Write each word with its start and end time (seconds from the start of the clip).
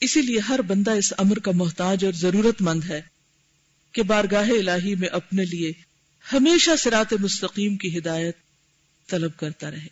اسی 0.00 0.22
لیے 0.22 0.38
ہر 0.38 0.62
بندہ 0.62 0.90
اس 0.90 1.12
امر 1.18 1.38
کا 1.38 1.50
محتاج 1.54 2.04
اور 2.04 2.12
ضرورت 2.12 2.62
مند 2.62 2.84
ہے 2.84 3.02
کہ 3.92 4.02
بارگاہ 4.02 4.50
الہی 4.50 4.94
میں 4.94 5.08
اپنے 5.08 5.44
لیے 5.44 5.72
ہمیشہ 6.32 6.70
سرات 6.78 7.12
مستقیم 7.12 7.76
کی 7.76 7.98
ہدایت 7.98 8.36
طلب 9.08 9.36
کرتا 9.36 9.70
رہے۔ 9.70 9.86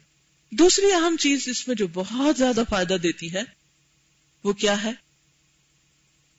دوسری 0.51 0.93
اہم 0.93 1.17
چیز 1.17 1.49
اس 1.49 1.69
میں 1.69 1.77
جو 1.77 1.87
بہت 1.87 2.39
زیادہ 2.39 2.63
فائدہ 2.71 2.95
دیتی 2.95 3.33
ہے، 3.33 3.43
وہ 4.45 4.53
کیا 4.53 4.85
ہے؟ 4.85 4.93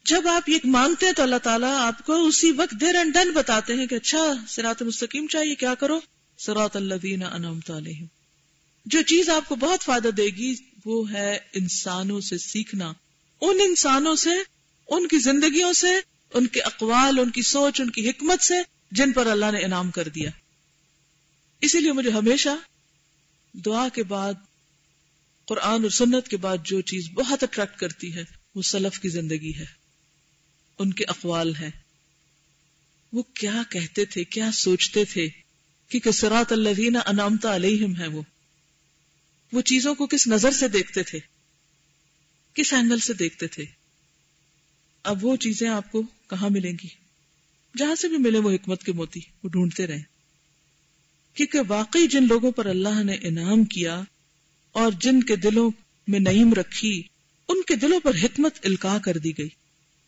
جب 0.05 0.27
آپ 0.27 0.49
یہ 0.49 0.57
مانگتے 0.63 1.05
ہیں 1.05 1.13
تو 1.13 1.23
اللہ 1.23 1.35
تعالیٰ 1.35 1.75
آپ 1.77 2.05
کو 2.05 2.25
اسی 2.25 2.51
وقت 2.51 2.81
دیر 2.81 2.95
اینڈ 2.95 3.13
ڈن 3.13 3.31
بتاتے 3.31 3.73
ہیں 3.73 3.87
کہ 3.87 3.95
اچھا 3.95 4.33
سرات 4.47 4.81
مستقیم 4.81 5.27
چاہیے، 5.27 5.55
کیا 5.55 5.75
کرو؟ 5.75 5.99
سرات 6.37 6.75
اللہ 6.75 6.95
دینا 6.95 7.35
علیہم۔ 7.35 8.05
جو 8.85 9.01
چیز 9.01 9.29
آپ 9.29 9.49
کو 9.49 9.55
بہت 9.55 9.83
فائدہ 9.83 10.07
دے 10.07 10.25
گی، 10.25 10.55
وہ 10.85 11.11
ہے 11.11 11.37
انسانوں 11.53 12.21
سے 12.21 12.37
سیکھنا۔ 12.37 12.93
ان 13.41 13.57
انسانوں 13.63 14.15
سے، 14.15 14.29
ان 14.87 15.07
کی 15.07 15.17
زندگیوں 15.17 15.73
سے، 15.73 15.89
ان 16.33 16.47
کے 16.47 16.61
اقوال، 16.61 17.19
ان 17.19 17.29
کی 17.29 17.41
سوچ، 17.41 17.81
ان 17.81 17.89
کی 17.89 18.09
حکمت 18.09 18.41
سے 18.41 18.53
جن 18.91 19.11
پر 19.11 19.27
اللہ 19.27 19.51
نے 19.51 19.63
انعام 19.63 19.91
کر 19.91 20.07
دیا۔ 20.07 20.29
اسی 21.61 21.79
لیے 21.79 21.91
مجھے 21.91 22.09
ہمیشہ 22.09 22.49
دعا 23.53 23.89
کے 23.89 24.03
بعد، 24.03 24.33
قرآن 25.45 25.83
اور 25.83 25.89
سنت 25.89 26.27
کے 26.27 26.37
بعد 26.37 26.57
جو 26.63 26.81
چیز 26.81 27.09
بہت 27.09 27.43
اٹریکٹ 27.43 27.79
کرتی 27.79 28.15
ہے، 28.15 28.23
وہ 28.55 28.61
سلف 28.61 28.99
کی 28.99 29.09
زندگی 29.09 29.55
ہے۔ 29.55 29.65
ان 30.79 30.93
کے 30.93 31.03
اقوال 31.03 31.55
ہے 31.55 31.71
وہ 33.13 33.21
کیا 33.21 33.63
کہتے 33.69 34.05
تھے، 34.05 34.23
کیا 34.23 34.51
سوچتے 34.51 35.05
تھے 35.05 35.27
کہ 35.89 35.99
کسرات 35.99 36.51
اللہ 36.51 36.97
انامتا 37.05 37.55
علیہم 37.55 37.95
ہے 37.95 38.07
وہ۔ 38.07 38.21
وہ 39.51 39.61
چیزوں 39.61 39.95
کو 39.95 40.07
کس 40.07 40.27
نظر 40.27 40.51
سے 40.51 40.67
دیکھتے 40.67 41.03
تھے؟ 41.03 41.19
کس 42.53 42.73
اینگل 42.73 42.99
سے 42.99 43.13
دیکھتے 43.13 43.47
تھے؟ 43.47 43.65
اب 45.03 45.25
وہ 45.25 45.35
چیزیں 45.35 45.69
آپ 45.69 45.91
کو 45.91 46.01
کہاں 46.01 46.49
ملیں 46.49 46.73
گی؟ 46.83 46.87
جہاں 47.77 47.95
سے 47.95 48.07
بھی 48.07 48.17
ملے 48.17 48.37
وہ 48.37 48.51
حکمت 48.51 48.83
کے 48.83 48.91
موتی، 48.91 49.19
وہ 49.43 49.49
ڈھونڈتے 49.49 49.87
رہے 49.87 50.01
کیونکہ 51.33 51.59
واقعی 51.67 52.07
جن 52.07 52.27
لوگوں 52.27 52.51
پر 52.51 52.65
اللہ 52.65 53.03
نے 53.03 53.13
انعام 53.13 53.63
کیا 53.63 54.01
اور 54.71 54.91
جن 54.91 55.23
کے 55.23 55.35
دلوں 55.35 55.71
میں 56.07 56.19
نعیم 56.19 56.53
رکھی، 56.53 57.03
ان 57.47 57.61
کے 57.61 57.75
دلوں 57.75 57.99
پر 57.99 58.15
حکمت 58.23 58.59
الکا 58.63 58.97
کر 59.03 59.17
دی 59.17 59.37
گئی۔ 59.37 59.49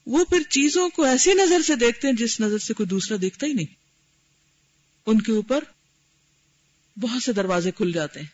وہ 0.06 0.26
پھر 0.26 0.42
چیزوں 0.42 0.90
کو 0.90 1.04
ایسی 1.04 1.34
نظر 1.34 1.62
سے 1.62 1.76
دیکھتے 1.76 2.08
ہیں 2.08 2.16
جس 2.16 2.40
نظر 2.40 2.58
سے 2.58 2.74
کوئی 2.74 2.88
دوسرا 2.88 3.18
دیکھتا 3.22 3.48
ہی 3.48 3.54
نہیں۔ 3.54 3.76
ان 5.06 5.22
کے 5.22 5.32
اوپر 5.32 5.64
بہت 7.00 7.24
سے 7.24 7.34
دروازے 7.34 7.72
کھل 7.72 7.92
جاتے 7.92 8.20
ہیں۔ 8.20 8.28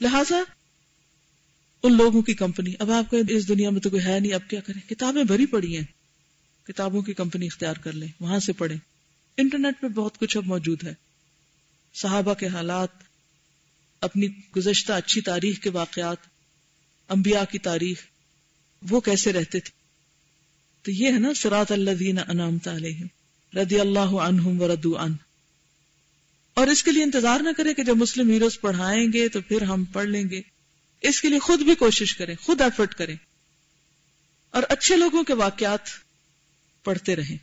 لہذا 0.00 0.36
ان 1.82 1.96
لوگوں 1.96 2.22
کی 2.22 2.34
کمپنی۔ 2.34 2.72
اب 2.78 2.90
آپ 2.90 3.10
کو 3.10 3.16
اس 3.28 3.48
دنیا 3.48 3.70
میں 3.70 3.80
تو 3.80 3.90
کوئی 3.90 4.04
ہے 4.04 4.20
نہیں، 4.20 4.32
اب 4.32 4.50
کیا 4.50 4.60
کریں؟ 4.60 4.88
کتابیں 4.88 5.24
بھری 5.24 5.46
پڑی 5.46 5.76
ہیں۔ 5.76 5.84
کتابوں 6.66 7.02
کی 7.02 7.14
کمپنی 7.14 7.46
اختیار 7.46 7.74
کر 7.74 7.92
لیں، 7.92 8.08
وہاں 8.20 8.38
سے 8.38 8.52
پڑھیں۔ 8.52 8.78
انٹرنیٹ 9.36 9.80
پہ 9.80 9.88
بہت 9.88 10.18
کچھ 10.18 10.36
اب 10.36 10.46
موجود 10.46 10.84
ہے۔ 10.84 10.94
صحابہ 11.94 12.34
کے 12.34 12.46
حالات، 12.46 12.88
اپنی 14.00 14.26
گزشتہ 14.56 14.92
اچھی 14.92 15.20
تاریخ 15.20 15.58
کے 15.58 15.70
واقعات، 15.70 16.16
انبیاء 17.08 17.44
کی 17.50 17.58
تاریخ، 17.58 17.98
وہ 18.90 19.00
کیسے 19.00 19.32
رہتے 19.32 19.60
تھے؟ 19.60 19.70
تو 20.82 20.90
یہ 20.90 21.06
ہے 21.06 21.18
نا 21.18 21.34
سرات 21.34 21.72
اللہ 21.72 21.90
دین 21.90 22.18
انعامت 22.28 22.68
علیہم، 22.68 23.06
رضی 23.58 23.80
اللہ 23.80 23.98
عنہم 23.98 24.60
وردو 24.60 24.98
عنہ۔ 24.98 25.14
اور 26.54 26.66
اس 26.66 26.84
کے 26.84 26.90
لیے 26.90 27.02
انتظار 27.02 27.40
نہ 27.40 27.48
کریں 27.56 27.74
کہ 27.74 27.82
جب 27.82 27.96
مسلم 27.96 28.30
ہیروز 28.30 28.60
پڑھائیں 28.60 29.12
گے 29.12 29.28
تو 29.28 29.40
پھر 29.40 29.62
ہم 29.62 29.84
پڑھ 29.84 30.08
لیں 30.08 30.24
گے۔ 30.30 30.55
اس 31.08 31.20
کے 31.20 31.28
لیے 31.28 31.38
خود 31.38 31.62
بھی 31.62 31.74
کوشش 31.74 32.14
کریں، 32.16 32.34
خود 32.40 32.60
ایفرٹ 32.60 32.94
کریں۔ 32.94 33.16
اور 34.50 34.62
اچھے 34.68 34.96
لوگوں 34.96 35.22
کے 35.22 35.34
واقعات 35.34 35.80
پڑھتے 36.84 37.16
رہیں۔ 37.16 37.36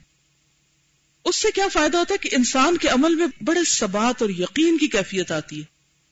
اس 1.24 1.36
سے 1.36 1.48
کیا 1.54 1.68
فائدہ 1.72 1.96
ہوتا 1.96 2.14
ہے 2.14 2.28
کہ 2.28 2.34
انسان 2.36 2.76
کے 2.76 2.88
عمل 2.88 3.14
میں 3.14 3.26
بڑے 3.44 3.60
ثبات 3.66 4.22
اور 4.22 4.30
یقین 4.30 4.78
کی 4.78 4.88
کیفیت 4.88 5.32
آتی 5.32 5.58
ہے 5.58 5.64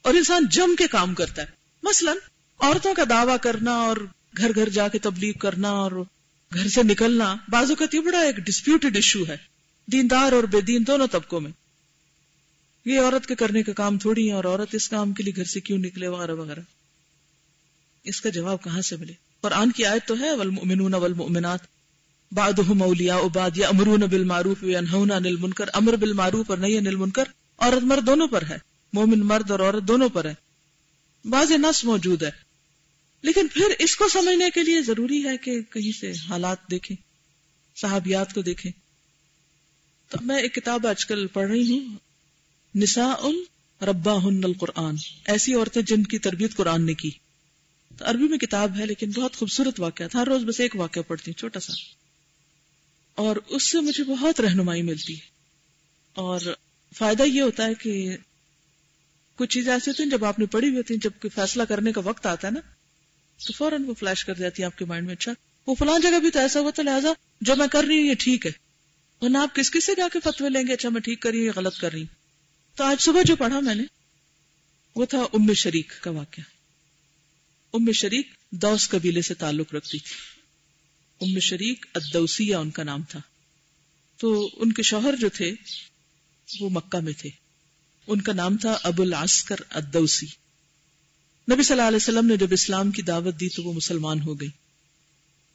اور 0.02 0.14
انسان 0.14 0.46
جم 0.50 0.74
کے 0.78 0.86
کام 0.86 1.14
کرتا 1.14 1.42
ہے۔ 1.42 1.46
مثلا، 1.82 2.12
عورتوں 2.58 2.94
کا 2.94 3.02
دعویٰ 3.08 3.36
کرنا 3.42 3.70
اور 3.70 3.96
گھر 4.36 4.54
گھر 4.54 4.69
جا 4.69 4.88
کے 4.88 4.98
تبلیغ 4.98 5.32
کرنا 5.32 5.70
اور 5.70 6.04
گھر 6.54 6.69
سے 6.69 6.82
نکلنا 6.82 7.36
بازو 7.48 7.74
کا 7.74 7.84
یہ 7.92 8.00
بڑا 8.00 8.20
ایک 8.20 8.36
ڈسپیوٹیڈ 8.36 8.96
ایشو 8.96 9.24
ہے۔ 9.28 9.36
دیندار 9.92 10.32
اور 10.32 10.44
بے 10.44 10.60
دین 10.60 10.86
دونوں 10.86 11.06
طبقوں 11.06 11.40
میں۔ 11.40 11.50
یہ 12.84 13.00
عورت 13.00 13.26
کے 13.26 13.34
کرنے 13.34 13.62
کا 13.62 13.72
کام 13.72 13.98
تھوڑی 13.98 14.28
ہے 14.28 14.32
اور 14.32 14.44
عورت 14.44 14.74
اس 14.74 14.88
کام 14.88 15.12
کے 15.12 15.22
لیے 15.22 15.32
گھر 15.36 15.44
سے 15.44 15.60
کیوں 15.60 15.78
نکلے؟ 15.78 16.08
وغیرہ 16.08 16.32
وغیرہ۔ 16.32 16.60
اس 18.04 18.20
کا 18.20 18.28
جواب 18.28 18.62
کہاں 18.62 18.82
سے 18.82 18.96
ملے؟ 18.96 19.12
قرآن 19.40 19.70
کی 19.70 19.84
آیت 19.84 20.08
تو 20.08 20.18
ہے، 20.20 20.36
والمؤمنون 20.36 20.94
والمؤمنات. 20.94 21.60
بعضهم 22.32 22.82
اولیاء 22.82 23.20
بعض 23.32 23.58
یامرون 23.58 24.00
بالمعروف 24.00 24.62
وینهون 24.62 25.10
عن 25.10 25.26
المنکر. 25.26 25.64
امر 25.72 25.96
بالمعروف 25.96 26.50
اور 26.50 26.58
نہی 26.58 26.78
عن 26.78 26.86
المنکر. 26.86 27.24
عورت 27.58 27.82
مرد 27.82 28.06
دونوں 28.06 28.26
پر 28.26 28.42
ہے، 28.42 28.58
مومن 28.92 29.20
مرد 29.20 29.50
اور 29.50 29.60
عورت 29.60 29.88
دونوں 29.88 30.08
پر 30.08 30.24
ہے. 30.24 30.34
بعض 31.24 31.52
نص 31.52 31.84
موجود 31.84 32.22
ہے، 32.22 32.30
لیکن 33.22 33.48
پھر 33.48 33.64
اس 33.78 33.96
کو 33.96 34.08
سمجھنے 34.08 34.50
کے 34.54 34.62
لیے 34.62 34.82
ضروری 34.82 35.24
ہے 35.24 35.36
کہ 35.36 35.62
کہیں 35.62 35.92
سے 35.92 36.12
حالات 36.28 36.70
دیکھیں، 36.70 36.96
صحابیات 37.76 38.34
کو 38.34 38.42
دیکھیں. 38.42 38.72
تو 40.08 40.19
میں 40.20 40.38
ایک 40.38 40.54
کتاب 40.54 40.86
آج 40.86 41.06
کل 41.06 41.26
پڑھ 41.26 41.50
رہی 41.50 41.78
ہوں 41.78 41.96
نسا 42.74 43.14
ان 43.20 43.36
ربا 43.84 44.16
ہن 44.24 44.44
القرآن. 44.44 44.96
ایسی 45.24 45.54
عورتیں 45.54 45.82
جن 45.82 46.02
کی 46.02 46.19
تربیت 46.19 46.56
قرآن 46.56 46.86
نے 46.86 46.94
کی۔ 46.94 47.10
عربی 48.02 48.28
میں 48.28 48.38
کتاب 48.38 48.76
ہے 48.78 48.86
لیکن 48.86 49.10
بہت 49.10 49.36
خوبصورت 49.36 49.80
واقعہ 49.80 50.06
تھا، 50.06 50.20
ہر 50.20 50.26
روز 50.26 50.44
بس 50.44 50.60
ایک 50.60 50.76
واقعہ 50.76 51.02
پڑھتی 51.02 51.30
ہوں، 51.30 51.38
چھوٹا 51.38 51.60
سا۔ 51.60 51.72
اور 53.14 53.36
اس 53.48 53.70
سے 53.70 53.80
مجھے 53.80 54.04
بہت 54.04 54.40
رہنمائی 54.40 54.82
ملتی 54.82 55.14
ہے۔ 55.14 55.26
اور 56.12 56.40
فائدہ 56.96 57.22
یہ 57.22 57.42
ہوتا 57.42 57.66
ہے 57.66 57.74
کہ 57.74 58.16
کچھ 59.36 59.50
چیزیں 59.50 59.72
ایسی 59.72 59.90
ہوتی 59.90 60.02
ہیں 60.02 60.10
جب 60.10 60.24
آپ 60.24 60.38
نے 60.38 60.46
پڑھی 60.46 60.68
ہوئی 60.68 60.76
ہوتی 60.76 60.94
ہیں، 60.94 61.00
جب 61.00 61.10
کوئی 61.10 61.30
فیصلہ 61.30 61.62
کرنے 61.62 61.92
کا 61.92 62.00
وقت 62.04 62.26
آتا 62.26 62.48
ہے 62.48 62.52
نا، 62.52 62.60
تو 63.46 63.52
فوراً 63.52 63.84
وہ 63.84 63.94
فلیش 63.94 64.24
کر 64.24 64.34
جاتی 64.34 64.62
ہے 64.62 64.66
آپ 64.66 64.78
کے 64.78 64.84
مائنڈ 64.84 65.06
میں 65.06 65.14
اچھا 65.14 65.32
وہ 65.66 65.74
فلاں 65.74 65.98
جگہ 65.98 66.19
بھی 66.19 66.30
تو 66.30 66.38
ایسا 66.38 66.60
ہوا 66.60 66.70
تو 66.70 66.82
لہٰذا 66.82 67.08
جو 67.40 67.56
میں 67.56 67.66
کر 67.66 67.84
رہی 67.84 67.98
ہوں 67.98 68.06
یہ 68.06 68.14
ٹھیک 68.19 68.46
ہے۔ 68.46 68.50
ورنہ 69.20 69.38
آپ 69.38 69.54
کس 69.54 69.70
کس 69.70 69.86
سے 69.86 69.92
جا 69.96 70.08
کے 70.12 70.19
فتوی 70.24 70.48
لیں 70.48 70.62
گے 70.69 70.72
اچھا 70.72 70.88
میں 70.88 71.00
ٹھیک 71.00 71.20
کر 71.20 71.30
رہی 71.30 71.38
ہوں 71.38 71.46
یا 71.46 71.52
غلط 71.56 71.78
کر 71.78 71.92
رہی 71.92 72.00
ہوں۔ 72.00 72.14
تو 72.76 72.84
آج 72.84 73.00
صبح 73.00 73.22
جو 73.22 73.36
پڑھا 73.36 73.60
میں 73.60 73.74
نے، 73.74 73.82
وہ 74.96 75.06
تھا 75.06 75.19
ام 75.19 75.52
شریک 75.52 75.92
کا 76.00 76.10
واقعہ۔ 76.10 76.51
ام 77.72 77.92
شریک 77.92 78.28
دوس 78.50 78.88
قبیلے 78.88 79.22
سے 79.22 79.34
تعلق 79.34 79.74
رکھتی 79.74 79.98
تھی۔ 79.98 80.14
ام 81.20 81.38
شریک 81.38 81.86
ادوسیہ 81.94 82.54
ان 82.54 82.70
کا 82.70 82.82
نام 82.82 83.02
تھا۔ 83.02 83.20
تو 84.16 84.50
ان 84.56 84.72
کے 84.72 84.82
شوہر 84.82 85.14
جو 85.20 85.28
تھے، 85.28 85.54
وہ 86.60 86.70
مکہ 86.70 87.00
میں 87.00 87.12
تھے۔ 87.18 87.30
ان 88.06 88.20
کا 88.20 88.32
نام 88.32 88.56
تھا 88.56 88.78
ابو 88.82 89.02
العسکر 89.02 89.56
ادوسی 89.70 90.26
نبی 91.52 91.62
صلی 91.62 91.74
اللہ 91.74 91.88
علیہ 91.88 91.96
وسلم 91.96 92.26
نے 92.26 92.36
جب 92.36 92.46
اسلام 92.50 92.90
کی 92.90 93.02
دعوت 93.02 93.40
دی 93.40 93.48
تو 93.48 93.62
وہ 93.62 93.72
مسلمان 93.72 94.20
ہو 94.20 94.40
گئی۔ 94.40 94.48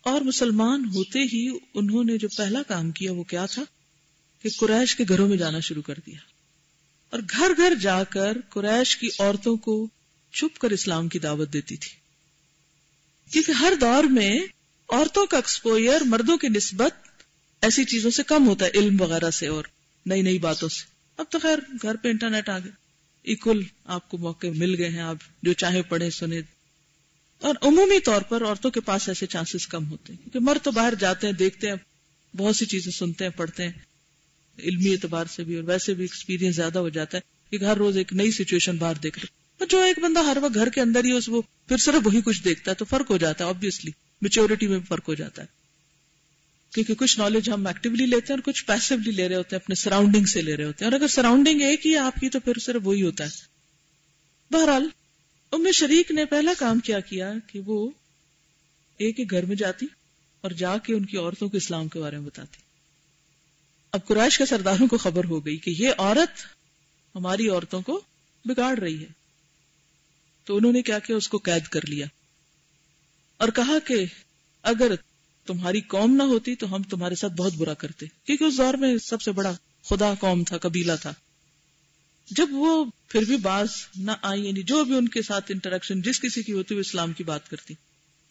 اور 0.01 0.21
مسلمان 0.21 0.85
ہوتے 0.85 1.19
ہی 1.19 1.57
انہوں 1.73 2.03
نے 2.03 2.17
جو 2.17 2.27
پہلا 2.37 2.63
کام 2.63 2.91
کیا 2.91 3.11
وہ 3.11 3.23
کیا 3.23 3.45
تھا؟ 3.45 3.61
کہ 4.41 4.49
قریش 4.59 4.95
کے 4.95 5.03
گھروں 5.09 5.27
میں 5.27 5.37
جانا 5.37 5.59
شروع 5.59 5.81
کر 5.81 5.93
دیا۔ 6.05 6.19
اور 7.09 7.19
گھر 7.29 7.51
گھر 7.57 7.73
جا 7.81 8.03
کر 8.03 8.37
قریش 8.49 8.97
کی 8.97 9.07
عورتوں 9.19 9.57
کو 9.57 9.89
چھپ 10.33 10.59
کر 10.59 10.71
اسلام 10.71 11.07
کی 11.07 11.19
دعوت 11.19 11.53
دیتی 11.53 11.77
تھی۔ 11.77 12.06
کیونکہ 13.31 13.51
ہر 13.51 13.73
دور 13.81 14.03
میں 14.03 14.39
عورتوں 14.89 15.25
کا 15.25 15.37
ایکسپوئر 15.37 16.01
مردوں 16.01 16.37
کی 16.37 16.47
نسبت 16.47 16.91
ایسی 17.61 17.83
چیزوں 17.83 18.11
سے 18.11 18.23
کم 18.23 18.47
ہوتا 18.47 18.65
ہے، 18.65 18.69
علم 18.73 19.01
وغیرہ 19.01 19.29
سے 19.29 19.47
اور 19.47 19.63
نئی 20.05 20.21
نئی 20.21 20.39
باتوں 20.39 20.69
سے۔ 20.69 20.85
اب 21.17 21.25
تو 21.29 21.39
خیر، 21.39 21.57
گھر 21.81 21.95
پہ 21.95 22.07
انٹرنیٹ 22.07 22.49
آ 22.49 22.59
گئے 22.59 22.71
اکول 23.31 23.63
آپ 23.85 24.09
کو 24.09 24.17
موقع 24.17 24.47
مل 24.47 24.75
گئے 24.75 24.89
ہیں، 24.89 25.01
آپ 25.01 25.17
جو 25.43 25.53
چاہے 25.53 25.81
پڑھیں، 25.81 26.09
سنیں۔ 26.09 26.41
اور 27.41 27.55
عمومی 27.61 27.99
طور 27.99 28.21
پر 28.21 28.43
عورتوں 28.45 28.71
کے 28.71 28.81
پاس 28.81 29.07
ایسے 29.07 29.25
چانسز 29.25 29.67
کم 29.67 29.91
ہوتے 29.91 30.13
ہیں۔ 30.13 30.19
کیونکہ 30.19 30.39
مرد 30.39 30.65
تو 30.65 30.71
باہر 30.71 30.93
جاتے 30.95 31.27
ہیں، 31.27 31.33
دیکھتے 31.33 31.67
ہیں، 31.67 31.75
بہت 32.37 32.55
سی 32.55 32.65
چیزیں 32.65 32.91
سنتے 32.91 33.23
ہیں، 33.23 33.31
پڑھتے 33.31 33.63
ہیں۔ 33.63 33.71
علمی 34.59 34.91
اعتبار 34.91 35.25
سے 35.25 35.43
بھی 35.43 35.55
اور 35.55 35.63
ویسے 35.63 35.93
بھی 35.93 36.03
ایکسپیرینس 36.03 36.55
زیادہ 36.55 36.79
ہو 36.79 36.89
جاتا 36.89 37.17
ہے 37.17 37.57
کہ 37.57 37.65
ہر 37.65 37.77
روز 37.77 37.97
ایک 37.97 38.13
نئی 38.13 38.31
سچویشن 38.31 38.77
باہر 38.77 38.95
دیکھ 38.95 39.19
رہے 39.19 39.46
جو 39.69 39.79
ایک 39.79 39.99
بندہ 39.99 40.19
ہر 40.19 40.37
وقت 40.41 40.55
گھر 40.55 40.69
کے 40.69 40.81
اندر 40.81 41.03
ہی 41.03 41.11
اس 41.11 41.29
وہ 41.29 41.41
پھر 41.67 41.77
صرف 41.77 42.07
وہی 42.07 42.21
کچھ 42.21 42.43
دیکھتا 42.43 42.71
ہے، 42.71 42.75
تو 42.75 42.85
فرق 42.85 43.09
ہو 43.09 43.17
جاتا 43.17 43.43
ہے 43.43 43.49
آبیسلی 43.49 43.91
میچورٹی 44.21 44.67
میں 44.67 44.79
فرق 44.87 45.07
ہو 45.07 45.13
جاتا 45.13 45.41
ہے۔ 45.41 45.47
کیونکہ 46.73 46.93
کچھ 46.93 47.19
نالج 47.19 47.49
ہم 47.49 47.67
ایکٹیولی 47.67 48.05
لیتے 48.05 48.33
ہیں 48.33 48.39
اور 48.39 48.53
کچھ 48.53 48.65
پیسولی 48.65 49.11
لے 49.11 49.29
رہے 49.29 49.35
ہوتے 49.35 49.55
ہیں، 49.55 49.63
اپنے 49.63 49.75
سراؤنڈنگ 49.75 50.25
سے 50.25 50.41
لے 50.41 50.57
رہے 50.57 50.63
ہوتے 50.63 50.85
ہیں۔ 50.85 50.91
اور 50.91 50.99
اگر 50.99 51.07
سراؤنڈنگ 51.07 51.61
ایک 51.61 51.87
ہی 51.87 51.97
آپ 51.97 52.15
کی 52.15 52.29
تو 52.29 52.39
پھر 52.39 52.53
صرف 52.59 52.81
وہی 52.83 53.03
ہوتا 53.03 53.23
ہے۔ 53.23 53.29
بہرحال، 54.51 54.89
ام 55.51 55.71
شریک 55.71 56.11
نے 56.11 56.25
پہلا 56.25 56.53
کام 56.57 56.79
کیا 56.79 56.99
کیا 56.99 57.33
کہ 57.47 57.59
وہ 57.59 57.89
ایک 58.97 59.19
ہی 59.19 59.25
گھر 59.31 59.45
میں 59.45 59.55
جاتی 59.55 59.85
اور 60.41 60.51
جا 60.51 60.77
کے 60.77 60.93
ان 60.93 61.05
کی 61.05 61.17
عورتوں 61.17 61.49
کو 61.49 61.57
اسلام 61.57 61.87
کے 61.87 61.99
بارے 61.99 62.17
میں 62.17 62.25
بتاتی۔ 62.25 62.57
اب 63.91 64.07
قرائش 64.07 64.37
کے 64.37 64.45
سرداروں 64.45 64.87
کو 64.87 64.97
خبر 64.97 65.23
ہو 65.23 65.45
گئی 65.45 65.57
کہ 65.57 65.75
یہ 65.77 65.89
عورت 65.97 66.45
ہماری 67.15 67.49
عورتوں 67.49 67.81
کو 67.81 68.01
بگاڑ 68.45 68.77
رہی 68.77 69.01
ہے۔ 69.01 69.26
تو 70.47 70.57
انہوں 70.57 70.71
نے 70.71 70.81
کیا 70.81 70.99
کیا 70.99 71.15
اس 71.15 71.27
کو 71.27 71.37
قید 71.37 71.67
کر 71.67 71.87
لیا 71.87 72.05
اور 73.37 73.49
کہا 73.49 73.79
کہ 73.87 74.05
اگر 74.63 74.91
تمہاری 75.45 75.81
قوم 75.81 76.15
نہ 76.15 76.23
ہوتی 76.23 76.55
تو 76.55 76.75
ہم 76.75 76.83
تمہارے 76.83 77.15
ساتھ 77.15 77.33
بہت 77.33 77.53
برا 77.53 77.73
کرتے، 77.73 78.05
کیونکہ 78.23 78.43
اس 78.43 78.57
دور 78.57 78.73
میں 78.73 78.97
سب 78.97 79.21
سے 79.21 79.31
بڑا 79.31 79.53
خدا 79.83 80.13
قوم 80.19 80.43
تھا، 80.43 80.57
قبیلہ 80.57 80.91
تھا۔ 81.01 81.13
جب 82.31 82.47
وہ 82.51 82.85
پھر 83.07 83.21
بھی 83.21 83.37
باز 83.37 83.67
نہ 83.95 84.11
آئی 84.21 84.45
یعنی 84.45 84.63
جو 84.63 84.83
بھی 84.83 84.97
ان 84.97 85.07
کے 85.07 85.21
ساتھ 85.21 85.51
انٹریکشن 85.51 86.01
جس 86.01 86.21
کسی 86.21 86.43
کی 86.43 86.51
ہوتی، 86.51 86.75
وہ 86.75 86.79
اسلام 86.79 87.13
کی 87.13 87.23
بات 87.23 87.49
کرتی۔ 87.49 87.73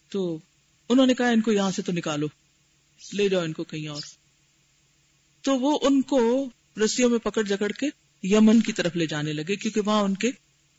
تو 0.09 0.39
انہوں 0.89 1.05
نے 1.05 1.13
کہا، 1.13 1.29
ان 1.29 1.41
کو 1.41 1.51
یہاں 1.51 1.71
سے 1.71 1.81
تو 1.81 1.91
نکالو، 1.91 2.27
لے 3.13 3.29
جاؤ 3.29 3.43
ان 3.43 3.53
کو 3.53 3.63
کہیں 3.63 3.87
اور۔ 3.87 4.01
تو 5.41 5.59
وہ 5.59 5.79
ان 5.81 6.01
کو 6.01 6.49
رسیوں 6.85 7.09
میں 7.09 7.19
پکڑ 7.19 7.43
جکڑ 7.43 7.71
کے 7.71 7.85
یمن 8.23 8.61
کی 8.61 8.73
طرف 8.73 8.95
لے 8.95 9.07
جانے 9.07 9.33
لگے، 9.33 9.55
کیونکہ 9.55 9.81
وہاں 9.81 10.01
ان 10.01 10.15
کے 10.15 10.31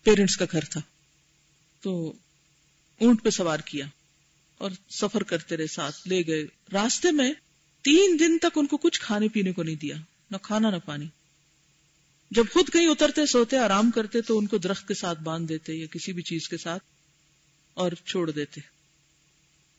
پیرنٹس 0.03 0.37
کا 0.37 0.45
گھر 0.53 0.65
تھا۔ 0.65 0.81
تو 1.81 2.13
اونٹ 3.01 3.23
پہ 3.23 3.31
سوار 3.31 3.59
کیا 3.59 3.87
اور 4.59 4.71
سفر 4.91 5.23
کرتے 5.23 5.57
رہے 5.57 5.67
ساتھ 5.67 6.09
لے 6.09 6.27
گئے۔ 6.27 6.47
راستے 6.73 7.11
میں 7.11 7.33
تین 7.83 8.17
دن 8.21 8.39
تک 8.39 8.59
ان 8.59 8.67
کو 8.67 8.77
کچھ 8.77 9.01
کھانے 9.01 9.29
پینے 9.29 9.53
کو 9.53 9.63
نہیں 9.63 9.75
دیا، 9.75 9.97
نہ 10.31 10.37
کھانا 10.43 10.71
نہ 10.71 10.77
پانی۔ 10.85 11.07
جب 12.31 12.45
خود 12.53 12.73
کہیں 12.73 12.87
اترتے، 12.87 13.27
سوتے، 13.27 13.59
آرام 13.59 13.91
کرتے 13.91 14.21
تو 14.21 14.39
ان 14.39 14.47
کو 14.47 14.59
درخت 14.59 14.89
کے 14.89 14.95
ساتھ 14.95 15.23
باندھ 15.23 15.49
دیتے 15.49 15.75
یا 15.75 15.87
کسی 15.87 16.13
بھی 16.13 16.23
چیز 16.23 16.49
کے 16.49 16.57
ساتھ 16.57 16.83
اور 17.75 17.93
چھوڑ 18.07 18.31
دیتے۔ 18.31 18.61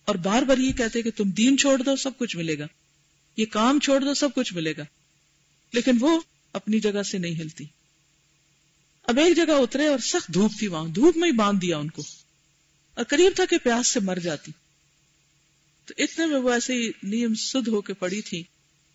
اور 0.06 0.16
بار 0.16 0.42
بار 0.42 0.58
یہ 0.58 0.74
کہتے 0.74 1.02
کہ 1.02 1.12
تم 1.16 1.30
دین 1.30 1.58
چھوڑ 1.58 1.82
دو، 1.82 1.96
سب 1.96 2.18
کچھ 2.18 2.38
ملے 2.38 2.60
گا۔ 2.60 2.68
یہ 3.38 3.46
کام 3.46 3.80
چھوڑ 3.80 4.00
دو، 4.00 4.14
سب 4.14 4.30
کچھ 4.36 4.54
ملے 4.54 4.74
گا۔ 4.78 4.84
لیکن 5.74 5.92
وہ 6.00 6.22
اپنی 6.54 6.80
جگہ 6.80 7.04
سے 7.04 7.18
نہیں 7.18 7.42
ہلتی۔ 7.42 7.66
اب 9.10 9.20
ایک 9.20 9.36
جگہ 9.36 9.52
اترے 9.52 9.88
اور 9.88 10.00
سخت 10.00 10.34
دھوپ 10.34 10.52
تھی 10.60 10.68
وہاں۔ 10.68 10.88
دھوپ 10.88 11.18
میں 11.18 11.28
ہی 11.28 11.36
باندھ 11.36 11.62
دیا 11.62 11.78
ان 11.78 11.90
کو۔ 11.90 12.04
اور 12.94 13.06
قریب 13.06 13.32
تھا 13.36 13.46
کہ 13.46 13.58
پیاس 13.58 13.88
سے 13.88 14.00
مر 14.00 14.20
جاتی۔ 14.20 14.52
تو 15.86 15.94
اتنے 15.98 16.26
میں 16.26 16.38
وہ 16.38 16.52
ایسے 16.52 16.74
ہی 16.74 16.92
نیم 17.04 17.36
سدھ 17.36 17.70
ہو 17.70 17.82
کے 17.82 17.94
پڑی 17.94 18.22
تھی 18.22 18.44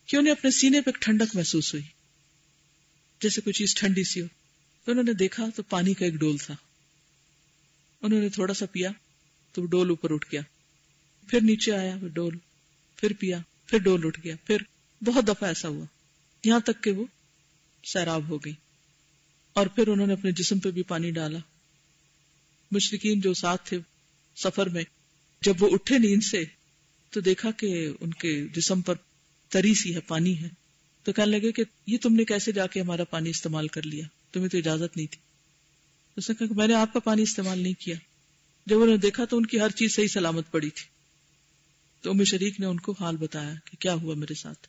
کہ 0.06 0.16
انہیں 0.16 0.32
اپنے 0.32 0.50
سینے 0.50 0.81
پہ 0.81 0.90
ٹھنڈک 1.00 1.37
محسوس 1.37 1.75
ہوئی۔ 1.75 1.84
جیسے 3.20 3.40
کوئی 3.40 3.52
چیز 3.52 3.75
ٹھنڈی 3.75 4.05
سی 4.05 4.20
ہو۔ 4.20 4.26
تو 4.84 4.93
انہوں 4.93 5.05
نے 5.05 5.12
دیکھا 5.12 5.46
تو 5.56 5.62
پانی 5.62 5.94
کا 5.94 6.05
ایک 6.05 6.14
ڈول 6.14 6.38
تھا۔ 6.38 6.55
انہوں 8.02 8.20
نے 8.20 8.28
تھوڑا 8.28 8.55
سا 8.55 8.66
پیا 8.66 8.90
تو 9.52 9.62
وہ 9.62 9.66
ڈول 9.66 9.88
اوپر 9.88 10.12
اٹھ 10.12 10.26
گیا۔ 10.32 10.40
پھر 11.28 11.40
نیچے 11.40 11.72
آیا 11.72 11.96
وہ 12.02 12.08
ڈول، 12.08 12.38
پھر 12.96 13.12
پیا، 13.19 13.38
پھر 13.66 13.78
ڈول 13.78 14.00
اٹھ 14.05 14.20
گیا۔ 14.25 14.37
پھر 14.44 14.56
بہت 15.05 15.28
دفعہ 15.28 15.49
ایسا 15.49 15.69
ہوا۔ 15.69 15.84
یہاں 16.44 16.61
تک 16.61 16.84
کہ 16.84 16.90
وہ 16.90 17.05
سیراب 17.84 18.28
ہو 18.28 18.38
گئی۔ 18.38 18.52
اور 19.54 19.66
پھر 19.66 19.88
انہوں 19.88 20.06
نے 20.06 20.12
اپنے 20.12 20.32
جسم 20.32 20.58
پہ 20.58 20.70
بھی 20.70 20.82
پانی 20.82 21.10
ڈالا۔ 21.10 21.38
مشرقین 22.70 23.20
جو 23.20 23.34
ساتھ 23.34 23.68
تھے 23.68 23.78
سفر 24.36 24.68
میں، 24.68 24.84
جب 25.42 25.62
وہ 25.62 25.68
اٹھے 25.72 25.98
نیند 25.98 26.22
سے 26.22 26.44
تو 27.10 27.20
دیکھا 27.20 27.50
کہ 27.50 27.88
ان 28.00 28.10
کے 28.10 28.46
جسم 28.48 28.80
پر 28.80 28.94
تری 29.48 29.74
سی 29.74 29.94
ہے، 29.94 30.00
پانی 30.00 30.38
ہے۔ 30.38 30.48
تو 31.02 31.12
کہنے 31.12 31.38
لگے 31.38 31.52
کہ 31.52 31.62
یہ 31.86 31.98
تم 31.98 32.14
نے 32.14 32.24
کیسے 32.24 32.52
جا 32.52 32.66
کے 32.66 32.80
ہمارا 32.80 33.04
پانی 33.04 33.30
استعمال 33.30 33.68
کر 33.68 33.82
لیا؟ 33.82 34.06
تمہیں 34.32 34.48
تو 34.48 34.58
اجازت 34.58 34.96
نہیں 34.96 35.06
تھی۔ 35.06 35.20
اس 36.16 36.30
نے 36.30 36.34
کہا 36.34 36.46
کہ 36.46 36.54
میں 36.54 36.66
نے 36.66 36.74
آپ 36.74 36.92
کا 36.92 37.00
پانی 37.00 37.22
استعمال 37.22 37.58
نہیں 37.58 37.80
کیا۔ 37.80 37.96
جب 38.66 38.76
انہوں 38.76 38.90
نے 38.90 38.96
دیکھا 38.96 39.24
تو 39.24 39.36
ان 39.36 39.46
کی 39.46 39.60
ہر 39.60 39.70
چیز 39.70 39.94
صحیح 39.94 40.08
سلامت 40.08 40.50
پڑی 40.50 40.70
تھی۔ 40.70 40.84
تو 42.00 42.10
ام 42.10 42.24
شریک 42.24 42.60
نے 42.60 42.66
ان 42.66 42.80
کو 42.80 42.94
حال 43.00 43.16
بتایا 43.16 43.54
کہ 43.64 43.76
کیا 43.76 43.94
ہوا 43.94 44.14
میرے 44.14 44.34
ساتھ۔ 44.34 44.68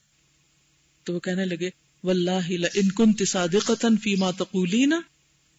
تو 1.04 1.14
وہ 1.14 1.20
کہنے 1.20 1.46
لگے 1.46 1.70
واللہ 2.06 2.48
لئن 2.48 2.92
کنت 2.92 3.28
صادقتا 3.28 3.88
فیما 4.04 4.32
تقولین، 4.32 4.94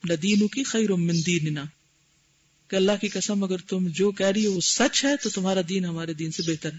لدینک 0.09 0.67
خیر 0.67 0.93
من 0.93 1.15
دیننا۔ 1.27 1.65
کہ 2.69 2.77
اللہ 2.77 2.93
کی 3.01 3.09
قسم 3.09 3.45
اگر 3.45 3.57
تم 3.59 3.89
جو 3.89 4.11
کہہ 4.11 4.27
رہی 4.27 4.47
ہو 4.47 4.53
وہ 4.53 4.61
سچ 4.61 5.05
ہے، 5.05 5.17
تو 5.23 5.31
تمہارا 5.31 5.61
دین 5.69 5.85
ہمارے 5.85 6.13
دین 6.13 6.31
سے 6.31 6.43
بہتر 6.47 6.73
ہے۔ 6.73 6.79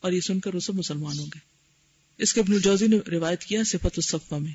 اور 0.00 0.12
یہ 0.12 0.20
سن 0.20 0.40
کر 0.40 0.54
وہ 0.54 0.60
سب 0.60 0.74
مسلمان 0.74 1.18
ہوں 1.18 1.26
گے۔ 1.26 1.38
اس 2.18 2.34
کے 2.34 2.40
ابن 2.40 2.52
الجوزی 2.52 2.86
نے 2.86 2.98
روایت 3.10 3.44
کیا 3.44 3.62
صفت 3.66 3.86
الصفہ 3.86 4.34
میں۔ 4.34 4.52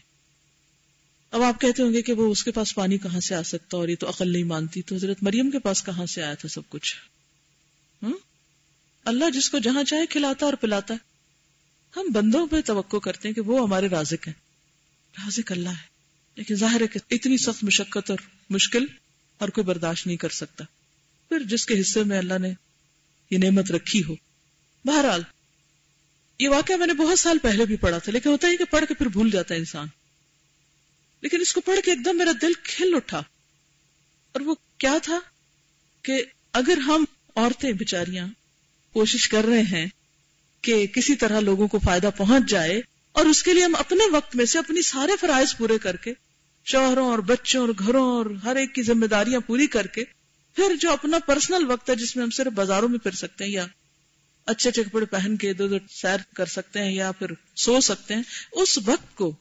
اب 1.31 1.41
آپ 1.41 1.61
کہتے 1.61 1.83
ہوں 1.83 1.93
گے 1.93 2.01
کہ 2.01 2.13
وہ 2.13 2.31
اس 2.31 2.43
کے 2.43 2.51
پاس 2.51 2.75
پانی 2.75 2.97
کہاں 2.97 3.19
سے 3.19 3.35
آ 3.35 3.41
سکتا، 3.41 3.77
اور 3.77 3.87
یہ 3.87 3.95
تو 3.99 4.09
عقل 4.09 4.31
نہیں 4.31 4.43
مانتی۔ 4.43 4.81
تو 4.81 4.95
حضرت 4.95 5.17
مریم 5.21 5.51
کے 5.51 5.59
پاس 5.59 5.83
کہاں 5.83 6.05
سے 6.05 6.23
آیا 6.23 6.33
تھا 6.33 6.49
سب 6.49 6.61
کچھ؟ 6.69 6.95
ہاں؟ 8.03 8.13
اللہ 9.05 9.29
جس 9.29 9.49
کو 9.49 9.59
جہاں 9.59 9.83
چاہے 9.83 10.05
کھلاتا 10.05 10.45
اور 10.45 10.53
پلاتا۔ 10.53 10.93
ہے 10.93 11.13
ہم 11.95 12.05
بندوں 12.13 12.47
پہ 12.47 12.61
توقع 12.65 12.97
کرتے 12.97 13.27
ہیں 13.27 13.35
کہ 13.35 13.41
وہ 13.41 13.63
ہمارے 13.63 13.87
رازق 13.87 14.27
ہیں۔ 14.27 14.42
رازق 15.17 15.51
اللہ 15.51 15.69
ہے۔ 15.69 15.93
لیکن 16.35 16.55
ظاہر 16.55 16.81
ہے 16.81 16.87
کہ 16.87 16.99
اتنی 17.09 17.37
سخت 17.37 17.63
مشقت 17.63 18.11
اور 18.11 18.19
مشکل 18.49 18.85
اور 19.37 19.49
کوئی 19.49 19.65
برداشت 19.65 20.07
نہیں 20.07 20.17
کر 20.17 20.29
سکتا۔ 20.29 20.63
پھر 21.29 21.39
جس 21.39 21.65
کے 21.65 21.81
حصے 21.81 22.03
میں 22.03 22.17
اللہ 22.17 22.37
نے 22.37 22.53
یہ 23.31 23.37
نعمت 23.37 23.71
رکھی 23.71 24.03
ہو۔ 24.03 24.15
بہرحال، 24.85 25.21
یہ 26.39 26.49
واقعہ 26.49 26.75
میں 26.75 26.87
نے 26.87 26.93
بہت 26.93 27.19
سال 27.19 27.37
پہلے 27.37 27.65
بھی 27.65 27.75
پڑھا 27.75 27.97
تھا، 27.97 28.11
لیکن 28.11 28.29
ہوتا 28.29 28.47
ہی 28.47 28.57
کہ 28.57 28.63
پڑھ 28.63 28.85
کے 28.87 28.93
پھر 28.93 29.05
بھول 29.05 29.31
جاتا 29.31 29.53
ہے 29.53 29.59
انسان۔ 29.59 29.87
لیکن 31.21 31.41
اس 31.41 31.53
کو 31.53 31.61
پڑھ 31.61 31.79
کے 31.85 31.91
ایک 31.91 32.05
دم 32.05 32.17
میرا 32.17 32.31
دل 32.41 32.51
کھل 32.63 32.95
اٹھا۔ 32.95 33.17
اور 34.31 34.41
وہ 34.41 34.55
کیا 34.77 34.97
تھا 35.03 35.19
کہ 36.01 36.23
اگر 36.53 36.77
ہم 36.77 37.05
عورتیں 37.35 37.71
بچاریاں 37.71 38.27
کوشش 38.93 39.29
کر 39.29 39.45
رہے 39.45 39.61
ہیں 39.61 39.85
کہ 40.61 40.87
کسی 40.87 41.15
طرح 41.15 41.39
لوگوں 41.39 41.67
کو 41.67 41.79
فائدہ 41.79 42.09
پہنچ 42.17 42.49
جائے 42.49 42.81
اور 43.15 43.25
اس 43.25 43.43
کے 43.43 43.53
لیے 43.53 43.63
ہم 43.63 43.75
اپنے 43.75 44.09
وقت 44.11 44.35
میں 44.35 44.45
سے 44.45 44.59
اپنی 44.59 44.81
سارے 44.81 45.15
فرائض 45.21 45.55
پورے 45.57 45.77
کر 45.77 45.95
کے، 45.95 46.13
شوہروں 46.65 47.07
اور 47.09 47.19
بچوں 47.19 47.61
اور 47.61 47.69
گھروں 47.79 48.05
اور 48.09 48.25
ہر 48.43 48.55
ایک 48.55 48.73
کی 48.75 48.83
ذمہ 48.83 49.05
داریاں 49.05 49.39
پوری 49.39 49.67
کر 49.67 49.87
کے، 49.87 50.03
پھر 50.57 50.75
جو 50.81 50.91
اپنا 50.91 51.19
پرسنل 51.19 51.69
وقت 51.71 51.89
ہے 51.89 51.95
جس 51.95 52.15
میں 52.15 52.23
ہم 52.23 52.29
صرف 52.29 52.53
بازاروں 52.53 52.89
میں 52.89 52.99
پھر 52.99 53.11
سکتے 53.11 53.43
ہیں 53.43 53.51
یا 53.51 53.65
اچھے 54.47 54.69
اچھے 54.69 54.83
کپڑے 54.83 55.05
پہن 55.05 55.35
کے 55.37 55.49
ادھر 55.49 55.65
ادھر 55.65 55.85
سیر 55.91 56.23
کر 56.35 56.45
سکتے 56.45 56.79
ہیں 56.79 56.91
یا 56.91 57.11
پھر 57.11 57.33
سو 57.55 57.79
سکتے 57.81 58.13
ہیں، 58.13 58.23
اس 58.51 58.77
وقت 58.85 59.15
کو 59.15 59.31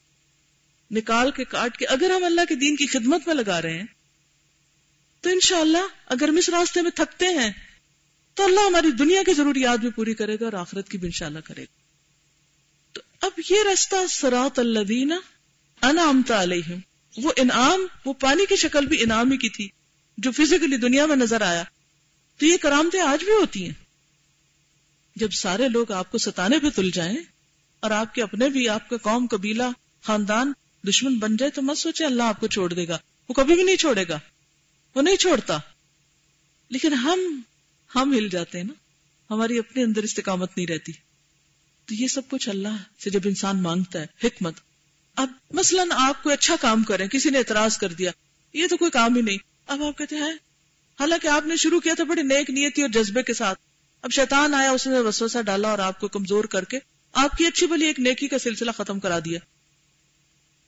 نکال 0.91 1.31
کے 1.31 1.45
کاٹ 1.45 1.77
کے 1.77 1.87
اگر 1.87 2.11
ہم 2.11 2.25
اللہ 2.25 2.45
کے 2.49 2.55
دین 2.55 2.77
کی 2.77 2.87
خدمت 2.87 3.27
میں 3.27 3.35
لگا 3.35 3.61
رہے 3.63 3.79
ہیں، 3.79 3.87
تو 5.25 5.31
انشاءاللہ 5.31 5.87
اگر 6.07 6.29
ہم 6.29 6.37
اس 6.37 6.49
راستے 6.49 6.83
میں 6.83 6.91
تھکتے 6.91 7.27
ہیں، 7.27 7.51
تو 8.37 8.45
اللہ 8.45 8.67
ہماری 8.67 8.91
دنیا 8.91 9.23
کی 9.27 9.35
ضروریات 9.35 9.79
بھی 9.79 9.91
پوری 9.91 10.15
کرے 10.15 10.37
گا 10.41 10.45
اور 10.45 10.53
آخرت 10.53 10.89
کی 10.89 10.99
بھی 10.99 11.07
انشاءاللہ 11.07 11.41
کرے 11.45 11.63
گا۔ 11.63 11.82
اب 13.23 13.41
یہ 13.51 13.57
رستہ 13.73 14.07
سرات 14.09 14.59
اللہ 14.59 14.79
دینا 14.79 15.21
انعامتا 15.83 16.43
علیہم۔ 16.43 16.79
وہ 17.17 17.33
انعام، 17.37 17.87
وہ 18.05 18.13
پانی 18.13 18.47
کی 18.49 18.57
شکل 18.57 18.87
بھی 18.87 19.03
انعام 19.03 19.31
ہی 19.31 19.37
کی 19.37 19.49
تھی، 19.49 19.69
جو 20.19 20.31
فزیکلی 20.33 20.77
دنیا 20.77 21.07
میں 21.07 21.17
نظر 21.17 21.41
آیا۔ 21.41 21.63
تو 22.39 22.47
یہ 22.47 22.57
کرامتیں 22.57 23.01
آج 23.01 23.25
بھی 23.25 23.33
ہوتی 23.33 23.65
ہیں۔ 23.65 23.73
جب 25.17 25.31
سارے 25.33 25.69
لوگ 25.69 25.93
آپ 25.93 26.11
کو 26.11 26.19
ستانے 26.19 26.59
پہ 26.59 26.71
تل 26.71 26.91
جائیں 26.91 27.17
اور 27.81 27.91
آپ 27.91 28.15
کے 28.15 28.23
اپنے 28.23 28.49
بھی، 28.49 28.69
آپ 28.69 28.89
کا 28.89 28.97
قوم، 28.97 29.27
قبیلہ، 29.31 29.63
خاندان 30.03 30.53
دشمن 30.89 31.19
بن 31.19 31.37
جائے 31.37 31.51
تو 31.51 31.63
مت 31.63 31.79
سوچے 31.79 32.05
اللہ 32.05 32.23
آپ 32.23 32.41
کو 32.41 32.47
چھوڑ 32.47 32.73
دے 32.73 32.89
گا۔ 32.89 32.99
وہ 33.29 33.35
کبھی 33.35 33.55
بھی 33.55 33.63
نہیں 33.63 33.77
چھوڑے 33.77 34.05
گا۔ 34.09 34.19
وہ 34.95 35.03
نہیں 35.03 35.17
چھوڑتا۔ 35.17 35.59
لیکن 36.69 36.93
ہم 36.93 37.41
ہم 37.95 38.13
ہل 38.13 38.29
جاتے 38.29 38.59
ہیں 38.59 38.65
نا۔ 38.65 38.75
ہماری 39.35 39.59
اپنے 39.59 39.83
اندر 39.83 40.03
استقامت 40.03 40.57
نہیں 40.57 40.67
رہتی۔ 40.67 40.93
تو 41.87 41.95
یہ 41.95 42.07
سب 42.07 42.23
کچھ 42.31 42.49
اللہ 42.49 42.77
سے 43.05 43.11
جب 43.11 43.21
انسان 43.25 43.63
مانگتا 43.63 44.01
ہے، 44.01 44.07
حکمت۔ 44.25 44.55
اب 45.17 45.31
مثلا 45.51 45.83
آپ 45.91 46.23
کوئی 46.23 46.33
اچھا 46.33 46.57
کام 46.61 46.83
کریں، 46.83 47.09
کسی 47.09 47.31
نے 47.31 47.39
اعتراض 47.39 47.79
کر 47.79 47.89
دیا، 47.89 48.11
یہ 48.53 48.67
تو 48.67 48.77
کوئی 48.77 48.91
کام 48.91 49.17
ہی 49.17 49.23
نہیں۔ 49.23 49.39
اب 49.67 49.83
آپ 49.83 49.99
کہتے 49.99 50.17
ہیں، 50.17 50.33
حالانکہ 51.01 51.29
آپ 51.29 51.47
نے 51.47 51.57
شروع 51.57 51.81
کیا 51.81 51.95
تھا 51.95 52.05
بڑی 52.05 52.23
نیک 52.23 52.51
نیتی 52.51 52.83
اور 52.83 52.91
جذبے 52.91 53.23
کے 53.23 53.35
ساتھ۔ 53.35 53.59
اب 54.03 54.11
شیطان 54.11 54.55
آیا، 54.55 54.71
اس 54.71 54.87
نے 54.87 54.99
وسوسہ 54.99 55.43
ڈالا 55.43 55.71
اور 55.71 55.79
آپ 55.79 56.01
کو 56.01 56.09
کمزور 56.09 56.45
کر 56.45 56.65
کے 56.65 56.79
آپ 57.13 57.39
کی 57.39 57.47
اچھی 57.47 57.67
بلی 57.67 57.87
ایک 57.87 58.01
نیکی 58.01 58.29
کا 58.29 58.39
سلسلہ 58.39 58.71
ختم 58.71 59.01
کرا 59.01 59.19
دیا۔ 59.19 59.39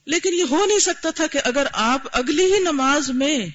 لیکن 0.06 0.34
یہ 0.34 0.44
ہو 0.50 0.66
نہیں 0.66 0.78
سکتا 0.78 1.10
تھا 1.10 1.26
کہ 1.26 1.40
اگر 1.44 1.66
آپ 1.72 2.02
اگلی 2.12 2.44
ہی 2.44 2.58
نماز 2.58 3.10
میں 3.10 3.46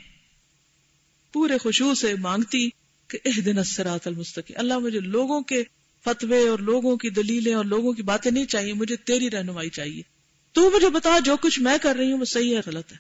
پورے 1.34 1.58
خوشبو 1.58 1.96
سے 1.96 2.16
مانگتی 2.16 2.70
کہ 3.08 3.18
اح 3.26 3.40
دن 3.46 3.60
اثرات 3.60 4.08
المستقی 4.08 4.56
اللہ 4.56 4.80
مجھے 4.80 5.00
لوگوں 5.00 5.42
کے 5.42 5.64
فتوے 6.06 6.48
اور 6.48 6.60
لوگوں 6.60 6.98
کی 6.98 7.10
دلیلیں 7.10 7.54
اور 7.54 7.66
لوگوں 7.66 7.94
کی 7.94 8.02
باتیں 8.02 8.32
نہیں 8.32 8.46
چاہیے، 8.46 8.74
مجھے 8.74 8.96
تیری 8.96 9.30
رہنمائی 9.30 9.70
چاہیے۔ 9.70 10.02
تو 10.52 10.72
مجھے 10.76 10.90
بتا 10.90 11.20
جو 11.20 11.38
کچھ 11.38 11.60
میں 11.60 11.78
کر 11.82 11.96
رہی 11.96 12.12
ہوں 12.12 12.20
وہ 12.20 12.26
صحیح 12.26 12.56
ہے، 12.56 12.62
غلط 12.66 12.92
ہے۔ 12.92 12.98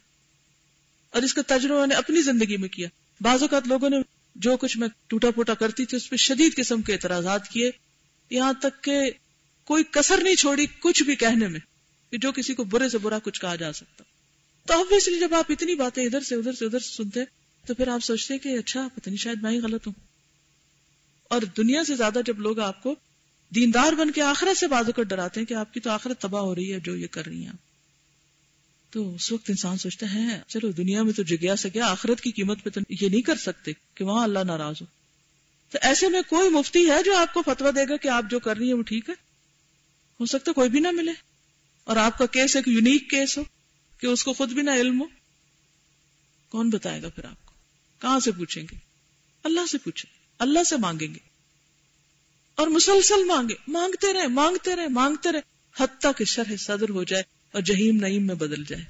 اور 1.09 1.21
اس 1.21 1.33
کا 1.33 1.41
تجربہ 1.47 1.79
میں 1.79 1.87
نے 1.87 1.95
اپنی 1.95 2.21
زندگی 2.21 2.57
میں 2.57 2.69
کیا۔ 2.69 2.87
بعض 3.21 3.41
اوقات 3.41 3.67
لوگوں 3.67 3.89
نے 3.89 3.97
جو 4.35 4.57
کچھ 4.57 4.77
میں 4.77 4.87
ٹوٹا 5.07 5.31
پوٹا 5.31 5.53
کرتی 5.53 5.85
تھی، 5.85 5.97
اس 5.97 6.09
پہ 6.09 6.15
شدید 6.15 6.55
قسم 6.55 6.81
کے 6.81 6.93
اعتراضات 6.93 7.49
کیے۔ 7.49 7.71
یہاں 8.29 8.53
تک 8.61 8.83
کہ 8.83 9.11
کوئی 9.63 9.83
کسر 9.91 10.17
نہیں 10.23 10.35
چھوڑی 10.35 10.65
کچھ 10.79 11.03
بھی 11.03 11.15
کہنے 11.15 11.47
میں 11.47 11.59
کہ 12.11 12.17
جو 12.17 12.31
کسی 12.31 12.53
کو 12.53 12.63
برے 12.63 12.89
سے 12.89 12.97
برا 12.97 13.19
کچھ 13.19 13.41
کہا 13.41 13.55
جا 13.55 13.73
سکتا۔ 13.73 14.03
تو 14.65 14.79
اب 14.79 14.85
اس 14.91 15.07
لیے 15.07 15.19
جب 15.19 15.33
آپ 15.33 15.45
اتنی 15.49 15.75
باتیں 15.75 16.05
ادھر 16.05 16.21
سے 16.21 16.35
ادھر 16.35 16.53
سے 16.53 16.65
ادھر 16.65 16.79
سے 16.79 16.95
سنتے، 16.95 17.19
تو 17.67 17.73
پھر 17.73 17.87
آپ 17.87 17.99
سوچتے 17.99 18.37
کہ 18.37 18.49
اچھا 18.49 18.87
پتہ 18.95 19.09
نہیں، 19.09 19.17
شاید 19.17 19.37
میں 19.41 19.51
ہی 19.51 19.59
غلط 19.59 19.87
ہوں۔ 19.87 20.08
اور 21.29 21.41
دنیا 21.57 21.83
سے 21.83 21.95
زیادہ 21.95 22.19
جب 22.25 22.39
لوگ 22.39 22.59
آپ 22.59 22.83
کو 22.83 22.95
دیندار 23.55 23.93
بن 23.93 24.11
کے 24.11 24.21
آخرت 24.21 24.57
سے 24.57 24.67
بازو 24.67 24.91
کر 24.91 25.03
ڈراتے 25.03 25.39
ہیں 25.39 25.47
کہ 25.47 25.53
آپ 25.53 25.73
کی 25.73 25.79
تو 25.79 25.89
آخرت 25.89 26.21
تباہ 26.21 26.41
ہو 26.41 26.55
رہی 26.55 26.73
ہے 26.73 26.79
جو 26.79 26.95
یہ 26.95 27.07
کر 27.07 27.25
رہی 27.25 27.45
ہیں 27.45 27.53
تو 28.89 29.15
اس 29.15 29.31
وقت 29.31 29.49
انسان 29.49 29.77
سوچتا 29.77 30.13
ہے، 30.13 30.41
چلو 30.47 30.71
دنیا 30.71 31.03
میں 31.03 31.13
تو 31.13 31.23
جگیا 31.23 31.55
سے 31.55 31.69
گیا، 31.73 31.87
آخرت 31.87 32.21
کی 32.21 32.31
قیمت 32.31 32.63
پہ 32.63 32.69
تو 32.69 32.81
یہ 32.89 33.09
نہیں 33.09 33.21
کر 33.21 33.35
سکتے 33.35 33.71
کہ 33.93 34.03
وہاں 34.03 34.23
اللہ 34.23 34.39
ناراض 34.39 34.75
ہو۔ 34.81 34.85
تو 35.69 35.77
ایسے 35.81 36.09
میں 36.09 36.21
کوئی 36.29 36.49
مفتی 36.49 36.89
ہے 36.89 37.03
جو 37.03 37.17
آپ 37.17 37.33
کو 37.33 37.41
فتوا 37.41 37.69
دے 37.69 37.89
گا 37.89 37.97
کہ 37.97 38.07
آپ 38.07 38.23
جو 38.29 38.39
کر 38.39 38.57
رہی 38.57 38.67
ہیں 38.67 38.73
وہ 38.73 38.81
ٹھیک 38.81 39.09
ہے؟ 39.09 39.13
ہو 40.19 40.25
سکتا 40.25 40.51
کوئی 40.51 40.69
بھی 40.69 40.79
نہ 40.79 40.91
ملے۔ 40.91 41.11
اور 41.83 41.97
آپ 41.97 42.17
کا 42.17 42.25
کیس 42.25 42.55
ایک 42.55 42.67
یونیک 42.67 43.09
کیس 43.09 43.37
ہو 43.37 43.43
کہ 43.99 44.07
اس 44.07 44.23
کو 44.23 44.33
خود 44.33 44.49
بھی 44.49 44.61
نہ 44.61 44.71
علم 44.71 45.01
ہو۔ 45.01 45.05
کون 46.49 46.69
بتائے 46.69 47.01
گا 47.01 47.09
پھر 47.09 47.25
آپ 47.25 47.45
کو؟ 47.45 47.53
کہاں 47.99 48.19
سے 48.19 48.31
پوچھیں 48.31 48.63
گے؟ 48.63 48.75
اللہ 49.43 49.65
سے 49.71 49.77
پوچھیں۔ 49.77 50.18
اللہ 50.39 50.63
سے 50.63 50.77
مانگیں 50.77 51.13
گے 51.13 51.19
اور 52.55 52.67
مسلسل 52.67 53.23
مانگے 53.23 53.55
مانگتے 53.67 54.13
رہے 54.13 54.27
مانگتے 54.27 54.75
رہے 54.75 54.87
مانگتے 54.87 55.31
رہے 55.31 55.39
حتیٰ 55.77 56.11
کہ 56.17 56.25
شرح 56.25 56.55
صدر 56.59 56.89
ہو 56.89 57.03
جائے 57.03 57.23
اور 57.51 57.61
جہیم 57.61 57.95
نعیم 57.95 58.27
میں 58.27 58.35
بدل 58.35 58.63
جائے 58.63 58.83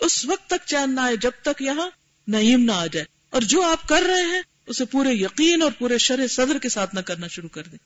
اس 0.00 0.24
وقت 0.24 0.46
تک 0.46 0.66
چین 0.66 0.94
نہ 0.94 1.00
آئے، 1.00 1.16
جب 1.16 1.30
تک 1.42 1.62
یہاں 1.62 1.90
نعیم 2.28 2.64
نہ 2.64 2.72
آ 2.72 2.86
جائے 2.86 3.06
اور 3.30 3.42
جو 3.42 3.62
آپ 3.62 3.88
کر 3.88 4.02
رہے 4.02 4.22
ہیں، 4.22 4.42
اسے 4.66 4.84
پورے 4.84 5.12
یقین 5.12 5.62
اور 5.62 5.72
پورے 5.78 5.98
شرح 5.98 6.26
صدر 6.26 6.58
کے 6.58 6.68
ساتھ 6.68 6.94
نہ 6.94 7.00
کرنا 7.00 7.26
شروع 7.26 7.48
کر 7.48 7.62
دیں۔ 7.62 7.78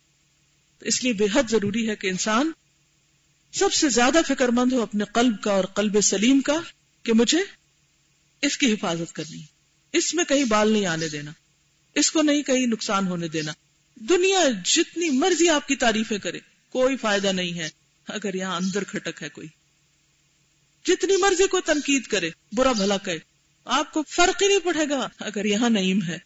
تو 0.78 0.86
اس 0.86 1.04
لیے 1.04 1.12
بے 1.12 1.26
حد 1.34 1.50
ضروری 1.50 1.88
ہے 1.88 1.96
کہ 1.96 2.06
انسان 2.06 2.52
سب 3.52 3.72
سے 3.72 3.88
زیادہ 3.88 4.18
فکر 4.28 4.48
مند 4.48 4.72
ہو 4.72 4.82
اپنے 4.82 5.04
قلب 5.04 5.42
کا 5.42 5.52
اور 5.52 5.64
قلب 5.64 6.00
سلیم 6.00 6.40
کا 6.40 6.60
کہ 7.02 7.12
مجھے 7.12 7.38
اس 8.42 8.58
کی 8.58 8.72
حفاظت 8.72 9.12
کرنی 9.12 9.42
اس 9.92 10.14
میں 10.14 10.24
کہیں 10.24 10.44
بال 10.44 10.72
نہیں 10.72 10.86
آنے 10.86 11.08
دینا۔ 11.08 11.30
اس 11.96 12.10
کو 12.10 12.22
نہیں 12.22 12.42
کہیں 12.42 12.66
نقصان 12.66 13.06
ہونے 13.06 13.28
دینا۔ 13.28 13.52
دنیا 13.94 14.40
جتنی 14.64 15.10
مرضی 15.10 15.48
آپ 15.48 15.68
کی 15.68 15.76
تعریفیں 15.76 16.18
کرے، 16.18 16.38
کوئی 16.70 16.96
فائدہ 16.96 17.26
نہیں 17.26 17.58
ہے۔ 17.58 17.68
اگر 18.08 18.34
یہاں 18.34 18.56
اندر 18.56 18.84
کھٹک 18.84 19.22
ہے 19.22 19.28
کوئی۔ 19.28 19.48
جتنی 20.84 21.16
مرضی 21.16 21.46
کو 21.46 21.60
تنقید 21.60 22.06
کرے، 22.06 22.30
برا 22.52 22.72
بھلا 22.72 22.96
کہے۔ 22.96 23.18
آپ 23.64 23.92
کو 23.92 24.02
فرق 24.08 24.42
ہی 24.42 24.48
نہیں 24.48 24.58
پڑے 24.58 24.88
گا۔ 24.88 25.08
اگر 25.18 25.44
یہاں 25.44 25.70
نعیم 25.70 26.02
ہے۔ 26.02 26.18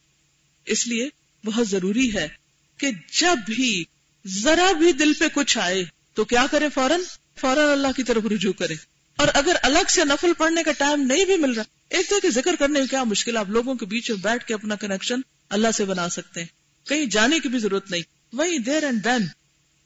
اس 0.65 0.87
لیے 0.87 1.09
بہت 1.45 1.69
ضروری 1.69 2.15
ہے 2.15 2.29
کہ 2.77 2.91
جب 3.13 3.39
بھی 3.47 3.85
ذرا 4.27 4.73
بھی 4.73 4.93
دل 4.93 5.13
پہ 5.13 5.25
کچھ 5.35 5.59
آئے، 5.59 5.85
تو 6.15 6.25
کیا 6.25 6.47
کرے 6.51 6.69
فوراً؟ 6.75 7.01
فوراً 7.41 7.73
اللہ 7.73 7.93
کی 7.97 8.03
طرف 8.03 8.23
رجوع 8.31 8.53
کرے۔ 8.53 8.75
اور 9.17 9.29
اگر 9.35 9.57
الگ 9.63 9.89
سے 9.89 10.05
نفل 10.05 10.33
پڑھنے 10.39 10.63
کا 10.63 10.73
ٹائم 10.73 11.01
نہیں 11.01 11.25
بھی 11.25 11.37
مل 11.37 11.53
رہا، 11.53 11.63
ایک 11.89 12.11
تو 12.11 12.21
کہ 12.21 12.31
ذکر 12.31 12.57
کرنے 12.59 12.79
میں 12.79 12.87
کیا 12.87 13.05
مشکل 13.05 13.37
آپ 13.37 13.49
لوگوں 13.49 13.75
کے 13.75 13.87
بیچ 13.87 14.11
میں 14.11 14.19
بیٹھ 14.19 14.45
کے 14.45 14.55
اپنا 14.55 14.75
کنیکشن 14.75 15.21
اللہ 15.51 15.71
سے 15.71 15.85
بنا 15.85 16.09
سکتے 16.09 16.41
ہیں۔ 16.41 16.49
کہیں 16.89 17.07
جانے 17.07 17.41
کی 17.41 17.49
بھی 17.49 17.59
ضرورت 17.59 17.91
نہیں۔ 17.91 18.03
وہی 18.33 18.59
دیر 18.59 18.85
اینڈ 18.85 19.05
دین 19.05 19.27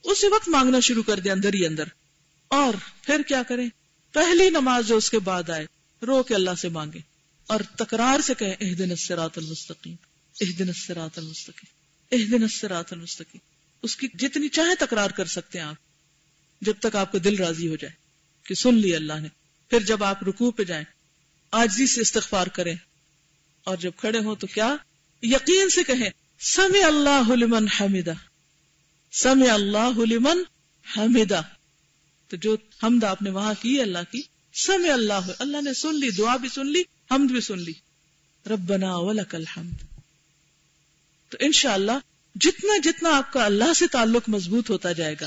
اسی 0.05 0.27
وقت 0.27 0.49
مانگنا 0.49 0.81
شروع 0.81 1.03
کر 1.03 1.21
دیا 1.21 1.33
اندر 1.33 1.55
ہی 1.55 1.67
اندر۔ 1.67 1.85
اور 2.49 2.75
پھر 3.03 3.23
کیا 3.23 3.43
کریں؟ 3.43 3.69
پہلی 4.13 4.51
نماز 4.51 4.87
جو 4.87 4.97
اس 4.97 5.11
کے 5.11 5.19
بعد 5.19 5.51
آئے، 5.51 5.67
رو 6.07 6.23
کے 6.23 6.35
اللہ 6.35 6.55
سے 6.59 6.69
مانگے۔ 6.69 6.99
اور 7.47 7.61
تکرار 7.79 8.21
سے 8.21 8.35
کہیں 8.35 8.55
اح 8.61 8.75
دن 8.79 8.93
اسرات 8.93 9.39
المستقیم۔ 9.39 9.95
اح 10.41 10.47
دن 10.59 10.69
اسرات 10.69 11.19
المستقیم۔ 11.19 11.85
اح 12.13 12.39
دن 12.39 12.45
اسرات 12.45 12.93
المستقیم۔ 12.93 13.41
اس 13.83 13.97
کی 13.97 14.09
جتنی 14.15 14.49
چاہے 14.49 14.75
تکرار 14.75 15.11
کر 15.11 15.25
سکتے 15.25 15.59
ہیں 15.59 15.67
آپ۔ 15.67 15.77
جب 16.61 16.75
تک 16.81 16.97
آپ 16.97 17.13
کا 17.13 17.19
دل 17.25 17.37
راضی 17.37 17.69
ہو 17.69 17.77
جائے 17.77 17.93
کہ 18.43 18.55
سن 18.55 18.75
لی 18.75 18.97
اللہ 18.97 19.13
نے۔ 19.13 19.29
پھر 19.71 19.81
جب 19.81 20.05
آپ 20.05 20.23
رکوع 20.23 20.51
پہ 20.51 20.65
جائیں، 20.65 20.85
آجزی 21.51 21.87
سے 21.87 22.01
استغفار 22.01 22.47
کریں۔ 22.47 22.75
اور 23.65 23.77
جب 23.77 23.91
کھڑے 23.97 24.19
ہوں 24.19 24.37
تو 24.37 24.47
کیا؟ 24.47 24.77
یقین 25.25 25.69
سے 25.69 25.85
کہیں، 25.85 26.11
سمع 26.41 26.87
اللہ 26.87 27.33
لمن 27.33 27.69
حمدہ، 27.69 28.13
سمع 29.13 29.53
اللہ 29.53 30.01
لمن 30.11 30.43
حمدہ۔ 30.97 31.43
تو 32.29 32.37
جو 32.37 32.57
حمد 32.83 33.05
آپ 33.05 33.23
نے 33.23 33.31
وہاں 33.31 33.55
کی 33.61 33.81
اللہ 33.81 33.99
کی، 34.13 34.23
سمع 34.55 34.93
اللہ 34.93 35.27
اللہ 35.39 35.61
نے 35.61 35.75
سن 35.75 35.95
لی، 35.95 36.11
دعا 36.11 36.37
بھی 36.37 36.49
سن 36.49 36.67
لی، 36.67 36.83
حمد 37.11 37.31
بھی 37.31 37.41
سن 37.41 37.59
لی۔ 37.59 37.73
ربنا 38.47 38.97
ولک 38.97 39.35
الحمد۔ 39.35 39.85
تو 41.29 41.37
انشاءاللہ، 41.41 41.93
جتنا 42.35 42.79
جتنا 42.85 43.17
آپ 43.17 43.33
کا 43.33 43.45
اللہ 43.45 43.73
سے 43.73 43.87
تعلق 43.87 44.29
مضبوط 44.29 44.71
ہوتا 44.71 44.93
جائے 44.93 45.15
گا، 45.21 45.27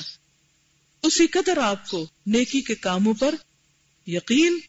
اسی 1.03 1.27
قدر 1.27 1.57
آپ 1.57 1.89
کو 1.89 2.07
نیکی 2.25 2.61
کے 2.61 2.75
کاموں 2.75 3.13
پر 3.13 3.35
یقین 4.07 4.59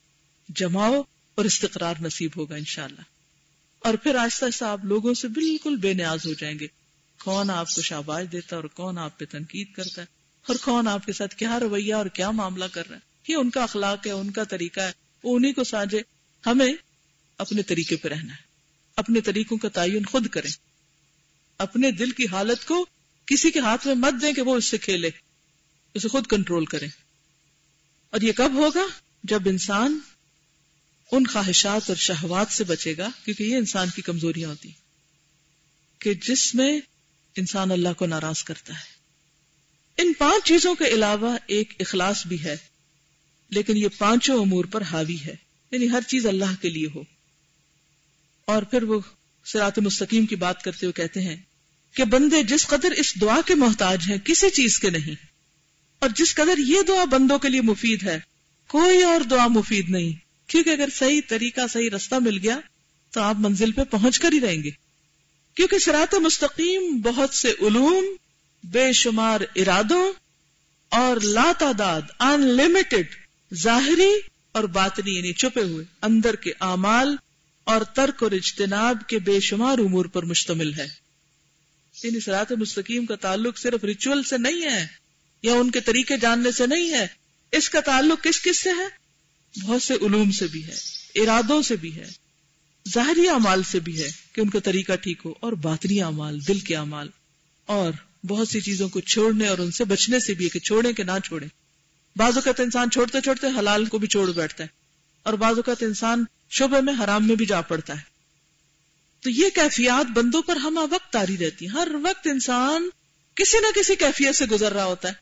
جماؤ 0.49 1.03
اور 1.35 1.45
استقرار 1.45 1.95
نصیب 2.01 2.31
ہوگا 2.37 2.57
انشاءاللہ۔ 2.57 3.18
اور 3.79 3.95
پھر 3.95 4.15
آہستہ 4.15 4.45
آہستہ 4.45 4.65
آپ 4.65 4.85
لوگوں 4.85 5.15
سے 5.15 5.29
بالکل 5.29 5.77
بے 5.77 5.95
نیاز 5.95 6.27
ہو 6.27 6.33
جائیں 6.33 6.59
گے۔ 6.59 6.67
کون 7.25 7.51
آپ 7.51 7.75
کو 7.75 7.83
شاباش 7.83 8.27
دیتا 8.33 8.57
ہے 8.57 8.61
اور 8.61 8.69
کون 8.69 8.99
آپ 8.99 9.19
پہ 9.19 9.25
تنقید 9.25 9.73
کرتا 9.73 10.03
ہے؟ 10.03 10.07
اور 10.47 10.57
کون 10.57 10.89
آپ 10.89 11.07
کے 11.07 11.13
ساتھ 11.13 11.37
کیا 11.37 11.61
رویہ 11.61 11.95
اور 11.95 12.07
کیا 12.07 12.31
معاملہ 12.31 12.65
کر 12.73 12.89
رہا 12.89 12.97
ہے؟ 12.97 13.33
یہ 13.33 13.37
ان 13.37 13.51
کا 13.51 13.63
اخلاق 13.63 14.07
ہے، 14.07 14.13
ان 14.13 14.31
کا 14.31 14.45
طریقہ 14.45 14.81
ہے۔ 14.81 14.93
وہ 15.25 15.37
انہیں 15.37 15.53
کو 15.53 15.65
سانجے۔ 15.65 16.01
ہمیں 16.47 16.73
اپنے 17.39 17.63
طریقے 17.63 17.97
پہ 17.97 18.09
رہنا 18.09 18.33
ہے۔ 18.33 18.43
اپنے 18.97 19.21
طریقوں 19.21 19.59
کا 19.59 19.69
تعین 19.69 20.05
خود 20.05 20.29
کریں۔ 20.29 20.51
اپنے 21.59 21.91
دل 21.91 22.11
کی 22.11 22.27
حالت 22.27 22.67
کو 22.67 22.87
کسی 23.27 23.51
کے 23.51 23.61
ہاتھ 23.61 23.87
میں 23.87 23.95
مت 23.95 24.15
دیں 24.23 24.33
کہ 24.33 24.43
وہ 24.43 24.57
اس 24.57 24.65
سے 24.65 24.79
کھیلے۔ 24.79 25.11
اسے 25.95 26.09
خود 26.09 26.27
کنٹرول 26.27 26.65
کریں۔ 26.65 26.89
اور 28.11 28.21
یہ 28.21 28.33
کب 28.33 28.53
ہوگا؟ 28.55 28.87
جب 29.25 29.43
انسان 29.47 29.99
ان 31.13 31.27
خواہشات 31.27 31.83
اور 31.89 31.97
شہوات 31.97 32.47
سے 32.51 32.65
بچے 32.65 32.97
گا، 32.97 33.11
کیونکہ 33.25 33.43
یہ 33.43 33.57
انسان 33.57 33.89
کی 33.97 34.03
کمزوریاں 34.03 34.49
ہوتی 34.49 34.71
کہ 35.99 36.15
جس 36.15 36.55
میں 36.55 36.81
انسان 37.37 37.71
اللہ 37.71 37.89
کو 37.97 38.07
ناراض 38.07 38.43
کرتا 38.43 38.75
ہے۔ 38.75 38.99
ان 40.03 40.13
پانچ 40.13 40.49
چیزوں 40.49 40.75
کے 40.75 40.85
علاوہ 40.85 41.39
ایک 41.47 41.73
اخلاص 41.81 42.27
بھی 42.27 42.45
ہے، 42.45 42.57
لیکن 43.51 43.77
یہ 43.77 43.89
پانچوں 43.99 44.41
امور 44.41 44.65
پر 44.65 44.83
حاوی 44.83 45.17
ہے۔ 45.27 45.35
یعنی 45.71 45.91
ہر 45.91 46.01
چیز 46.07 46.27
اللہ 46.27 46.63
کے 46.63 46.71
لیے 46.71 46.87
ہو۔ 46.95 47.03
اور 48.45 48.63
پھر 48.63 48.83
وہ 48.83 49.01
سرات 49.45 49.79
مستقیم 49.79 50.27
کی 50.27 50.37
بات 50.37 50.63
کرتے 50.63 50.87
ہوئے 50.87 50.93
کہتے 50.93 51.21
ہیں 51.21 51.37
کہ 51.95 52.05
بندے 52.05 52.43
جس 52.43 52.67
قدر 52.67 52.91
اس 52.91 53.21
دعا 53.21 53.41
کے 53.47 53.55
محتاج 53.55 53.99
ہیں، 54.11 54.19
کسی 54.19 54.51
چیز 54.51 54.79
کے 54.79 54.91
نہیں۔ 54.91 55.27
اور 55.99 56.11
جس 56.17 56.35
قدر 56.35 56.59
یہ 56.59 56.83
دعا 56.89 57.05
بندوں 57.05 57.39
کے 57.39 57.49
لیے 57.49 57.61
مفید 57.61 58.03
ہے، 58.03 58.19
کوئی 58.69 59.03
اور 59.03 59.21
دعا 59.21 59.47
مفید 59.47 59.91
نہیں۔ 59.91 60.28
کیونکہ 60.49 60.71
اگر 60.71 60.89
صحیح 60.95 61.21
طریقہ، 61.29 61.61
صحیح 61.71 61.91
رستہ 61.97 62.15
مل 62.15 62.39
گیا 62.43 62.61
تو 63.11 63.21
آپ 63.21 63.37
منزل 63.39 63.73
پہ 63.73 63.85
پہنچ 63.85 64.19
کر 64.19 64.33
ہی 64.33 64.41
رہیں 64.41 64.63
گے۔ 64.63 64.71
کیونکہ 65.55 65.79
سرات 65.79 66.15
مستقیم 66.15 67.01
بہت 67.01 67.35
سے 67.35 67.49
علوم، 67.49 68.05
بے 68.65 68.93
شمار 68.93 69.41
ارادوں 69.57 70.13
اور 70.89 71.21
لا 71.21 71.53
تعداد 71.59 72.03
ان 72.19 72.41
لمیٹڈ 72.41 73.07
ظاہری 73.55 74.13
اور 74.53 74.65
باطنی 74.65 75.17
یعنی 75.17 75.33
چھپے 75.33 75.63
ہوئے، 75.63 75.85
اندر 76.03 76.37
کے 76.37 76.53
اعمال 76.61 77.17
اور 77.65 77.81
ترک 77.81 78.23
اور 78.23 78.33
اجتناب 78.33 78.97
کے 79.07 79.19
بے 79.19 79.41
شمار 79.41 79.79
امور 79.79 80.05
پر 80.05 80.23
مشتمل 80.23 80.75
ہے۔ 80.75 80.87
یعنی 82.03 82.21
سرات 82.21 82.53
مستقیم 82.53 83.07
کا 83.07 83.15
تعلق 83.15 83.59
صرف 83.59 83.85
ریچول 83.85 84.23
سے 84.23 84.39
نہیں 84.39 84.63
ہے 84.63 84.87
یا 85.43 85.53
ان 85.53 85.71
کے 85.71 85.81
طریقے 85.81 86.17
جاننے 86.17 86.53
سے 86.53 86.67
نہیں 86.67 86.91
ہے۔ 86.91 87.07
اس 87.53 87.71
کا 87.71 87.81
تعلق 87.81 88.25
کس 88.25 88.43
کس 88.43 88.61
سے 88.61 88.71
ہے؟ 88.71 89.08
بہت 89.55 89.83
سے 89.83 89.95
علوم 89.97 90.31
سے 90.31 90.47
بھی 90.47 90.65
ہے، 90.67 90.77
ارادوں 91.15 91.61
سے 91.63 91.77
بھی 91.77 91.95
ہے، 91.97 92.09
ظاہری 92.87 93.29
اعمال 93.29 93.63
سے 93.63 93.81
بھی 93.81 94.03
ہے 94.03 94.09
کہ 94.33 94.41
ان 94.41 94.51
کا 94.51 94.59
طریقہ 94.59 94.97
ٹھیک 94.97 95.23
ہو 95.25 95.33
اور 95.41 95.53
باطنی 95.63 96.01
اعمال، 96.03 96.39
دل 96.49 96.59
کے 96.61 96.77
اعمال، 96.77 97.09
اور 97.69 97.93
بہت 98.25 98.49
سی 98.49 98.61
چیزوں 98.61 98.89
کو 98.89 99.01
چھوڑنے 99.05 99.47
اور 99.49 99.59
ان 99.59 99.71
سے 99.71 99.85
بچنے 99.85 100.21
سے 100.21 100.35
بھی 100.35 100.45
ہے 100.45 100.51
کہ 100.51 100.61
چھوڑیں 100.61 100.93
کہ 100.93 101.05
نہ 101.05 101.19
چھوڑیں۔ 101.25 101.49
بعض 102.17 102.37
اوقات 102.37 102.61
انسان 102.61 102.91
چھوڑتے 102.91 103.21
چھوڑتے 103.21 103.47
حلال 103.59 103.85
کو 103.85 103.99
بھی 103.99 104.09
چھوڑ 104.09 104.31
بیٹھتا 104.31 104.65
ہے، 104.65 104.69
اور 105.27 105.35
بعض 105.35 105.57
اوقات 105.57 105.83
انسان 105.83 106.25
شعبے 106.51 106.81
میں 106.81 106.95
حرام 106.95 107.27
میں 107.27 107.37
بھی 107.37 107.47
جا 107.47 107.61
پڑتا 107.63 107.95
ہے۔ 107.95 108.17
تو 109.23 109.31
یہ 109.31 109.51
کیفیات 109.55 110.11
بندوں 110.15 110.43
پر 110.43 110.57
ہم 110.57 110.79
وقت 110.91 111.13
تاری 111.13 111.37
رہتی 111.39 111.69
ہر 111.69 111.89
وقت 112.03 112.27
انسان 112.27 112.89
کسی 113.37 113.59
نہ 113.59 113.71
کسی 113.77 113.97
کیفیت 113.97 114.37
سے 114.37 114.47
گزر 114.47 114.73
رہا 114.73 114.85
ہوتا 114.85 115.09
ہے۔ 115.09 115.15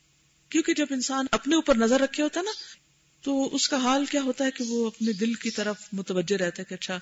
کیونکہ 0.51 0.75
جب 0.75 0.87
انسان 0.91 1.27
اپنے 1.31 1.55
اوپر 1.55 1.77
نظر 1.77 2.01
رکھے 2.01 2.23
ہوتا 2.23 2.41
ہے 2.41 2.45
نا 2.45 2.51
تو 3.27 3.55
اس 3.55 3.69
کا 3.69 3.77
حال 3.77 4.05
کیا 4.05 4.23
ہوتا 4.23 4.45
ہے 4.45 4.51
کہ 4.51 4.65
وہ 4.65 4.87
اپنے 4.87 5.13
دل 5.13 5.35
کی 5.35 5.51
طرف 5.51 5.77
متوجہ 5.93 6.37
رہتا 6.37 6.63
ہے 6.63 6.65
کہ 6.65 6.75
اچھا 6.75 6.99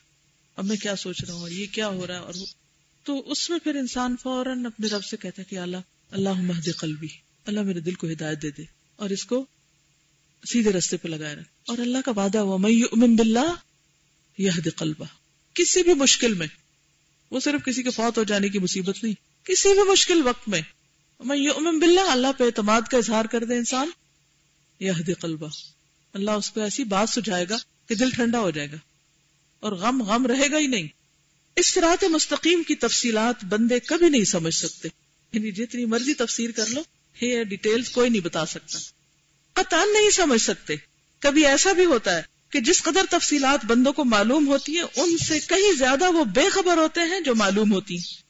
اب 0.57 0.65
میں 0.65 0.77
کیا 0.77 0.97
سوچ 0.97 1.25
رہا 1.25 1.35
ہوں 1.35 1.49
یہ 1.51 1.67
کیا 1.73 1.89
ہو 1.89 2.07
رہا 2.07 2.15
ہے 2.15 2.21
اور 2.21 2.35
وہ 2.37 2.47
تو 3.03 3.31
اس 3.31 3.51
میں 3.51 3.59
پھر 3.59 3.75
انسان 3.75 4.17
فوراً 4.23 4.67
اپنے 4.67 4.87
رب 4.87 5.05
سے 5.05 5.17
کہتا 5.17 5.43
ہے 5.43 5.45
کہ 5.51 5.59
اللہ 5.59 5.77
اللہ 6.11 6.33
مہد 6.33 6.69
قلبی، 6.77 7.07
اللہ 7.45 7.63
میرے 7.63 7.81
دل 7.81 7.95
کو 7.95 8.09
ہدایت 8.11 8.43
دے 8.43 8.51
دے 8.51 8.63
اور 8.97 9.11
اس 9.11 9.25
کو 9.25 9.47
سیدھے 10.53 10.73
رستے 10.73 10.97
پہ 10.97 11.09
لگائے 11.09 11.35
رکھ۔ 11.35 11.49
اور 11.67 11.79
اللہ 11.79 11.99
کا 12.05 12.11
وعدہ 12.11 12.39
ہوا 12.39 12.57
میں 12.57 12.71
امن 12.71 13.17
بلّہ 13.17 13.55
یہ 14.39 14.51
قلبہ 14.77 15.05
کسی 15.55 15.83
بھی 15.83 15.95
مشکل 15.95 16.35
میں، 16.35 16.47
وہ 17.31 17.41
صرف 17.41 17.65
کسی 17.65 17.83
کے 17.83 17.91
فوت 17.91 18.19
ہو 18.19 18.25
جانے 18.25 18.49
کی 18.49 18.59
مصیبت 18.59 19.05
نہیں، 19.05 19.15
کسی 19.45 19.69
بھی 19.69 19.93
مشکل 19.93 20.21
وقت 20.25 20.49
میں۔ 20.49 20.63
میں 21.21 21.37
یہ 21.37 21.51
امن 21.57 21.79
بلّہ 21.79 22.01
اللہ 22.01 22.33
پہ 22.39 22.45
اعتماد 22.45 22.83
کا 22.83 22.99
اظہار 22.99 23.25
کر 23.25 23.45
دے 23.45 23.57
انسان۔ 23.57 23.91
یہ 24.81 24.93
قلبہ 25.21 25.49
اللہ 26.15 26.31
اس 26.31 26.51
کو 26.51 26.61
ایسی 26.61 26.85
بات 26.85 27.09
سجائے 27.09 27.47
گا 27.49 27.57
کہ 27.89 27.95
دل 27.95 28.11
ٹھنڈا 28.11 28.41
ہو 28.41 28.51
جائے 28.51 28.71
گا 28.73 28.77
اور 29.61 29.73
غم 29.73 30.03
غم 30.03 30.27
رہے 30.27 30.51
گا 30.51 30.59
ہی 30.59 30.67
نہیں۔ 30.67 30.89
اس 31.57 31.75
طرح 31.75 32.05
مستقیم 32.09 32.63
کی 32.63 32.75
تفصیلات 32.75 33.45
بندے 33.45 33.81
کبھی 33.81 34.09
نہیں 34.09 34.25
سمجھ 34.25 34.55
سکتے۔ 34.55 34.89
یعنی 35.33 35.53
جتنی 35.53 35.85
مرضی 35.85 36.15
تفسیر 36.15 36.51
کر 36.51 36.67
لو 36.67 36.81
ہے 37.23 37.45
ڈیٹیلز 37.45 37.91
کوئی 37.91 38.11
نہیں 38.11 38.23
بتا 38.23 38.47
سکتا۔ 38.47 38.79
قطان 39.53 39.93
نہیں 39.93 40.11
سمجھ 40.11 40.43
سکتے۔ 40.43 40.75
کبھی 41.19 41.47
ایسا 41.47 41.73
بھی 41.73 41.85
ہوتا 41.85 42.17
ہے 42.17 42.23
کہ 42.51 42.61
جس 42.61 42.83
قدر 42.83 43.01
تفصیلات 43.11 43.65
بندوں 43.65 43.93
کو 43.93 44.05
معلوم 44.05 44.47
ہوتی 44.49 44.77
ہیں، 44.77 44.85
ان 44.97 45.19
سے 45.19 45.41
کہیں 45.41 45.73
زیادہ 45.79 46.11
وہ 46.11 46.25
بے 46.25 46.51
خبر 46.51 46.77
ہوتے 46.77 47.01
ہیں 47.01 47.21
جو 47.21 47.35
معلوم 47.35 47.73
ہوتی 47.73 47.95
ہیں۔ 47.95 48.23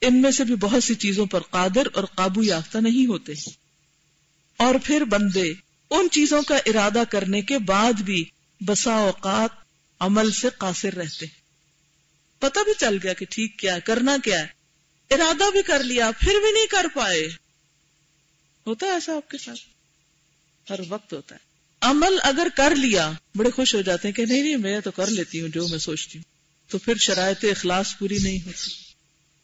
ان 0.00 0.22
میں 0.22 0.30
سے 0.30 0.44
بھی 0.44 0.54
بہت 0.56 0.84
سی 0.84 0.94
چیزوں 0.94 1.26
پر 1.26 1.40
قادر 1.40 1.82
اور 1.92 2.04
قابو 2.04 2.42
یافتہ 2.42 2.78
نہیں 2.78 3.06
ہوتے۔ 3.06 3.32
اور 4.56 4.74
پھر 4.84 5.04
بندے 5.04 5.54
ان 5.94 6.08
چیزوں 6.10 6.42
کا 6.42 6.56
ارادہ 6.56 7.02
کرنے 7.10 7.42
کے 7.42 7.58
بعد 7.58 7.92
بھی 7.92 8.24
بسا 8.60 8.94
اوقات 8.94 9.50
عمل 10.00 10.32
سے 10.32 10.48
قاصر 10.58 10.94
رہتے 10.94 11.26
پتہ 12.38 12.58
بھی 12.64 12.72
چل 12.78 12.98
گیا 13.02 13.12
کہ 13.12 13.26
ٹھیک 13.30 13.58
کیا 13.58 13.74
ہے، 13.74 13.80
کرنا 13.80 14.16
کیا 14.24 14.40
ہے۔ 14.40 14.46
ارادہ 15.10 15.50
بھی 15.50 15.62
کر 15.62 15.82
لیا، 15.82 16.10
پھر 16.20 16.32
بھی 16.42 16.52
نہیں 16.52 16.66
کر 16.66 16.86
پائے۔ 16.94 17.28
ہوتا 18.66 18.86
ہے 18.86 18.90
ایسا 18.90 19.16
آپ 19.16 19.30
کے 19.30 19.38
ساتھ؟ 19.38 19.60
ہر 20.72 20.78
وقت 20.88 21.12
ہوتا 21.12 21.34
ہے۔ 21.34 21.40
عمل 21.80 22.18
اگر 22.22 22.46
کر 22.56 22.74
لیا، 22.76 23.10
بڑے 23.34 23.50
خوش 23.50 23.74
ہو 23.74 23.80
جاتے 23.80 24.08
ہیں 24.08 24.14
کہ 24.14 24.26
نہیں 24.26 24.42
نہیں، 24.42 24.56
میں 24.56 24.80
تو 24.80 24.90
کر 24.90 25.06
لیتی 25.06 25.40
ہوں 25.40 25.48
جو 25.48 25.68
میں 25.68 25.78
سوچتی 25.78 26.18
ہوں۔ 26.18 26.24
تو 26.70 26.78
پھر 26.78 26.96
شرائط 26.96 27.44
اخلاص 27.44 27.98
پوری 27.98 28.18
نہیں 28.22 28.38
ہوتی۔ 28.46 28.70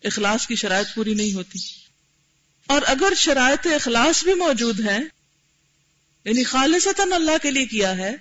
اخلاص 0.04 0.46
کی 0.46 0.54
شرائط 0.54 0.86
پوری 0.94 1.14
نہیں 1.14 1.32
ہوتی۔ 1.32 1.58
اور 2.66 2.80
اگر 2.86 3.12
شرائط 3.16 3.66
اخلاص 3.66 4.24
بھی 4.24 4.34
موجود 4.34 4.80
ہے 4.80 5.19
یعنی 6.24 6.42
خالصتاً 6.42 7.12
اللہ 7.12 7.30
کے 7.42 7.50
لیے 7.50 7.66
کیا 7.66 7.96
ہے، 7.96 8.16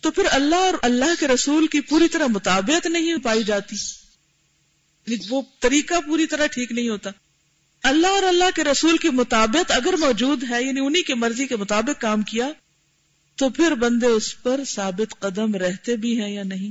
تو 0.00 0.10
پھر 0.10 0.24
اللہ 0.30 0.54
اور 0.54 0.74
اللہ 0.82 1.20
کے 1.20 1.28
رسول 1.28 1.66
کی 1.66 1.80
پوری 1.80 2.08
طرح 2.08 2.26
مطابعت 2.26 2.86
نہیں 2.86 3.16
پائی 3.16 3.44
جاتی۔ 3.44 3.76
یعنی 5.06 5.26
وہ 5.28 5.42
طریقہ 5.60 5.94
پوری 6.06 6.26
طرح 6.26 6.46
ٹھیک 6.46 6.72
نہیں 6.72 6.88
ہوتا۔ 6.88 7.10
اللہ 7.82 8.06
اور 8.06 8.22
اللہ 8.22 8.44
کے 8.54 8.64
رسول 8.64 8.96
کی 8.96 9.08
مطابق 9.08 9.72
اگر 9.72 9.94
موجود 9.96 10.44
ہے 10.50 10.62
یعنی 10.62 10.80
انہی 10.80 11.02
کی 11.02 11.14
مرضی 11.14 11.46
کے 11.46 11.56
مطابق 11.56 12.00
کام 12.00 12.22
کیا، 12.22 12.48
تو 13.36 13.48
پھر 13.48 13.74
بندے 13.74 14.06
اس 14.06 14.42
پر 14.42 14.60
ثابت 14.64 15.14
قدم 15.18 15.54
رہتے 15.54 15.96
بھی 15.96 16.20
ہیں 16.20 16.30
یا 16.30 16.42
نہیں؟ 16.42 16.70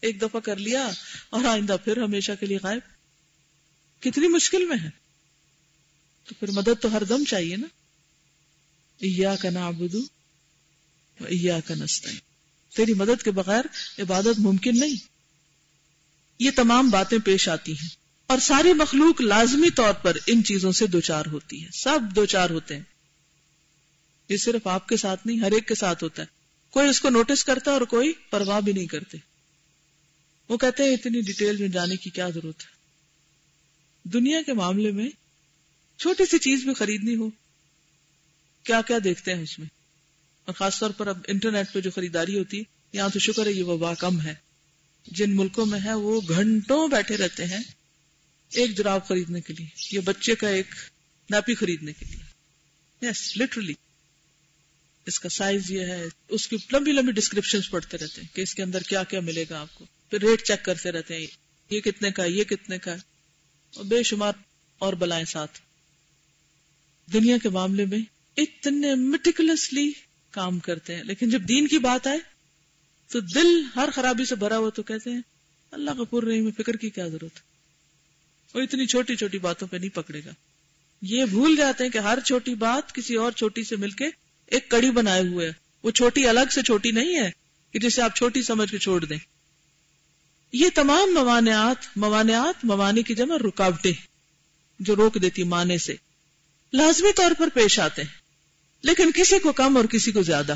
ایک 0.00 0.22
دفعہ 0.22 0.40
کر 0.40 0.56
لیا 0.56 0.88
اور 1.30 1.44
آئندہ 1.44 1.76
پھر 1.84 2.02
ہمیشہ 2.02 2.32
کے 2.40 2.46
لیے 2.46 2.58
غائب۔ 2.62 2.80
کتنی 4.02 4.28
مشکل 4.28 4.64
میں 4.64 4.76
ہے۔ 4.82 4.90
تو 6.28 6.34
پھر 6.40 6.50
مدد 6.50 6.82
تو 6.82 6.92
ہر 6.92 7.04
دم 7.04 7.24
چاہیے 7.24 7.56
نا۔ 7.56 7.66
ایا 9.00 9.36
کا 9.36 9.50
نابدو 9.50 9.98
ایا 11.20 11.60
کا 11.60 11.74
تیری 12.76 12.94
مدد 12.94 13.22
کے 13.22 13.30
بغیر 13.30 13.64
عبادت 13.98 14.38
ممکن 14.38 14.80
نہیں۔ 14.80 14.94
یہ 16.38 16.50
تمام 16.56 16.90
باتیں 16.90 17.18
پیش 17.18 17.48
آتی 17.48 17.72
ہیں۔ 17.72 17.88
اور 18.26 18.38
ساری 18.38 18.72
مخلوق 18.72 19.20
لازمی 19.20 19.70
طور 19.70 19.94
پر 19.94 20.16
ان 20.26 20.44
چیزوں 20.44 20.72
سے 20.72 20.86
دو 20.86 21.00
چار 21.00 21.26
ہوتی 21.26 21.64
ہے 21.64 21.68
سب 21.72 22.00
دو 22.16 22.26
چار 22.26 22.50
ہوتے 22.50 22.76
ہیں۔ 22.76 22.82
یہ 24.28 24.36
صرف 24.36 24.66
آپ 24.66 24.88
کے 24.88 24.96
ساتھ 24.96 25.26
نہیں، 25.26 25.40
ہر 25.40 25.52
ایک 25.52 25.68
کے 25.68 25.74
ساتھ 25.74 26.04
ہوتا 26.04 26.22
ہے۔ 26.22 26.26
کوئی 26.70 26.88
اس 26.88 27.00
کو 27.00 27.10
نوٹس 27.10 27.44
کرتا 27.44 27.70
اور 27.70 27.80
کوئی 27.80 28.12
پرواہ 28.30 28.60
بھی 28.60 28.72
نہیں 28.72 28.86
کرتے۔ 28.86 29.18
وہ 30.48 30.56
کہتے 30.56 30.82
ہیں، 30.82 30.90
اتنی 30.90 31.20
ڈیٹیل 31.20 31.56
میں 31.56 31.68
جانے 31.68 31.96
کی 31.96 32.10
کیا 32.10 32.30
ضرورت 32.30 32.60
ہے؟ 32.60 32.80
دنیا 34.08 34.42
کے 34.42 34.52
معاملے 34.52 34.90
میں 34.90 35.08
چھوٹی 35.98 36.26
سی 36.26 36.38
چیز 36.38 36.64
بھی 36.64 36.74
خریدنی 36.74 37.16
ہو 37.16 37.30
کیا 38.64 38.80
کیا 38.82 38.98
دیکھتے 39.04 39.34
ہیں 39.34 39.42
اس 39.42 39.58
میں؟ 39.58 39.66
اور 40.44 40.54
خاص 40.54 40.78
طور 40.78 40.90
پر 40.90 41.06
اب 41.06 41.18
انٹرنیٹ 41.26 41.72
پہ 41.72 41.80
جو 41.80 41.90
خریداری 41.90 42.38
ہوتی 42.38 42.58
ہے 42.58 42.62
یہاں 42.92 43.08
تو 43.08 43.18
شکر 43.18 43.46
ہے 43.46 43.52
یہ 43.52 43.64
وبا 43.64 43.94
کم 43.94 44.20
ہے۔ 44.20 44.34
جن 45.06 45.36
ملکوں 45.36 45.66
میں 45.66 45.80
ہے 45.84 45.94
وہ 45.94 46.20
گھنٹوں 46.28 46.88
بیٹھے 46.88 47.16
رہتے 47.16 47.44
ہیں 47.44 47.60
ایک 48.50 48.78
جراب 48.78 49.08
خریدنے 49.08 49.40
کے 49.40 49.54
لیے، 49.58 49.66
یا 49.92 50.00
بچے 50.04 50.34
کا 50.34 50.48
ایک 50.48 50.66
نیپی 51.30 51.54
خریدنے 51.54 51.92
کے 51.92 52.04
لیے۔ 52.04 52.20
یس 53.06 53.36
لٹرلی 53.36 53.72
اس 55.06 55.20
کا 55.20 55.28
سائز 55.28 55.70
یہ 55.70 55.80
ہے، 55.80 56.04
اس 56.28 56.48
کی 56.48 56.56
لمبی 56.72 56.92
لمبی 56.92 57.12
ڈسکرپشن 57.12 57.58
پڑھتے 57.70 57.98
رہتے 57.98 58.20
ہیں 58.20 58.36
کہ 58.36 58.40
اس 58.40 58.54
کے 58.54 58.62
اندر 58.62 58.82
کیا 58.82 59.04
کیا 59.04 59.20
ملے 59.20 59.44
گا 59.50 59.60
آپ 59.60 59.74
کو۔ 59.74 59.84
پھر 60.10 60.20
ریٹ 60.20 60.42
چیک 60.42 60.64
کرتے 60.64 60.90
رہتے 60.90 61.16
ہیں، 61.16 61.26
یہ 61.70 61.80
کتنے 61.80 62.10
کا 62.10 62.24
یہ 62.24 62.44
کتنے 62.44 62.78
کا 62.78 62.92
اور 63.74 63.84
بے 63.84 64.02
شمار 64.02 64.32
اور 64.78 64.92
بلائیں 64.92 65.24
ساتھ۔ 65.24 65.60
دنیا 67.12 67.36
کے 67.42 67.48
معاملے 67.48 67.84
میں 67.84 68.19
اتنے 68.36 68.94
میٹیکولسلی 68.94 69.92
کام 70.30 70.58
کرتے 70.58 70.96
ہیں۔ 70.96 71.04
لیکن 71.04 71.30
جب 71.30 71.42
دین 71.48 71.66
کی 71.66 71.78
بات 71.78 72.06
آئے 72.06 72.18
تو 73.08 73.20
دل 73.20 73.62
ہر 73.76 73.88
خرابی 73.94 74.24
سے 74.24 74.34
بھرا 74.34 74.58
ہوا 74.58 74.70
تو 74.70 74.82
کہتے 74.82 75.10
ہیں، 75.10 75.20
اللہ 75.70 75.90
کا 75.90 76.04
پور 76.04 76.22
رہی 76.22 76.40
میں 76.40 76.52
فکر 76.52 76.76
کی 76.76 76.90
کیا 76.90 77.08
ضرورت 77.08 77.38
وہ 78.54 78.60
اتنی 78.60 78.86
چھوٹی 78.86 79.16
چھوٹی 79.16 79.38
باتوں 79.38 79.68
پہ 79.68 79.76
نہیں 79.76 79.94
پکڑے 79.94 80.20
گا۔ 80.24 80.30
یہ 81.02 81.24
بھول 81.24 81.56
جاتے 81.56 81.84
ہیں 81.84 81.90
کہ 81.90 81.98
ہر 81.98 82.20
چھوٹی 82.20 82.54
بات 82.54 82.94
کسی 82.94 83.14
اور 83.14 83.32
چھوٹی 83.32 83.64
سے 83.64 83.76
مل 83.76 83.90
کے 83.90 84.04
ایک 84.46 84.68
کڑی 84.68 84.90
بنائے 84.90 85.22
ہوئے 85.28 85.52
وہ 85.82 85.90
چھوٹی 85.90 86.26
الگ 86.26 86.50
سے 86.50 86.62
چھوٹی 86.62 86.90
نہیں 86.90 87.18
ہے 87.18 87.30
کہ 87.72 87.78
جسے 87.78 88.02
آپ 88.02 88.16
چھوٹی 88.16 88.42
سمجھ 88.42 88.70
کے 88.70 88.78
چھوڑ 88.78 89.04
دیں۔ 89.04 89.18
یہ 90.52 90.66
تمام 90.74 91.14
موانعات 91.14 91.76
موانعات، 91.96 92.64
موانی 92.64 93.02
کی 93.02 93.14
جمع 93.14 93.36
رکاوٹیں 93.38 93.92
جو 94.80 94.96
روک 94.96 95.18
دیتی 95.22 95.42
مانے 95.42 95.78
سے 95.78 95.96
لازمی 96.72 97.12
طور 97.12 97.30
پر 97.38 97.48
پیش 97.54 97.80
آتے 97.80 98.02
ہیں۔ 98.02 98.19
لیکن 98.82 99.10
کسی 99.14 99.38
کو 99.38 99.52
کم 99.52 99.76
اور 99.76 99.84
کسی 99.84 100.12
کو 100.12 100.22
زیادہ۔ 100.22 100.54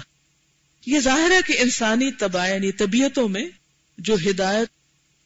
یہ 0.87 1.01
ظاہر 1.01 1.31
ہے 1.31 1.39
کہ 1.47 1.63
انسانی 1.63 2.11
یعنی 2.35 2.73
طبیعتوں 2.73 3.29
میں 3.29 3.49
جو 3.99 4.17
ہدایت 4.31 4.69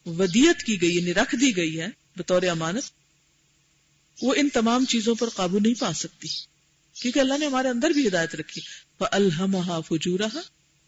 ودیت 0.07 0.63
کی 0.63 0.81
گئی 0.81 0.95
یعنی 0.95 1.13
رکھ 1.13 1.35
دی 1.35 1.57
گئی 1.57 1.81
ہے 1.81 1.87
بطور 2.15 2.41
امانت، 2.41 2.83
وہ 4.21 4.33
ان 4.37 4.49
تمام 4.49 4.85
چیزوں 4.85 5.15
پر 5.15 5.29
قابو 5.29 5.59
نہیں 5.59 5.73
پا 5.79 5.93
سکتی۔ 5.93 6.27
کیونکہ 6.93 7.19
اللہ 7.19 7.37
نے 7.37 7.45
ہمارے 7.45 7.67
اندر 7.67 7.89
بھی 7.89 8.07
ہدایت 8.07 8.35
رکھی۔ 8.35 8.61
وہ 8.99 9.07
الحمہ 9.11 9.79
فجورا 9.89 10.39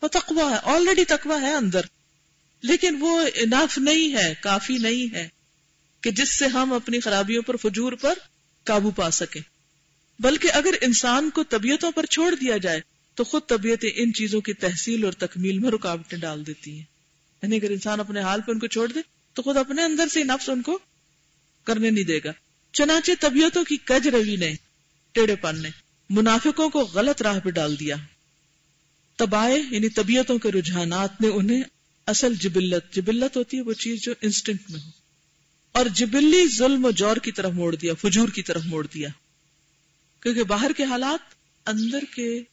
وہ 0.02 0.08
تقوا 0.08 0.52
ہے 0.52 0.56
آلریڈی 0.64 1.06
تقوا 1.06 1.42
ہے 1.42 1.54
اندر۔ 1.54 1.82
لیکن 2.62 2.98
وہ 3.00 3.22
اناف 3.36 3.78
نہیں 3.78 4.16
ہے، 4.16 4.34
کافی 4.42 4.78
نہیں 4.78 5.16
ہے 5.16 5.28
کہ 6.02 6.12
جس 6.12 6.30
سے 6.30 6.48
ہم 6.48 6.74
اپنی 6.74 7.00
خرابیوں 7.00 7.44
پر، 7.44 7.56
فجور 7.56 7.92
پر 7.92 8.14
قابو 8.64 8.92
پا 8.92 9.12
سکیں۔ 9.12 9.42
بلکہ 10.22 10.50
اگر 10.54 10.74
انسان 10.82 11.30
کو 11.30 11.44
طبیعتوں 11.44 11.92
پر 11.92 12.06
چھوڑ 12.06 12.36
دیا 12.36 12.58
جائے، 12.58 12.82
تو 13.16 13.24
خود 13.24 13.42
طبیعتیں 13.48 13.90
ان 13.96 14.14
چیزوں 14.14 14.42
کی 14.42 14.54
تحصیل 14.54 15.06
اور 15.06 15.14
تکمیل 15.14 15.60
میں 15.60 15.72
رکاوٹیں 15.72 16.18
ڈال 16.18 16.48
دیتی 16.48 16.72
ہیں۔ 16.72 16.84
یعنی 17.44 17.56
اگر 17.56 17.70
انسان 17.72 18.00
اپنے 18.00 18.20
حال 18.20 18.42
پہ 18.42 18.52
ان 18.52 18.60
کو 18.60 18.68
چھوڑ 18.68 18.92
دے، 18.92 19.00
تو 19.34 19.42
خود 19.42 19.58
اپنے 19.58 19.84
اندر 19.84 20.08
سے 20.08 20.24
نفس 20.24 20.50
ان 20.50 20.62
کو 20.62 20.80
کرنے 21.64 21.90
نہیں 21.90 22.04
دے 22.04 22.20
گا۔ 22.24 22.32
چنانچہ 22.74 23.12
طبیعتوں 23.20 23.64
کی 23.64 23.78
کج 23.78 24.08
روی 24.08 24.36
نے 24.36 24.56
ٹیڑے 25.12 25.36
پن 25.36 25.62
نے 25.62 25.70
منافقوں 26.10 26.70
کو 26.70 26.80
غلط 26.80 27.22
راہ 27.22 27.40
پہ 27.40 27.50
ڈال 27.50 27.80
دیا۔ 27.80 27.96
تباہ 29.18 29.50
یعنی 29.50 29.90
طبیعتوں 29.90 30.40
کے 30.40 30.52
رجحانات 30.52 31.22
نے 31.22 31.28
انہیں 31.28 31.64
اصل 32.06 32.36
جبلت 32.36 32.94
جبلت 32.94 33.38
ہوتی 33.38 33.58
ہے 33.58 33.62
وہ 33.62 33.74
چیز 33.74 34.02
جو 34.02 34.14
انسٹنکٹ 34.22 34.72
میں 34.72 34.80
ہو۔ 34.80 34.90
اور 35.72 35.86
جبلی 35.86 36.46
ظلم 36.58 36.86
و 36.86 36.92
جور 36.92 37.18
کی 37.18 37.32
طرف 37.32 37.52
موڑ 37.52 37.76
دیا، 37.76 37.94
فجور 37.94 38.30
کی 38.30 38.44
طرف 38.44 38.62
موڑ 38.66 38.88
دیا۔ 38.94 39.10
کیونکہ 40.24 40.44
باہر 40.44 40.72
کے 40.78 40.84
حالات 40.84 41.34
اندر 41.70 42.00
کے 42.16 42.44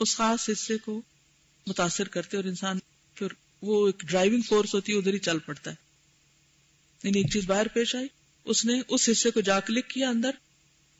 اس 0.00 0.16
خاص 0.16 0.50
حصے 0.52 0.78
کو 0.78 1.02
متاثر 1.66 2.08
کرتے 2.08 2.36
اور 2.36 2.44
انسان 2.44 2.78
پھر 3.14 3.26
وہ 3.62 3.86
ایک 3.86 4.00
ڈرائیونگ 4.00 4.40
فورس 4.40 4.74
ہوتی 4.74 4.92
ہے 4.92 4.98
ادھر 4.98 5.14
ہی 5.14 5.18
چل 5.18 5.38
پڑتا 5.38 5.70
ہے۔ 5.70 5.76
یعنی 7.04 7.18
ایک 7.18 7.32
چیز 7.32 7.46
باہر 7.46 7.68
پیش 7.68 7.96
آئی 7.96 8.06
اس 8.44 8.64
نے 8.64 8.80
اس 8.88 9.08
حصے 9.12 9.30
کو 9.30 9.40
جا 9.40 9.60
کلک 9.60 9.88
کیا 9.88 10.08
اندر۔ 10.08 10.30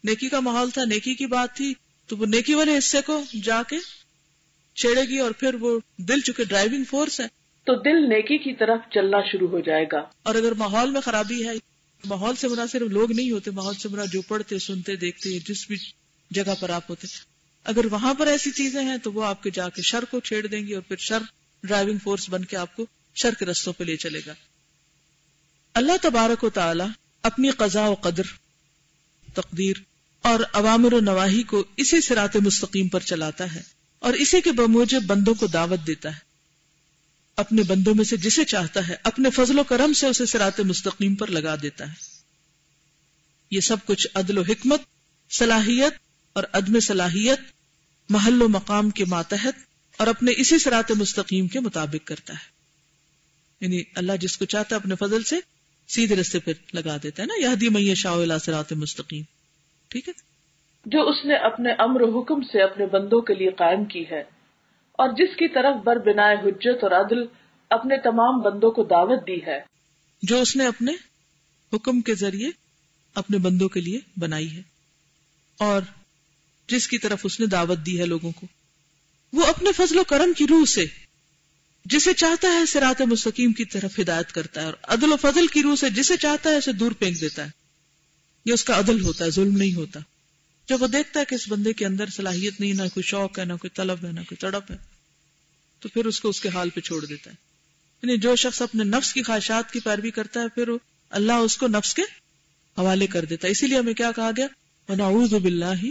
نیکی 0.05 0.29
کا 0.29 0.41
ماحول 0.41 0.71
تھا 0.71 0.85
نیکی 0.85 1.15
کی 1.15 1.27
بات 1.27 1.57
تھی 1.57 1.75
تو 2.07 2.17
وہ 2.17 2.27
نیکی 2.27 2.55
والے 2.55 2.79
حصے 2.79 3.01
کو 3.07 3.23
جا 3.43 3.63
کے 3.63 3.77
چھیڑے 4.75 5.03
گی 5.03 5.19
اور 5.19 5.31
پھر 5.31 5.55
وہ 5.55 5.81
دل 5.99 6.21
چکے 6.21 6.45
ڈرائیونگ 6.45 6.85
فورس 6.85 7.21
ہے۔ 7.21 7.27
تو 7.65 7.75
دل 7.75 8.09
نیکی 8.09 8.39
کی 8.39 8.55
طرف 8.55 8.81
چلنا 8.95 9.21
شروع 9.33 9.49
ہو 9.49 9.61
جائے 9.61 9.85
گا۔ 9.93 9.99
اور 10.23 10.35
اگر 10.35 10.53
ماحول 10.53 10.91
میں 10.91 11.01
خرابی 11.01 11.49
ہے 11.49 11.53
ماحول 12.07 12.37
سے 12.37 12.49
مرا 12.49 12.65
صرف 12.73 12.91
لوگ 12.91 13.13
نہیں 13.13 13.31
ہوتے، 13.31 13.51
ماحول 13.51 13.75
سے 13.75 13.89
مرا 13.89 14.05
جو 14.13 14.23
پڑھتے، 14.23 14.59
سنتے، 14.59 14.97
دیکھتے، 14.97 15.39
جس 15.39 15.67
بھی 15.67 15.77
جگہ 16.31 16.55
پر 16.61 16.71
آپ 16.71 16.91
ہوتے۔ 16.91 17.07
اگر 17.65 17.87
وہاں 17.87 18.15
پر 18.15 18.27
ایسی 18.27 18.51
چیزیں 18.51 18.83
ہیں 18.83 18.97
تو 18.99 19.13
وہ 19.13 19.25
آپ 19.25 19.43
کے 19.43 19.51
جا 19.51 19.69
کے 19.69 19.83
شر 19.83 20.05
کو 20.05 20.21
چھیڑ 20.21 20.47
دیں 20.47 20.67
گی 20.67 20.73
اور 20.73 20.83
پھر 20.83 20.97
شر 20.97 21.19
ڈرائیونگ 21.63 21.99
فورس 22.03 22.29
بن 22.29 22.45
کے 22.45 22.57
آپ 22.57 22.77
کو 22.77 22.87
شر 23.15 23.35
کے 23.35 23.45
رستوں 23.45 23.73
پہ 23.73 23.85
لے 23.85 23.97
چلے 23.97 24.21
گا۔ 24.27 24.35
اللہ 25.75 25.93
تبارک 26.03 26.45
و 26.45 26.51
تعالی 26.51 26.85
اپنی 27.23 27.51
قضاء 27.51 27.89
و 27.89 27.95
قدر، 27.95 28.23
تقدیر 29.35 29.77
اور 30.23 30.41
عوامر 30.53 30.93
و 30.93 31.01
نواحی 31.01 31.43
کو 31.43 31.65
اسی 31.77 32.01
سرات 32.01 32.37
مستقیم 32.37 32.89
پر 32.89 33.01
چلاتا 33.01 33.55
ہے 33.55 33.63
اور 33.99 34.13
اسی 34.15 34.41
کے 34.41 34.53
بموجب 34.53 35.03
بندوں 35.07 35.35
کو 35.35 35.47
دعوت 35.47 35.87
دیتا 35.87 36.15
ہے۔ 36.17 36.26
اپنے 37.37 37.63
بندوں 37.63 37.95
میں 37.95 38.05
سے 38.05 38.17
جسے 38.17 38.45
چاہتا 38.45 38.89
ہے، 38.89 38.97
اپنے 39.05 39.31
فضل 39.31 39.59
و 39.59 39.65
کرم 39.65 39.93
سے 39.93 40.07
اسے 40.07 40.27
سرات 40.27 40.61
مستقیم 40.61 41.15
پر 41.15 41.31
لگا 41.31 41.57
دیتا 41.63 41.89
ہے۔ 41.89 41.95
یہ 43.51 43.61
سب 43.61 43.77
کچھ 43.87 44.09
عدل 44.15 44.39
و 44.39 44.43
حکمت، 44.43 44.81
صلاحیت 45.31 45.93
اور 46.33 46.45
عدم 46.53 46.81
صلاحیت 46.81 47.41
محل 48.09 48.43
و 48.43 48.49
مقام 48.49 48.91
کے 48.91 49.05
ماتحت 49.05 49.55
اور 49.97 50.07
اپنے 50.07 50.33
اسی 50.37 50.59
سرات 50.59 50.91
مستقیم 50.91 51.47
کے 51.47 51.61
مطابق 51.61 52.07
کرتا 52.07 52.35
ہے۔ 52.35 52.57
یعنی 53.61 53.83
اللہ 53.95 54.13
جس 54.21 54.39
کو 54.39 54.45
چاہتا 54.45 54.77
ہے 54.77 54.81
اپنے 54.81 54.95
فضل 54.95 55.23
سے 55.23 55.37
سیدھے 55.89 56.17
رستے 56.17 56.39
پہ 56.39 56.51
لگا 56.73 56.97
دیتا 57.03 57.23
ہے 57.23 57.27
نا 57.27 57.65
یہ 57.65 57.71
میں 57.71 57.95
شاہ 57.95 58.39
سرات 58.39 58.73
مستقیم۔ 58.73 59.23
ٹھیک 59.89 60.09
ہے؟ 60.09 60.13
جو 60.87 61.09
اس 61.09 61.25
نے 61.25 61.35
اپنے 61.35 61.73
امر 61.79 62.01
و 62.01 62.21
حکم 62.21 62.41
سے 62.41 62.63
اپنے 62.63 62.87
بندوں 62.87 63.21
کے 63.21 63.35
لیے 63.35 63.51
قائم 63.51 63.85
کی 63.85 64.05
ہے۔ 64.11 64.36
اور 64.99 65.09
جس 65.09 65.37
کی 65.37 65.49
طرف 65.49 65.77
بر 65.85 65.97
بنا 65.97 66.33
حجت 66.33 66.85
اور 66.85 66.91
عدل 66.91 67.19
اپنے 67.71 67.97
تمام 67.97 68.41
بندوں 68.41 68.71
کو 68.71 68.85
دعوت 68.85 69.27
دی 69.27 69.47
ہے۔ 69.47 69.61
جو 70.23 70.41
اس 70.41 70.57
نے 70.57 70.67
اپنے 70.67 70.93
حکم 71.73 72.01
کے 72.01 72.15
ذریعے 72.15 72.51
اپنے 73.15 73.39
بندوں 73.39 73.69
کے 73.69 73.81
لیے 73.81 74.01
بنائی 74.17 74.57
ہے 74.57 74.63
اور 75.59 75.81
جس 76.69 76.89
کی 76.89 76.99
طرف 76.99 77.21
اس 77.25 77.41
نے 77.41 77.47
دعوت 77.47 77.79
دی 77.87 78.01
ہے 78.01 78.07
لوگوں 78.07 78.33
کو۔ 78.33 78.47
وہ 79.33 79.47
اپنے 79.47 79.73
فضل 79.73 79.99
و 79.99 80.05
کرم 80.05 80.33
کی 80.33 80.47
روح 80.47 80.65
سے 80.65 80.87
جسے 81.85 82.13
چاہتا 82.13 82.49
ہے 82.49 82.67
سرات 82.67 83.03
مستقیم 83.03 83.53
کی 83.53 83.65
طرف 83.65 84.01
ہدایت 84.01 84.33
کرتا 84.33 84.61
ہے 84.61 84.67
اور 84.67 84.75
عدل 84.83 85.13
و 85.13 85.17
فضل 85.17 85.47
کی 85.47 85.63
روح 85.63 85.77
سے 85.77 85.91
جسے 85.91 86.17
چاہتا 86.17 86.51
ہے 86.51 86.57
اسے 86.57 86.73
دور 86.73 86.93
پھینک 86.93 87.21
دیتا 87.21 87.45
ہے۔ 87.45 87.51
یہ 88.45 88.53
اس 88.53 88.65
کا 88.65 88.79
عدل 88.79 89.01
ہوتا 89.01 89.25
ہے، 89.25 89.31
ظلم 89.31 89.57
نہیں 89.57 89.75
ہوتا۔ 89.75 90.01
جب 90.69 90.83
وہ 90.83 90.87
دیکھتا 90.87 91.21
ہے 91.21 91.25
کہ 91.25 91.35
اس 91.35 91.49
بندے 91.49 91.73
کے 91.73 91.87
اندر 91.87 92.07
صلاحیت 92.07 92.61
نہیں، 92.61 92.73
نہ 92.73 92.83
کوئی 92.83 93.03
شوق 93.03 93.39
ہے، 93.39 93.45
نہ 93.45 93.53
کوئی 93.53 93.71
طلب 93.71 93.99
ہے، 94.05 94.13
نہ 94.13 94.21
کوئی 94.21 94.37
تڑپ 94.37 94.71
ہے، 94.71 94.77
تو 95.81 95.89
پھر 95.89 96.07
اس 96.07 96.21
کو 96.21 96.29
اس 96.29 96.41
کے 96.41 96.49
حال 96.49 96.71
پہ 96.71 96.81
چھوڑ 96.81 97.05
دیتا 97.05 97.31
ہے۔ 97.31 97.37
یعنی 98.03 98.19
جو 98.19 98.37
شخص 98.37 98.63
اپنے 98.63 98.85
نفس 98.85 99.13
کی 99.13 99.23
خواہشات 99.23 99.73
کی 99.73 99.81
پیروی 99.81 100.11
کرتا 100.11 100.41
ہے، 100.41 100.49
پھر 100.49 100.69
اللہ 101.11 101.33
اس 101.33 101.57
کو 101.57 101.67
نفس 101.67 101.95
کے 101.95 102.03
حوالے 102.79 103.07
کر 103.07 103.25
دیتا 103.25 103.47
ہے۔ 103.47 103.53
اسی 103.53 103.67
لیے 103.67 103.79
ہمیں 103.79 103.95
کیا 103.95 104.13
کہا 104.17 104.31
گیا؟ 104.37 104.47
وَنَعُوذُ 104.89 105.39
بِاللَّهِ 105.39 105.91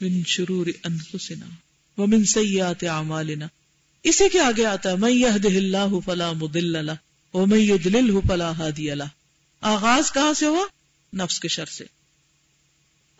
مِن 0.00 0.24
شُرُورِ 0.26 0.72
أَنفُسِنَا 0.88 1.48
وَمِن 2.00 2.24
سَيِّئَاتِ 2.24 2.86
أَعْمَالِنَا۔ 2.86 3.46
اسی 4.02 4.28
کے 4.28 4.40
آگے 4.40 4.66
آتا 4.66 4.90
ہے، 4.90 4.96
مَن 4.96 5.12
يَهْدِهِ 5.12 5.56
اللَّهُ 5.56 6.00
فَلَا 6.04 6.32
مُضِلَّ 6.32 6.82
لَهُ 6.82 6.96
وَمَن 7.34 7.58
يُضْلِلْهُ 7.58 8.22
فَلَا 8.28 8.52
هَادِيَ 8.58 8.94
لَهُ۔ 8.94 9.08
آغاز 9.60 10.12
کہاں 10.12 10.32
سے 10.32 10.46
ہوا؟ 10.46 10.66
نفس 11.16 11.40
کے 11.40 11.48
شر 11.48 11.66
سے۔ 11.66 12.01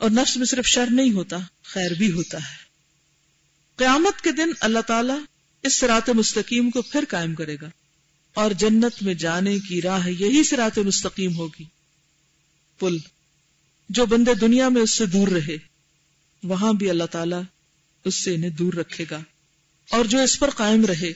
اور 0.02 0.10
نفس 0.10 0.36
میں 0.36 0.46
صرف 0.46 0.66
شر 0.66 0.86
نہیں 0.90 1.12
ہوتا، 1.12 1.36
خیر 1.62 1.90
بھی 1.90 2.12
ہوتا 2.12 2.38
ہے۔ 2.38 2.56
قیامت 3.76 4.20
کے 4.20 4.32
دن 4.32 4.46
اللہ 4.60 4.78
تعالی 4.78 5.12
اس 5.62 5.76
سرات 5.76 6.10
مستقیم 6.10 6.70
کو 6.70 6.82
پھر 6.82 7.04
قائم 7.08 7.34
کرے 7.34 7.56
گا 7.62 7.70
اور 8.34 8.50
جنت 8.50 9.02
میں 9.02 9.14
جانے 9.14 9.58
کی 9.58 9.82
راہ 9.82 10.08
یہی 10.08 10.44
سرات 10.44 10.78
مستقیم 10.78 11.36
ہوگی۔ 11.36 11.64
پل 12.78 12.96
جو 13.88 14.06
بندے 14.06 14.34
دنیا 14.34 14.68
میں 14.68 14.82
اس 14.82 14.90
سے 14.90 15.06
دور 15.06 15.28
رہے، 15.28 15.56
وہاں 16.42 16.72
بھی 16.72 16.90
اللہ 16.90 17.04
تعالیٰ 17.04 17.42
اس 18.04 18.24
سے 18.24 18.34
انہیں 18.34 18.50
دور 18.50 18.72
رکھے 18.72 19.04
گا۔ 19.10 19.20
اور 19.90 20.04
جو 20.04 20.20
اس 20.20 20.38
پر 20.38 20.50
قائم 20.50 20.86
رہے، 20.86 21.12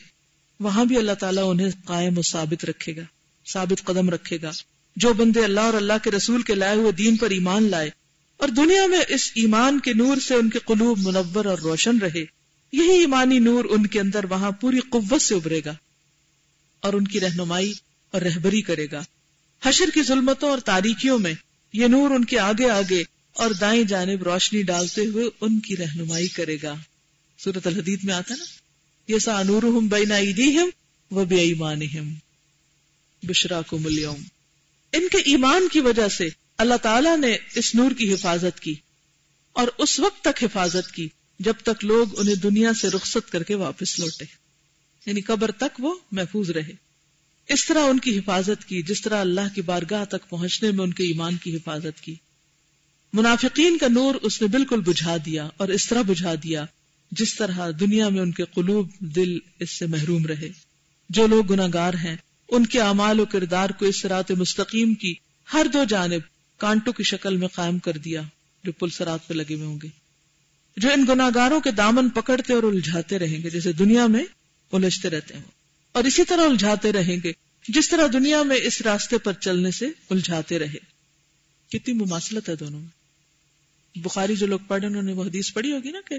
وہاں 0.61 0.85
بھی 0.85 0.97
اللہ 0.97 1.13
تعالیٰ 1.13 1.51
انہیں 1.51 1.71
قائم 1.85 2.19
و 2.19 2.23
ثابت 2.23 2.65
رکھے 2.65 2.97
گا، 2.97 3.05
ثابت 3.53 3.85
قدم 3.85 4.11
رکھے 4.11 4.39
گا۔ 4.43 4.51
جو 4.97 5.13
بندے 5.13 5.45
اللہ 5.45 5.61
اور 5.61 5.75
اللہ 5.75 5.93
کے 6.03 6.11
رسول 6.11 6.43
کے 6.43 6.55
لائے 6.55 6.77
ہوئے 6.77 6.93
دین 6.93 7.17
پر 7.17 7.31
ایمان 7.31 7.71
لائے 7.71 7.91
اور 8.37 8.49
دنیا 8.49 8.87
میں 8.87 9.01
اس 9.09 9.33
ایمان 9.35 9.81
کے 9.81 9.93
نور 9.93 10.17
سے 10.17 10.35
ان 10.35 10.51
کے 10.51 10.59
قلوب 10.59 10.99
منور 10.99 11.45
اور 11.45 11.59
روشن 11.59 11.99
رہے۔ 11.99 12.25
یہی 12.73 12.99
ایمانی 12.99 13.39
نور 13.39 13.65
ان 13.65 13.87
کے 13.87 14.01
اندر 14.01 14.25
وہاں 14.25 14.51
پوری 14.51 14.81
قوت 14.81 15.23
سے 15.23 15.35
ابھرے 15.35 15.61
گا 15.65 15.75
اور 16.81 16.93
ان 16.93 17.07
کی 17.07 17.21
رہنمائی 17.21 17.73
اور 18.11 18.23
رہبری 18.23 18.61
کرے 18.61 18.87
گا۔ 18.93 19.03
حشر 19.63 19.85
کی 19.95 20.03
ظلمتوں 20.03 20.51
اور 20.51 20.59
تاریکیوں 20.59 21.19
میں 21.19 21.35
یہ 21.73 21.87
نور 21.87 22.11
ان 22.11 22.25
کے 22.25 22.39
آگے 22.39 22.71
آگے 22.71 23.05
اور 23.33 23.51
دائیں 23.51 23.85
جانب 23.85 24.23
روشنی 24.23 24.63
ڈالتے 24.63 25.07
ہوئے 25.07 25.25
ان 25.41 25.61
کی 25.61 25.77
رہنمائی 25.77 26.29
کرے 26.29 26.57
گا۔ 26.63 26.75
سورت 27.39 27.67
الحدید 27.67 27.99
میں 28.05 28.15
آتا 28.15 28.35
نا؟ 28.35 28.45
یہ 29.09 29.19
سا 29.19 29.43
نور 29.43 29.63
ہم 29.63 29.89
بین 29.89 30.71
و 31.11 31.25
بے 31.25 31.37
ایمان 31.37 31.81
بشرا 33.23 33.63
کو 33.63 33.79
ملیوم 33.79 34.23
ان 34.93 35.09
کے 35.09 35.19
ایمان 35.19 35.69
کی 35.73 35.81
وجہ 35.81 36.09
سے 36.09 36.29
اللہ 36.59 36.75
تعالیٰ 36.75 37.19
نے 37.19 37.37
اس 37.55 37.75
نور 37.75 37.91
کی 37.99 38.15
حفاظت 38.15 38.61
کی 38.61 38.75
اور 39.53 39.69
اس 39.79 40.01
وقت 40.01 40.25
تک 40.25 40.45
حفاظت 40.45 40.93
کی 40.93 41.09
جب 41.39 41.55
تک 41.63 41.85
لوگ 41.85 42.21
انہیں 42.21 42.35
دنیا 42.35 42.73
سے 42.75 42.89
رخصت 42.89 43.33
کر 43.33 43.43
کے 43.43 43.55
واپس 43.55 43.99
لوٹے۔ 43.99 44.25
یعنی 45.07 45.21
قبر 45.21 45.51
تک 45.51 45.77
وہ 45.79 45.95
محفوظ 46.13 46.51
رہے۔ 46.51 46.73
اس 47.49 47.67
طرح 47.67 47.79
ان 47.79 47.99
کی 47.99 48.19
حفاظت 48.19 48.65
کی، 48.65 48.83
جس 48.83 49.03
طرح 49.03 49.21
اللہ 49.21 49.55
کی 49.55 49.63
بارگاہ 49.63 50.05
تک 50.05 50.31
پہنچنے 50.31 50.71
میں 50.71 50.85
ان 50.85 50.93
کے 50.93 51.05
ایمان 51.05 51.37
کی 51.37 51.57
حفاظت 51.57 52.01
کی۔ 52.01 52.15
منافقین 53.13 53.79
کا 53.79 53.87
نور 53.89 54.15
اس 54.15 54.43
نے 54.43 54.49
بالکل 54.49 54.81
بجھا 54.81 55.17
دیا 55.27 55.49
اور 55.57 55.69
اس 55.69 55.89
طرح 55.89 56.03
بجھا 56.03 56.35
دیا 56.35 56.65
جس 57.11 57.35
طرح 57.35 57.71
دنیا 57.81 58.09
میں 58.09 58.21
ان 58.21 58.33
کے 58.33 58.45
قلوب 58.55 58.91
دل 59.01 59.39
اس 59.59 59.71
سے 59.71 59.87
محروم 59.87 60.27
رہے۔ 60.27 60.49
جو 61.11 61.27
لوگ 61.27 61.53
گناگار 61.53 61.95
ہیں، 61.95 62.17
ان 62.49 62.67
کے 62.67 62.81
اعمال 62.81 63.21
و 63.21 63.25
کردار 63.25 63.71
کو 63.71 63.87
اس 63.87 64.05
رات 64.05 64.31
مستقیم 64.31 64.95
کی 64.95 65.15
ہر 65.53 65.67
دو 65.73 65.85
جانب 65.85 66.36
کانٹوں 66.57 66.93
کی 66.93 67.03
شکل 67.03 67.37
میں 67.37 67.49
قائم 67.49 67.79
کر 67.79 67.93
دیا 67.93 68.23
جو 68.65 68.73
پل 68.73 68.89
سرات 68.89 69.29
پہ 69.29 69.35
لگے 69.35 69.55
ہوئے 69.55 69.67
ہوں 69.67 69.79
گے، 69.83 69.89
جو 70.77 70.93
ان 70.93 71.05
گناگاروں 71.09 71.61
کے 71.61 71.71
دامن 71.71 72.09
پکڑتے 72.09 72.53
اور 72.53 72.63
الجھاتے 72.63 73.19
رہیں 73.19 73.43
گے، 73.43 73.51
جیسے 73.51 73.73
دنیا 73.73 74.07
میں 74.07 74.25
الجھتے 74.73 75.11
رہتے 75.11 75.35
ہیں۔ 75.35 75.45
اور 75.93 76.05
اسی 76.05 76.25
طرح 76.25 76.43
الجھاتے 76.45 76.93
رہیں 76.93 77.17
گے، 77.25 77.33
جس 77.69 77.89
طرح 77.89 78.07
دنیا 78.13 78.43
میں 78.43 78.57
اس 78.57 78.83
راستے 78.83 79.19
پر 79.19 79.33
چلنے 79.33 79.71
سے 79.71 79.87
الجھاتے 80.11 80.59
رہے۔ 80.59 80.97
کتنی 81.69 81.95
مماثلت 81.95 82.49
ہے 82.49 82.57
دونوں 82.57 82.81
میں۔ 82.81 82.97
بخاری 83.99 84.37
جو 84.37 84.47
لوگ 84.47 84.59
پڑھے 84.69 84.87
انہوں 84.87 85.03
نے 85.03 85.13
وہ 85.13 85.25
حدیث 85.25 85.53
پڑھی 85.53 85.73
ہوگی 85.73 85.91
نا 85.91 86.01
کہ 86.09 86.15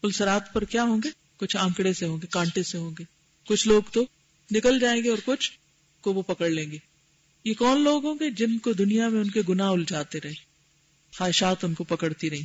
پلسرات 0.00 0.52
پر 0.52 0.64
کیا 0.64 0.82
ہوں 0.82 1.00
گے؟ 1.04 1.08
کچھ 1.36 1.56
آنکڑے 1.56 1.92
سے 1.92 2.06
ہوں 2.06 2.16
گے، 2.16 2.26
کانٹے 2.30 2.62
سے 2.62 2.78
ہوں 2.78 2.90
گے۔ 2.98 3.04
کچھ 3.46 3.68
لوگ 3.68 3.82
تو 3.92 4.04
نکل 4.50 4.78
جائیں 4.78 5.04
گے 5.04 5.10
اور 5.10 5.18
کچھ 5.24 5.52
کو 6.00 6.12
وہ 6.12 6.22
پکڑ 6.22 6.48
لیں 6.48 6.70
گے۔ 6.70 6.78
یہ 7.44 7.54
کون 7.54 7.80
لوگ 7.80 8.06
ہوں 8.06 8.14
گے 8.20 8.30
جن 8.30 8.58
کو 8.58 8.72
دنیا 8.72 9.08
میں 9.08 9.20
ان 9.20 9.30
کے 9.30 9.40
گناہ 9.48 9.70
الجھاتے 9.70 10.18
رہے؟ 10.24 10.32
خواہشات 11.18 11.64
ان 11.64 11.74
کو 11.74 11.84
پکڑتی 11.84 12.30
رہی 12.30 12.42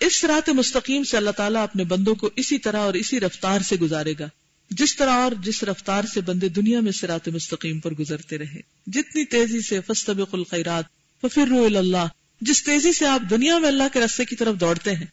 اس 0.00 0.24
رات 0.24 0.48
مستقیم 0.48 1.04
سے 1.04 1.16
اللہ 1.16 1.30
تعالیٰ 1.30 1.62
اپنے 1.62 1.84
بندوں 1.84 2.14
کو 2.14 2.30
اسی 2.36 2.58
طرح 2.58 2.78
اور 2.78 2.94
اسی 2.94 3.20
رفتار 3.20 3.60
سے 3.60 3.76
گزارے 3.76 4.14
گا۔ 4.18 4.28
جس 4.70 4.96
طرح 4.96 5.10
اور 5.10 5.32
جس 5.42 5.62
رفتار 5.62 6.04
سے 6.14 6.20
بندے 6.20 6.48
دنیا 6.48 6.80
میں 6.80 6.92
سرات 6.92 7.28
مستقیم 7.28 7.80
پر 7.80 7.94
گزرتے 7.94 8.38
رہے۔ 8.38 8.60
جتنی 8.86 9.24
تیزی 9.24 9.60
سے 9.60 9.80
فستبق 9.80 10.34
الخیرات 10.34 10.84
ففر 11.20 11.76
اللہ، 11.76 12.06
جس 12.40 12.64
تیزی 12.64 12.92
سے 12.92 13.06
آپ 13.06 13.20
دنیا 13.30 13.58
میں 13.58 13.68
اللہ 13.68 13.82
کے 13.92 14.00
رستے 14.00 14.24
کی 14.24 14.36
طرف 14.36 14.60
دوڑتے 14.60 14.94
ہیں، 14.94 15.06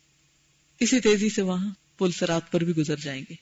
اسی 0.80 1.00
تیزی 1.00 1.30
سے 1.30 1.42
وہاں 1.42 1.74
پل 1.98 2.12
سرات 2.12 2.52
پر 2.52 2.64
بھی 2.64 2.76
گزر 2.76 2.96
جائیں 2.96 3.26
گے۔ 3.30 3.36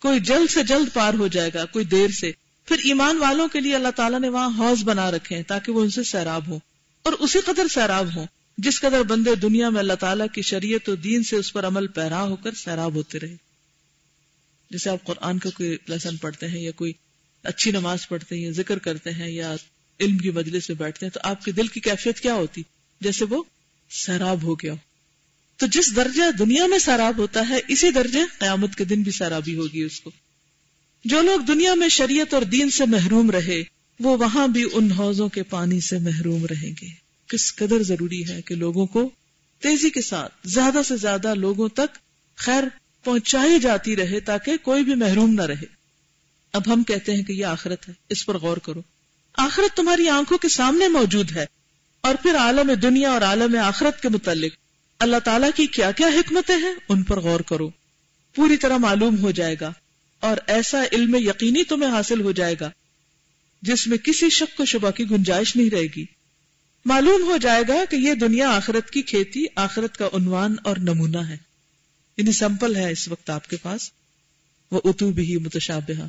کوئی 0.00 0.20
جلد 0.20 0.50
سے 0.50 0.62
جلد 0.62 0.94
پار 0.94 1.14
ہو 1.14 1.28
جائے 1.28 1.50
گا، 1.54 1.64
کوئی 1.64 1.84
دیر 1.84 2.10
سے 2.10 2.32
پھر 2.64 2.78
ایمان 2.78 3.16
والوں 3.16 3.48
کے 3.48 3.60
لیے 3.60 3.74
اللہ 3.74 3.88
تعالیٰ 3.96 4.20
نے 4.20 4.28
وہاں 4.28 4.58
حوض 4.58 4.84
بنا 4.84 5.10
رکھے 5.10 5.36
ہیں 5.36 5.42
تاکہ 5.42 5.72
وہ 5.72 5.80
ان 5.80 5.90
سے 5.90 6.02
سیراب 6.02 6.46
ہوں۔ 6.46 6.58
اور 7.02 7.12
اسی 7.12 7.40
قدر 7.40 7.68
سیراب 7.68 8.16
ہوں 8.16 8.26
جس 8.58 8.80
قدر 8.80 9.02
بندے 9.02 9.34
دنیا 9.34 9.68
میں 9.68 9.78
اللہ 9.78 9.92
تعالیٰ 9.92 10.26
کی 10.34 10.42
شریعت 10.42 10.88
و 10.88 10.94
دین 10.94 11.22
سے 11.22 11.36
اس 11.36 11.52
پر 11.52 11.66
عمل 11.66 11.86
پیرا 11.86 12.22
ہو 12.22 12.36
کر 12.36 12.54
سیراب 12.54 12.94
ہوتے 12.94 13.18
رہے۔ 13.18 13.36
جیسے 14.70 14.90
آپ 14.90 15.04
قرآن 15.04 15.38
کا 15.38 15.50
کوئی 15.50 15.76
لیسن 15.88 16.16
پڑھتے 16.16 16.48
ہیں 16.48 16.60
یا 16.60 16.70
کوئی 16.70 16.92
اچھی 17.42 17.70
نماز 17.70 18.08
پڑھتے 18.08 18.36
ہیں 18.36 18.42
یا 18.42 18.50
ذکر 18.50 18.78
کرتے 18.78 19.10
ہیں 19.10 19.30
یا 19.30 19.56
علم 20.00 20.18
کی 20.18 20.30
مجلس 20.30 20.68
میں 20.68 20.76
بیٹھتے 20.76 21.06
ہیں 21.06 21.10
تو 21.10 21.20
آپ 21.22 21.44
کے 21.44 21.52
دل 21.52 21.66
کی 21.66 21.80
کیفیت 21.80 22.20
کیا 22.20 22.34
ہوتی؟ 22.34 22.62
جیسے 23.00 23.24
وہ 23.24 23.42
سیراب 23.90 24.42
ہو 24.42 24.54
گیا 24.54 24.74
تو 25.56 25.66
جس 25.66 25.96
درجہ 25.96 26.30
دنیا 26.38 26.66
میں 26.66 26.78
سیراب 26.78 27.18
ہوتا 27.18 27.48
ہے، 27.48 27.60
اسی 27.68 27.90
درجے 27.90 28.20
قیامت 28.38 28.74
کے 28.74 28.84
دن 28.84 29.02
بھی 29.02 29.12
سیرابی 29.12 29.56
ہوگی 29.56 29.82
اس 29.82 30.00
کو۔ 30.00 30.10
جو 31.04 31.22
لوگ 31.22 31.40
دنیا 31.40 31.74
میں 31.74 31.88
شریعت 31.88 32.34
اور 32.34 32.42
دین 32.42 32.70
سے 32.70 32.84
محروم 32.86 33.30
رہے، 33.30 33.62
وہ 34.00 34.16
وہاں 34.16 34.48
بھی 34.48 34.64
ان 34.72 34.92
حوضوں 34.92 35.28
کے 35.28 35.42
پانی 35.42 35.80
سے 35.80 35.98
محروم 35.98 36.46
رہیں 36.46 36.70
گے۔ 36.82 36.86
کس 37.28 37.56
قدر 37.56 37.82
ضروری 37.82 38.28
ہے 38.28 38.42
کہ 38.42 38.54
لوگوں 38.54 38.86
کو 38.86 39.10
تیزی 39.60 39.90
کے 39.90 40.02
ساتھ، 40.02 40.32
زیادہ 40.44 40.78
سے 40.84 40.96
زیادہ 40.96 41.34
لوگوں 41.34 41.68
تک 41.68 41.98
خیر 42.36 42.64
پہنچائی 43.04 43.58
جاتی 43.58 43.96
رہے 43.96 44.20
تاکہ 44.20 44.56
کوئی 44.56 44.84
بھی 44.84 44.94
محروم 44.94 45.30
نہ 45.30 45.42
رہے۔ 45.42 45.66
اب 46.52 46.72
ہم 46.72 46.82
کہتے 46.82 47.14
ہیں 47.14 47.22
کہ 47.22 47.32
یہ 47.32 47.44
آخرت 47.44 47.88
ہے، 47.88 47.94
اس 48.08 48.26
پر 48.26 48.38
غور 48.38 48.56
کرو۔ 48.56 48.80
آخرت 49.34 49.76
تمہاری 49.76 50.08
آنکھوں 50.08 50.38
کے 50.38 50.48
سامنے 50.48 50.88
موجود 50.88 51.32
ہے 51.36 51.46
اور 52.00 52.14
پھر 52.22 52.36
عالم 52.36 52.72
دنیا 52.72 53.10
اور 53.10 53.22
عالم 53.22 53.58
آخرت 53.58 54.02
کے 54.02 54.08
متعلق۔ 54.08 54.52
اللہ 54.98 55.16
تعالیٰ 55.16 55.50
کی 55.54 55.66
کیا 55.66 55.90
کیا 55.90 56.06
حکمتیں 56.06 56.56
ہیں، 56.56 56.74
ان 56.88 57.02
پر 57.02 57.20
غور 57.20 57.40
کرو۔ 57.40 57.70
پوری 58.34 58.56
طرح 58.56 58.76
معلوم 58.76 59.18
ہو 59.18 59.30
جائے 59.30 59.56
گا۔ 59.60 59.72
اور 60.24 60.36
ایسا 60.46 60.84
علم 60.92 61.14
یقینی 61.14 61.64
تمہیں 61.64 61.90
حاصل 61.90 62.20
ہو 62.20 62.32
جائے 62.32 62.54
گا 62.60 62.70
جس 63.62 63.86
میں 63.86 63.98
کسی 63.98 64.30
شک 64.30 64.60
و 64.60 64.64
شبہ 64.64 64.90
کی 64.90 65.10
گنجائش 65.10 65.56
نہیں 65.56 65.70
رہے 65.70 65.86
گی۔ 65.96 66.04
معلوم 66.84 67.22
ہو 67.22 67.36
جائے 67.36 67.62
گا 67.68 67.74
کہ 67.90 67.96
یہ 67.96 68.14
دنیا 68.14 68.50
آخرت 68.50 68.90
کی 68.90 69.02
کھیتی، 69.02 69.44
آخرت 69.56 69.96
کا 69.96 70.08
عنوان 70.12 70.56
اور 70.64 70.76
نمونہ 70.76 71.18
ہے۔ 71.18 71.36
یعنی 72.16 72.32
سمپل 72.32 72.76
ہے 72.76 72.92
اس 72.92 73.08
وقت 73.08 73.30
آپ 73.30 73.50
کے 73.50 73.56
پاس۔ 73.56 73.92
وہ 74.70 74.80
اتو 74.84 75.10
بھی 75.10 75.36
متشابہ 75.36 76.08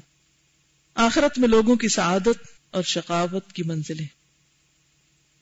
آخرت 0.95 1.39
میں 1.39 1.49
لوگوں 1.49 1.75
کی 1.75 1.87
سعادت 1.87 2.47
اور 2.71 2.83
شقاوت 2.83 3.53
کی 3.53 3.63
منزلیں۔ 3.63 4.07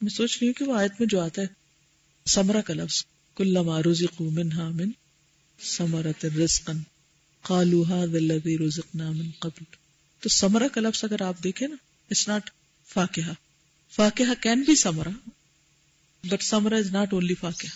میں 0.02 0.10
سوچ 0.10 0.38
رہی 0.40 0.48
ہوں 0.48 0.54
کہ 0.54 0.64
وہ 0.64 0.78
آیت 0.78 0.92
میں 0.98 1.08
جو 1.08 1.20
آتا 1.20 1.42
ہے 1.42 1.46
سمرا 2.26 2.60
کا 2.60 2.74
لفظ 2.74 3.04
کل 3.36 3.56
ماروزی 3.62 4.06
منہا 4.20 4.68
من 4.68 4.90
سمرت 5.62 6.24
رزقن 6.24 6.78
قالو 7.44 7.84
هذا 7.84 8.16
الذي 8.16 8.56
رزقنا 8.56 9.10
من 9.10 9.30
قبل. 9.38 9.64
تو 10.20 10.28
سمرا 10.28 10.68
کا 10.68 10.80
لفظ 10.80 11.04
اگر 11.04 11.22
آپ 11.22 11.34
دیکھیں 11.44 11.68
نا 11.68 11.76
اٹس 12.10 12.28
ناٹ 12.28 12.50
فاقہ 12.86 13.20
فاقہ 13.90 14.22
can 14.40 14.62
be 14.62 14.76
Samra 14.76 15.28
but 16.24 16.42
Samra 16.42 16.76
is 16.76 16.90
not 16.90 17.12
only 17.12 17.34
فاقہ 17.34 17.66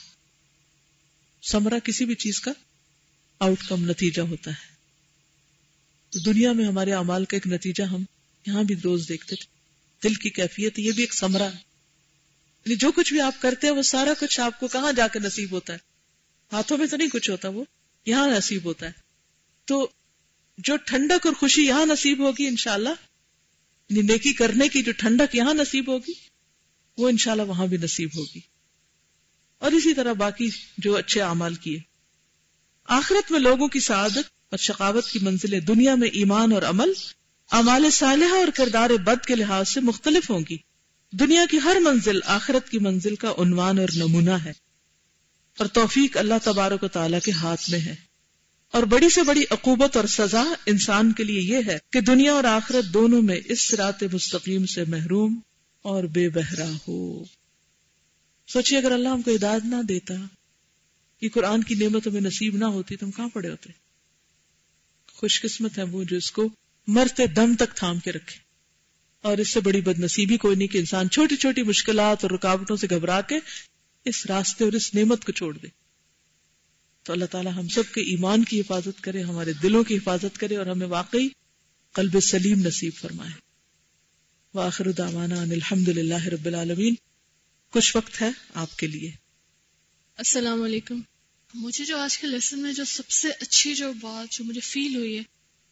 سمرا 1.43 1.79
کسی 1.79 2.05
بھی 2.05 2.15
چیز 2.15 2.41
کا 2.41 2.53
آؤٹ 3.39 3.69
کم 3.69 3.91
نتیجہ 3.91 4.23
ہوتا 4.23 4.51
ہے۔ 4.51 4.75
تو 6.11 6.19
دنیا 6.19 6.53
میں 6.53 6.65
ہمارے 6.65 6.93
اعمال 6.93 7.25
کا 7.25 7.37
ایک 7.37 7.47
نتیجہ 7.47 7.83
ہم 7.83 8.05
یہاں 8.47 8.63
بھی 8.63 8.75
روز 8.85 9.09
دیکھتے 9.09 9.37
تھے۔ 9.37 9.47
دل 10.09 10.15
کی 10.15 10.31
کیفیت، 10.31 10.79
یہ 10.79 10.93
بھی 10.93 11.03
ایک 11.03 11.15
سمرا 11.15 11.45
ہے۔ 11.45 11.59
یعنی 12.65 12.75
جو 12.75 12.93
کچھ 12.93 13.13
بھی 13.13 13.21
آپ 13.21 13.43
کرتے 13.43 13.67
ہیں، 13.67 13.75
وہ 13.75 13.83
سارا 13.83 14.11
کچھ 14.21 14.41
آپ 14.41 14.61
کو 14.61 14.69
کہاں 14.69 14.93
جا 14.93 15.09
کے 15.09 15.19
نصیب 15.19 15.53
ہوتا 15.53 15.73
ہے؟ 15.73 15.79
ہاتھوں 16.53 16.79
میں 16.79 16.87
تو 16.87 16.97
نہیں 16.97 17.09
کچھ 17.09 17.31
ہوتا 17.31 17.49
وہ، 17.49 17.65
یہاں 18.07 18.29
نصیب 18.29 18.65
ہوتا 18.65 18.87
ہے۔ 18.87 19.08
تو 19.69 19.89
جو 20.59 20.77
ٹھنڈک 20.77 21.27
اور 21.27 21.35
خوشی 21.35 21.67
یہاں 21.67 21.87
نصیب 21.87 22.19
ہوگی 22.19 22.47
انشاءاللہ 22.47 22.89
یعنی 23.91 24.13
نیکی 24.13 24.33
کرنے 24.33 24.69
کی 24.69 24.83
جو 24.83 24.93
ٹھنڈک 24.93 25.35
یہاں 25.35 25.55
نصیب 25.55 25.91
ہوگی، 25.91 26.13
وہ 26.99 27.09
انشاءاللہ 27.09 27.43
وہاں 27.43 27.67
بھی 27.67 27.77
نصیب 27.77 28.09
ہوگی۔ 28.17 28.41
اور 29.59 29.73
اسی 29.73 29.95
طرح 29.95 30.13
باقی 30.13 30.51
جو 30.79 30.97
اچھے 30.97 31.23
اعمال 31.23 31.55
کیے۔ 31.55 31.79
آخرت 32.85 33.33
میں 33.33 33.41
لوگوں 33.41 33.69
کی 33.69 33.81
سعادت 33.81 34.31
اور 34.51 34.59
شقاوت 34.59 35.11
کی 35.11 35.19
منزلیں 35.23 35.61
دنیا 35.61 35.95
میں 35.95 36.09
ایمان 36.09 36.53
اور 36.53 36.63
عمل 36.63 36.93
امال 37.51 37.91
صالحہ 37.91 38.35
اور 38.35 38.49
کردار 38.55 38.91
بد 38.91 39.27
کے 39.27 39.35
لحاظ 39.35 39.69
سے 39.69 39.81
مختلف 39.81 40.31
ہوں 40.31 40.41
گی۔ 40.51 40.57
دنیا 41.13 41.45
کی 41.51 41.59
ہر 41.65 41.77
منزل 41.81 42.21
آخرت 42.25 42.69
کی 42.69 42.79
منزل 42.79 43.17
کا 43.17 43.33
عنوان 43.39 43.79
اور 43.79 43.89
نمونہ 43.97 44.31
ہے۔ 44.31 44.53
اور 45.59 45.67
توفیق 45.67 46.17
اللہ 46.17 46.35
تبارک 46.45 46.83
و 46.83 46.89
تعالیٰ 46.89 47.21
کے 47.21 47.33
ہاتھ 47.33 47.71
میں 47.71 47.79
ہے۔ 47.79 48.08
اور 48.73 48.83
بڑی 48.83 49.11
سے 49.11 49.23
بڑی 49.23 49.45
عقوبت 49.51 49.97
اور 49.97 50.05
سزا 50.05 50.45
انسان 50.67 51.13
کے 51.13 51.25
لیے 51.25 51.41
یہ 51.41 51.61
ہے 51.67 51.79
کہ 51.93 52.01
دنیا 52.01 52.33
اور 52.33 52.45
آخرت 52.45 52.95
دونوں 52.95 53.23
میں 53.23 53.41
اس 53.45 53.69
سرات 53.69 54.03
مستقیم 54.03 54.67
سے 54.67 54.85
محروم 54.85 55.41
اور 55.83 56.05
بے 56.05 56.29
بہرا 56.29 56.71
ہو۔ 56.89 57.25
سوچیے 58.49 58.79
اگر 58.79 58.93
اللہ 58.93 59.09
ہم 59.09 59.23
کو 59.23 59.35
ہدایت 59.35 59.63
نہ 59.65 59.83
دیتا 59.89 60.15
یہ 61.21 61.29
قرآن 61.29 61.63
کی 61.63 61.75
نعمتوں 61.75 62.13
میں 62.13 62.21
نصیب 62.21 62.57
نہ 62.57 62.65
ہوتی، 62.65 62.97
تو 62.97 63.07
ہم 63.07 63.11
کہاں 63.11 63.29
پڑے 63.29 63.51
ہوتے؟ 63.51 63.71
خوش 65.13 65.43
قسمت 65.43 65.79
ہے 65.79 65.83
وہ 65.83 66.05
جو 66.05 66.17
اس 66.17 66.31
کو 66.31 66.49
مرتے 66.87 67.27
دم 67.27 67.55
تک 67.55 67.77
تھام 67.77 67.99
کے 67.99 68.13
رکھے۔ 68.13 68.39
اور 69.23 69.39
اس 69.39 69.49
سے 69.49 69.61
بڑی 69.61 69.81
بد 69.81 69.99
نصیبی 69.99 70.37
کوئی 70.37 70.57
نہیں 70.57 70.69
کہ 70.69 70.79
انسان 70.79 71.11
چھوٹی 71.11 71.37
چھوٹی 71.37 71.63
مشکلات 71.63 72.19
اور 72.23 72.31
رکاوٹوں 72.31 72.77
سے 72.77 72.87
گھبرا 72.91 73.21
کے 73.21 73.37
اس 74.05 74.27
راستے 74.27 74.65
اور 74.65 74.73
اس 74.73 74.95
نعمت 74.95 75.25
کو 75.25 75.33
چھوڑ 75.33 75.59
دے۔ 75.59 75.88
تو 77.09 77.13
اللہ 77.13 77.25
تعالیٰ 77.25 77.53
ہم 77.53 77.69
سب 77.69 77.83
کے 77.95 78.01
ایمان 78.01 78.45
کی 78.45 78.61
حفاظت 78.61 79.01
کرے، 79.01 79.23
ہمارے 79.23 79.53
دلوں 79.53 79.85
کی 79.85 79.97
حفاظت 79.97 80.39
کرے 80.39 80.57
اور 80.57 80.67
ہمیں 80.67 80.87
واقعی 80.87 81.29
قلب 81.93 82.21
سلیم 82.21 82.59
نصیب 82.59 82.93
فرمائے۔ 83.01 83.31
واخر 84.55 84.93
دعوانا 84.93 85.43
ان 85.43 85.53
الحمد 85.53 85.89
للہ 85.89 86.25
رب 86.25 86.47
العالمین۔ 86.47 86.95
کچھ 87.71 87.97
وقت 87.97 88.23
ہے 88.23 88.31
آپ 88.55 88.79
کے 88.79 88.87
لیے۔ 88.87 89.11
السلام 90.17 90.63
علیکم۔ 90.63 91.01
مجھے 91.55 91.85
جو 91.85 91.99
آج 91.99 92.19
کے 92.19 92.27
لیسن 92.27 92.59
میں 92.59 92.73
جو 92.73 92.85
سب 92.85 93.11
سے 93.11 93.29
اچھی 93.41 93.75
جو 93.75 93.93
بات 93.93 94.33
جو 94.33 94.45
مجھے 94.45 94.61
فیل 94.61 94.97
ہوئی 94.97 95.19
ہے، 95.19 95.23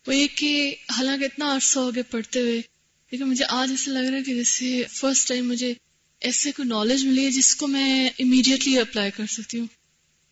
وہ 0.07 0.17
یہ 0.17 0.27
کہ 0.37 0.75
حالانکہ 0.97 1.25
اتنا 1.25 1.55
عرصہ 1.55 1.79
ہو 1.79 1.95
گیا 1.95 2.03
پڑھتے 2.11 2.41
ہوئے، 2.41 2.63
لیکن 3.11 3.25
مجھے 3.25 3.45
آج 3.49 3.71
ایسا 3.71 3.91
لگ 3.91 4.11
رہا 4.11 4.19
ہے 4.19 4.23
کہ 4.23 4.35
جیسے 4.35 4.83
فرسٹ 4.91 5.29
ٹائم 5.29 5.49
مجھے 5.49 5.75
ایسے 6.21 6.53
کوئی 6.53 6.69
نالج 6.69 7.05
ملی 7.05 7.25
ہے 7.25 7.31
جس 7.31 7.55
کو 7.55 7.67
میں 7.67 8.11
امیڈیٹلی 8.19 8.79
اپلائی 8.79 9.11
کر 9.11 9.27
سکتی 9.27 9.59
ہوں۔ 9.59 9.67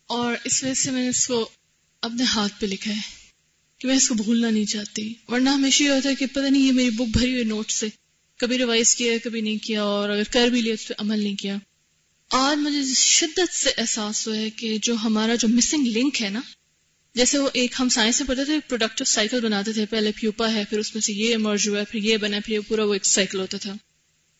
اور 0.07 0.35
اس 0.43 0.63
وجہ 0.63 0.73
سے 0.73 0.91
میں 0.91 1.01
نے 1.01 1.09
اس 1.09 1.27
کو 1.27 1.49
اپنے 2.01 2.23
ہاتھ 2.23 2.53
پہ 2.59 2.65
لکھا 2.65 2.91
ہے 2.91 2.99
کہ 3.79 3.87
میں 3.87 3.95
اس 3.95 4.07
کو 4.07 4.15
بھولنا 4.15 4.49
نہیں 4.49 4.65
چاہتی۔ 4.65 5.13
ورنہ 5.27 5.49
ہمیشہ 5.49 5.83
یہ 5.83 5.89
ہوتا 5.89 6.09
ہے 6.09 6.15
کہ 6.15 6.25
پتہ 6.25 6.39
نہیں 6.39 6.67
یہ 6.67 6.71
میری 6.71 6.89
بک 6.89 7.17
بھری 7.17 7.33
ہوئی 7.33 7.43
نوٹ 7.43 7.71
سے 7.71 7.87
کبھی 8.37 8.57
ریوائز 8.57 8.95
کیا 8.95 9.13
کبھی 9.23 9.41
نہیں 9.41 9.57
کیا 9.57 9.83
اور 9.83 10.09
اگر 10.09 10.23
کر 10.23 10.47
بھی 10.47 10.61
لیا 10.61 10.73
اس 10.73 10.87
پہ 10.87 10.93
عمل 10.97 11.19
نہیں 11.19 11.35
کیا۔ 11.35 11.55
آج 12.29 12.57
مجھے 12.57 12.93
شدت 12.93 13.53
سے 13.53 13.69
احساس 13.77 14.27
ہوا 14.27 14.37
ہے 14.37 14.49
کہ 14.49 14.77
جو 14.81 14.95
ہمارا 14.95 15.35
جو 15.35 15.47
مسنگ 15.47 15.87
لنک 15.87 16.21
ہے 16.21 16.29
نا، 16.29 16.41
جیسے 17.15 17.37
وہ 17.37 17.49
ایک 17.53 17.71
ہم 17.79 17.89
سائنس 17.89 18.19
میں 18.19 18.27
پڑھتے 18.27 18.45
تھے 18.45 18.59
پروڈکٹیو 18.59 19.05
سائیکل 19.05 19.39
بناتے 19.41 19.73
تھے، 19.73 19.85
پہلے 19.85 20.11
پیوپا 20.11 20.53
ہے، 20.53 20.63
پھر 20.69 20.79
اس 20.79 20.93
میں 20.93 21.01
سے 21.01 21.13
یہ 21.13 21.29
ایمرج 21.29 21.69
ہوا 21.69 21.79
ہے، 21.79 21.83
پھر 21.85 21.99
یہ 21.99 22.17
بنا 22.17 22.37
پھر 22.45 22.53
یہ 22.53 22.59
پورا 22.67 22.83
وہ 22.83 22.93
ایک 22.93 23.05
سائیکل 23.05 23.39
ہوتا 23.39 23.57
تھا۔ 23.57 23.73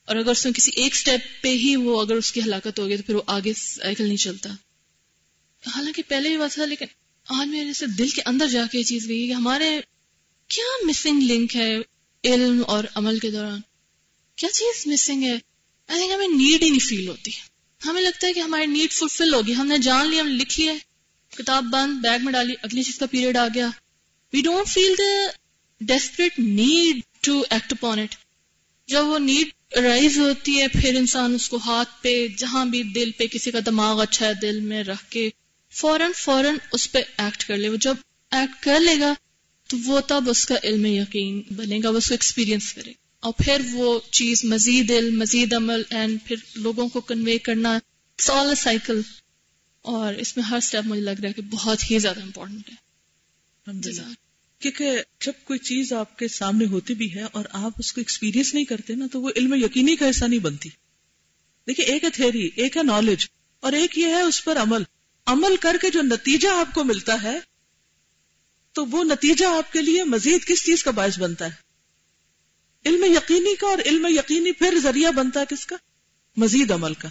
اور 0.05 0.15
اگر 0.15 0.29
اس 0.29 0.45
میں 0.45 0.53
کسی 0.53 0.71
ایک 0.75 0.95
سٹیپ 0.95 1.43
پہ 1.43 1.47
ہی 1.47 1.75
وہ، 1.75 2.01
اگر 2.01 2.13
اس 2.13 2.31
کی 2.31 2.41
ہلاکت 2.41 2.79
ہو 2.79 2.87
گئی 2.87 2.97
تو 2.97 3.03
پھر 3.03 3.15
وہ 3.15 3.21
آگے 3.27 3.53
سائیکل 3.57 4.07
نہیں 4.07 4.17
چلتا۔ 4.17 4.49
حالانکہ 5.69 6.01
پہلے 6.07 6.29
بھی 6.29 6.37
بات 6.37 6.53
تھا، 6.53 6.65
لیکن 6.65 6.85
آج 7.29 7.47
میرے 7.47 7.73
سے 7.73 7.85
دل 7.87 8.09
کے 8.09 8.21
اندر 8.25 8.47
جا 8.47 8.65
کے 8.71 8.77
یہ 8.77 8.83
چیز 8.83 9.09
گئی 9.09 9.27
کہ 9.27 9.31
ہمارے 9.31 9.79
کیا 10.47 10.87
مسنگ 10.87 11.21
لنک 11.21 11.55
ہے 11.55 11.77
علم 12.23 12.63
اور 12.67 12.83
عمل 12.95 13.19
کے 13.19 13.31
دوران؟ 13.31 13.61
کیا 14.35 14.49
چیز 14.49 14.87
مسنگ 14.87 15.23
ہے؟ 15.23 15.37
آئی 15.87 15.99
تھنک 15.99 16.11
ہمیں 16.13 16.27
نیڈ 16.27 16.63
ہی 16.63 16.69
نہیں 16.69 16.79
فیل 16.79 17.07
ہوتی۔ 17.07 17.31
ہمیں 17.85 18.01
لگتا 18.01 18.27
ہے 18.27 18.33
کہ 18.33 18.39
ہماری 18.39 18.65
نیڈ 18.65 18.91
فلفل 18.91 19.33
ہوگی۔ 19.33 19.53
ہم 19.53 19.67
نے 19.67 19.77
جان 19.77 20.07
لیا 20.07 20.21
ہم 20.21 20.27
لکھ 20.27 20.59
لیا 20.59 20.73
کتاب 21.37 21.63
بند 21.63 21.97
بیگ 22.01 22.19
میں 22.23 22.33
ڈالی، 22.33 22.53
اگلی 22.61 22.83
چیز 22.83 22.97
کا 22.97 23.05
پیریڈ 23.05 23.37
آ 23.37 23.47
گیا۔ 23.55 23.69
We 24.33 24.41
don't 24.41 24.67
feel 24.67 24.95
the 24.97 25.27
desperate 25.81 26.39
need 26.39 26.99
to 27.21 27.43
act 27.49 27.73
upon 27.73 27.99
it 27.99 28.15
جب 28.87 29.05
وہ 29.05 29.19
نیڈ 29.19 29.77
رائز 29.77 30.17
ہوتی 30.19 30.61
ہے، 30.61 30.67
پھر 30.67 30.95
انسان 30.95 31.35
اس 31.35 31.49
کو 31.49 31.57
ہاتھ 31.57 31.89
پہ، 32.01 32.27
جہاں 32.37 32.65
بھی 32.65 32.83
دل 32.83 33.11
پہ 33.11 33.27
کسی 33.27 33.51
کا 33.51 33.59
دماغ 33.65 34.01
اچھا 34.01 34.27
ہے 34.27 34.33
دل 34.33 34.59
میں 34.59 34.83
رکھ 34.83 35.11
کے 35.11 35.29
فوراً 35.75 36.11
فوراً 36.15 36.55
اس 36.71 36.91
پہ 36.91 36.99
ایکٹ 37.17 37.45
کر 37.45 37.57
لے۔ 37.57 37.69
وہ 37.69 37.75
جب 37.75 37.95
ایکٹ 38.31 38.63
کر 38.63 38.79
لے 38.79 38.99
گا 38.99 39.13
تو 39.67 39.77
وہ 39.85 39.99
تب 39.99 40.23
اس 40.27 40.45
کا 40.45 40.55
علم 40.63 40.85
یقین 40.85 41.41
بنے 41.55 41.79
گا 41.83 41.89
وہ 41.89 41.97
اس 41.97 42.07
کو 42.07 42.13
ایکسپیرینس 42.13 42.73
کرے۔ 42.73 42.91
گا 42.91 43.05
اور 43.19 43.33
پھر 43.37 43.61
وہ 43.73 43.99
چیز 44.11 44.43
مزید 44.43 44.91
علم 44.91 45.19
مزید 45.19 45.53
عمل 45.53 45.81
اینڈ 45.89 46.19
پھر 46.25 46.35
لوگوں 46.55 46.87
کو 46.87 47.01
کنوے 47.01 47.37
کرنا 47.37 47.79
سائیکل 48.57 49.01
اور 49.81 50.13
اس 50.13 50.37
میں 50.37 50.45
ہر 50.45 50.57
اسٹیپ 50.57 50.85
مجھے 50.85 51.01
لگ 51.01 51.09
رہا 51.09 51.27
ہے 51.27 51.33
کہ 51.33 51.41
بہت 51.41 51.91
ہی 51.91 51.99
زیادہ 51.99 52.21
امپورٹنٹ 52.21 52.69
ہے۔ 52.69 52.75
کیونکہ 54.59 54.91
جب 55.25 55.33
کوئی 55.43 55.59
چیز 55.59 55.93
آپ 55.93 56.17
کے 56.17 56.27
سامنے 56.27 56.65
ہوتی 56.65 56.93
بھی 56.93 57.15
ہے 57.15 57.21
اور 57.21 57.45
آپ 57.51 57.71
اس 57.79 57.93
کو 57.93 58.01
ایکسپیرینس 58.01 58.53
نہیں 58.53 58.65
کرتے 58.65 58.95
نا 58.95 59.07
تو 59.11 59.21
وہ 59.21 59.29
علم 59.35 59.53
یقینی 59.53 59.95
کا 59.95 60.09
حصہ 60.09 60.25
نہیں 60.25 60.39
بنتی۔ 60.39 60.69
دیکھیے 61.67 61.85
ایک 61.85 62.03
ہے 62.03 62.09
تھیری 62.09 62.49
ایک 62.55 62.77
ہے 62.77 62.83
نالج 62.83 63.27
اور 63.59 63.73
ایک 63.73 63.97
یہ 63.97 64.05
ہے 64.05 64.21
اس 64.21 64.43
پر 64.43 64.57
عمل۔ 64.57 64.83
عمل 65.25 65.55
کر 65.61 65.75
کے 65.81 65.89
جو 65.89 66.01
نتیجہ 66.01 66.47
آپ 66.47 66.73
کو 66.73 66.83
ملتا 66.83 67.23
ہے 67.23 67.39
تو 68.71 68.85
وہ 68.85 69.03
نتیجہ 69.03 69.45
آپ 69.45 69.71
کے 69.71 69.81
لیے 69.81 70.03
مزید 70.03 70.45
کس 70.45 70.65
چیز 70.65 70.83
کا 70.83 70.91
باعث 70.91 71.19
بنتا 71.19 71.45
ہے؟ 71.45 71.65
علم 72.85 73.03
یقینی 73.03 73.55
کا 73.55 73.67
اور 73.67 73.77
علم 73.85 74.05
یقینی 74.09 74.51
پھر 74.51 74.79
ذریعہ 74.83 75.11
بنتا 75.11 75.39
ہے 75.39 75.45
کس 75.49 75.65
کا؟ 75.65 75.75
مزید 76.37 76.71
عمل 76.71 76.93
کا۔ 76.93 77.07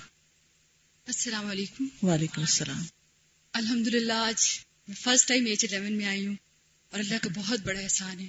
السلام 1.07 1.47
علیکم۔ 1.47 1.87
وعلیکم 2.03 2.41
السلام۔ 2.41 2.83
الحمد 3.53 3.87
للہ 3.87 4.13
آج 4.13 4.61
میں 4.89 4.97
فرسٹ 4.97 5.29
ٹائم 5.29 5.47
ایچ 5.47 5.65
الیون 5.65 5.93
میں 5.93 6.07
آئی 6.07 6.27
ہوں 6.27 6.35
اور 6.91 7.01
اللہ 7.01 7.15
کا 7.23 7.29
بہت 7.35 7.61
بڑا 7.61 7.81
احسان 7.81 8.21
ہے 8.21 8.29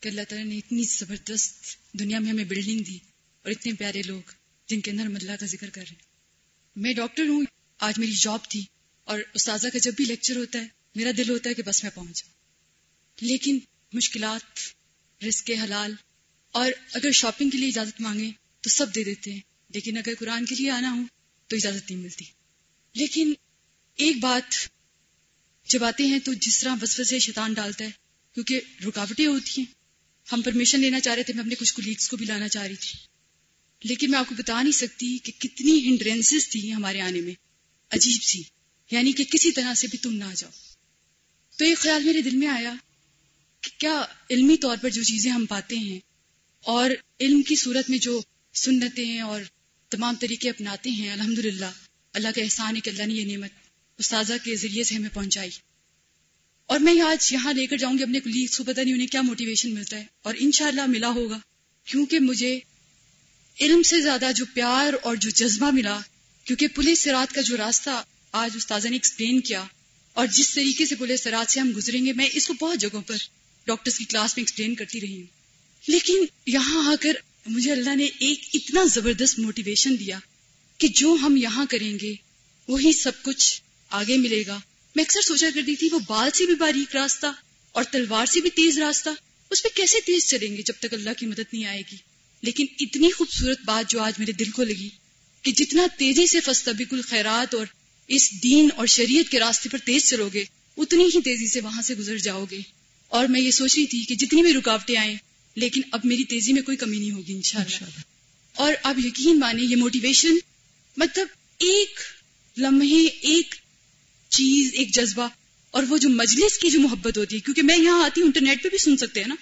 کہ 0.00 0.08
اللہ 0.08 0.20
تعالیٰ 0.28 0.48
نے 0.48 0.58
اتنی 0.58 0.82
زبردست 0.82 1.64
دنیا 1.92 2.18
میں 2.18 2.30
ہمیں 2.30 2.44
بلڈنگ 2.44 2.78
دی 2.78 2.96
اور 3.42 3.50
اتنے 3.50 3.72
پیارے 3.72 4.02
لوگ 4.02 4.30
جن 4.66 4.80
کے 4.80 4.90
اندر 4.90 5.04
ہم 5.04 5.14
اللہ 5.14 5.32
کا 5.40 5.46
ذکر 5.46 5.70
کر 5.70 5.80
رہے 5.80 5.90
ہیں۔ 5.90 6.02
میں 6.76 6.94
ڈاکٹر 6.94 7.28
ہوں 7.28 7.44
آج 7.78 7.98
میری 7.98 8.12
جاب 8.12 8.38
تھی۔ 8.48 8.64
اور 9.04 9.20
استاذہ 9.34 9.68
کا 9.68 9.78
جب 9.78 9.92
بھی 9.96 10.04
لیکچر 10.04 10.36
ہوتا 10.36 10.58
ہے، 10.58 10.66
میرا 10.94 11.10
دل 11.16 11.30
ہوتا 11.30 11.50
ہے 11.50 11.54
کہ 11.54 11.62
بس 11.62 11.82
میں 11.82 11.90
پہنچ 11.94 12.16
جاؤں۔ 12.16 12.34
لیکن 13.20 13.58
مشکلات، 13.92 14.58
رزق 15.24 15.50
حلال، 15.64 15.94
اور 16.50 16.72
اگر 16.92 17.10
شاپنگ 17.12 17.50
کے 17.50 17.58
لیے 17.58 17.68
اجازت 17.68 18.00
مانگے 18.00 18.30
تو 18.60 18.70
سب 18.70 18.94
دے 18.94 19.04
دیتے 19.04 19.32
ہیں۔ 19.32 19.40
لیکن 19.68 19.96
اگر 19.96 20.12
قرآن 20.18 20.44
کے 20.44 20.54
لیے 20.54 20.70
آنا 20.70 20.92
ہو 20.92 21.00
تو 21.46 21.56
اجازت 21.56 21.90
نہیں 21.90 22.02
ملتی۔ 22.02 22.24
لیکن 22.94 23.32
ایک 23.96 24.16
بات 24.16 24.54
جب 25.68 25.84
آتے 25.84 26.06
ہیں 26.06 26.18
تو 26.18 26.32
جس 26.32 26.60
طرح 26.60 26.74
بس 26.74 27.08
سے 27.08 27.18
شیطان 27.18 27.52
ڈالتا 27.52 27.84
ہے، 27.84 27.90
کیونکہ 28.34 28.60
رکاوٹیں 28.86 29.26
ہوتی 29.26 29.52
ہیں۔ 29.58 29.74
ہم 30.32 30.42
پرمیشن 30.42 30.80
لینا 30.80 31.00
چاہ 31.00 31.14
رہے 31.14 31.22
تھے، 31.22 31.34
میں 31.34 31.42
اپنے 31.42 31.54
کچھ 31.54 31.74
کولیگس 31.74 32.08
کو 32.08 32.16
بھی 32.16 32.26
لانا 32.26 32.48
چاہ 32.48 32.66
رہی 32.66 32.76
تھی۔ 32.76 32.98
لیکن 33.84 34.10
میں 34.10 34.18
آپ 34.18 34.28
کو 34.28 34.34
بتا 34.34 34.62
نہیں 34.62 34.72
سکتی 34.72 35.18
کہ 35.18 35.32
کتنی 35.38 35.88
ہنڈرینس 35.88 36.48
تھی 36.48 36.72
ہمارے 36.72 37.00
آنے 37.00 37.20
میں۔ 37.20 37.34
عجیب 37.90 38.22
سی۔ 38.22 38.42
یعنی 38.92 39.12
کہ 39.12 39.24
کسی 39.24 39.52
طرح 39.52 39.74
سے 39.74 39.86
بھی 39.86 39.98
تم 39.98 40.14
نہ 40.14 40.34
جاؤ۔ 40.36 40.50
تو 41.56 41.64
ایک 41.64 41.78
خیال 41.78 42.04
میرے 42.04 42.20
دل 42.20 42.36
میں 42.36 42.48
آیا 42.48 42.74
کہ 43.60 43.80
کیا 43.80 44.04
علمی 44.30 44.56
طور 44.56 44.76
پر 44.82 44.88
جو 44.88 45.02
چیزیں 45.02 45.30
ہم 45.30 45.46
پاتے 45.46 45.76
ہیں 45.76 46.00
اور 46.60 46.90
علم 47.20 47.42
کی 47.42 47.56
صورت 47.56 47.90
میں 47.90 47.98
جو 47.98 48.20
سنتیں 48.54 49.20
اور 49.20 49.40
تمام 49.90 50.14
طریقے 50.20 50.50
اپناتے 50.50 50.90
ہیں 50.90 51.12
الحمد 51.12 51.38
للہ 51.38 51.64
اللہ 52.12 52.28
کا 52.34 52.42
احسان 52.42 52.76
ہے 52.76 52.80
کہ 52.80 52.90
اللہ 52.90 53.02
نے 53.02 53.14
یہ 53.14 53.36
نعمت 53.36 53.50
استاذہ 53.98 54.34
کے 54.44 54.56
ذریعے 54.56 54.84
سے 54.84 54.94
ہمیں 54.94 55.10
پہنچائی۔ 55.14 55.50
اور 56.66 56.78
میں 56.78 57.00
آج 57.00 57.32
یہاں 57.32 57.52
لے 57.52 57.66
کر 57.66 57.76
جاؤں 57.76 57.98
گی، 57.98 58.02
اپنے 58.02 58.20
کلیگس 58.20 58.58
کو 58.58 58.64
پتہ 58.64 58.80
نہیں 58.80 58.94
انہیں 58.94 59.06
کیا 59.06 59.22
موٹیویشن 59.22 59.74
ملتا 59.74 59.96
ہے۔ 59.96 60.04
اور 60.22 60.34
انشاءاللہ 60.38 60.86
ملا 60.86 61.08
ہوگا، 61.08 61.38
کیونکہ 61.84 62.20
مجھے 62.20 62.60
علم 63.60 63.82
سے 63.82 64.00
زیادہ 64.00 64.30
جو 64.36 64.44
پیار 64.54 64.92
اور 65.02 65.16
جو 65.16 65.30
جذبہ 65.30 65.70
ملا، 65.70 65.98
کیونکہ 66.44 66.68
پولیس 66.68 66.98
سرات 66.98 67.34
کا 67.34 67.40
جو 67.40 67.56
راستہ 67.56 68.04
آج 68.32 68.50
استاذہ 68.54 68.88
نے 68.88 68.94
ایکسپلین 68.94 69.40
کیا 69.40 69.64
اور 70.12 70.26
جس 70.26 70.50
طریقے 70.50 70.86
سے 70.86 70.94
پولیس 70.94 71.22
سرات 71.22 71.50
سے 71.50 71.60
ہم 71.60 71.72
گزریں 71.76 72.06
گے، 72.06 72.12
میں 72.12 72.28
اس 72.32 72.46
کو 72.46 72.54
بہت 72.54 72.78
جگہوں 72.78 73.02
پر 73.02 73.16
ڈاکٹرز 73.66 73.98
کی 73.98 74.04
کلاس 74.04 74.36
میں 74.36 74.42
ایکسپلین 74.42 74.74
کرتی 74.74 75.00
رہی 75.00 75.16
ہوں۔ 75.16 75.26
لیکن 75.86 76.24
یہاں 76.46 76.92
آ 76.92 76.94
کر 77.00 77.12
مجھے 77.46 77.72
اللہ 77.72 77.94
نے 77.94 78.04
ایک 78.04 78.40
اتنا 78.54 78.84
زبردست 78.84 79.38
موٹیویشن 79.38 79.98
دیا 79.98 80.18
کہ 80.78 80.88
جو 80.88 81.16
ہم 81.22 81.36
یہاں 81.36 81.66
کریں 81.70 81.98
گے، 82.02 82.14
وہی 82.68 82.92
سب 82.92 83.12
کچھ 83.22 83.62
آگے 83.90 84.16
ملے 84.16 84.42
گا۔ 84.46 84.60
میں 84.96 85.04
اکثر 85.04 85.20
سوچا 85.20 85.48
کرتی 85.54 85.76
تھی، 85.76 85.88
وہ 85.92 85.98
بال 85.98 86.30
سے 86.34 86.46
بھی 86.46 86.54
باریک 86.54 86.96
راستہ 86.96 87.26
اور 87.72 87.84
تلوار 87.84 88.26
سے 88.26 88.40
بھی 88.40 88.50
تیز 88.50 88.78
راستہ، 88.78 89.10
اس 89.50 89.62
پہ 89.62 89.68
کیسے 89.74 90.00
تیز 90.06 90.26
چلیں 90.26 90.56
گے 90.56 90.62
جب 90.62 90.74
تک 90.78 90.94
اللہ 90.94 91.10
کی 91.18 91.26
مدد 91.26 91.52
نہیں 91.52 91.64
آئے 91.64 91.82
گی؟ 91.92 91.96
لیکن 92.42 92.66
اتنی 92.80 93.10
خوبصورت 93.10 93.58
بات 93.64 93.90
جو 93.90 94.00
آج 94.00 94.12
میرے 94.18 94.32
دل 94.32 94.50
کو 94.50 94.62
لگی 94.62 94.88
کہ 95.42 95.52
جتنا 95.52 95.86
تیزی 95.96 96.26
سے 96.26 96.40
فستبق 96.40 96.94
الخیرات 96.94 97.54
اور 97.54 97.66
اس 98.14 98.42
دین 98.42 98.68
اور 98.76 98.86
شریعت 98.86 99.30
کے 99.30 99.38
راستے 99.38 99.68
پر 99.68 99.78
تیز 99.78 100.10
چلو 100.10 100.28
گے 100.34 100.44
اتنی 100.76 101.04
ہی 101.04 101.20
تیزی 101.20 101.46
سے 101.46 101.60
وہاں 101.60 101.82
سے 101.82 101.94
گزر 101.94 102.18
جاؤ 102.18 102.44
گے۔ 102.50 102.60
اور 103.08 103.26
میں 103.26 103.40
یہ 103.40 103.50
سوچ 103.50 103.76
رہی 103.76 103.86
تھی 103.86 104.04
کہ 104.04 104.14
جتنی 104.14 104.42
بھی 104.42 104.52
رکاوٹیں 104.52 104.96
آئیں 104.96 105.14
لیکن 105.54 105.80
اب 105.92 106.00
میری 106.04 106.24
تیزی 106.24 106.52
میں 106.52 106.62
کوئی 106.62 106.76
کمی 106.76 106.98
نہیں 106.98 107.10
ہوگی 107.10 107.32
انشاءاللہ۔ 107.32 107.84
اور 108.54 108.74
اب 108.82 109.06
یقین 109.06 109.38
مانے 109.38 109.62
یہ 109.62 109.76
موٹیویشن 109.76 110.34
مطلب 110.96 111.26
ایک 111.58 112.00
لمحے 112.58 113.04
ایک 113.04 113.54
چیز 114.28 114.70
ایک 114.72 114.94
جذبہ 114.94 115.28
اور 115.70 115.82
وہ 115.88 115.98
جو 115.98 116.08
مجلس 116.08 116.58
کی 116.58 116.70
جو 116.70 116.80
محبت 116.80 117.18
ہوتی 117.18 117.36
ہے 117.36 117.40
کیونکہ 117.40 117.62
میں 117.62 117.78
یہاں 117.78 118.04
آتی 118.04 118.20
ہوں 118.20 118.28
انٹرنیٹ 118.28 118.62
پہ 118.62 118.68
بھی 118.68 118.78
سن 118.78 118.96
سکتے 118.96 119.20
ہیں 119.20 119.28
نا 119.28 119.34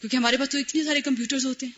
کیونکہ 0.00 0.16
ہمارے 0.16 0.36
پاس 0.36 0.48
تو 0.48 0.58
اتنے 0.58 0.84
سارے 0.84 1.00
کمپیوٹرز 1.00 1.46
ہوتے 1.46 1.66
ہیں۔ 1.66 1.72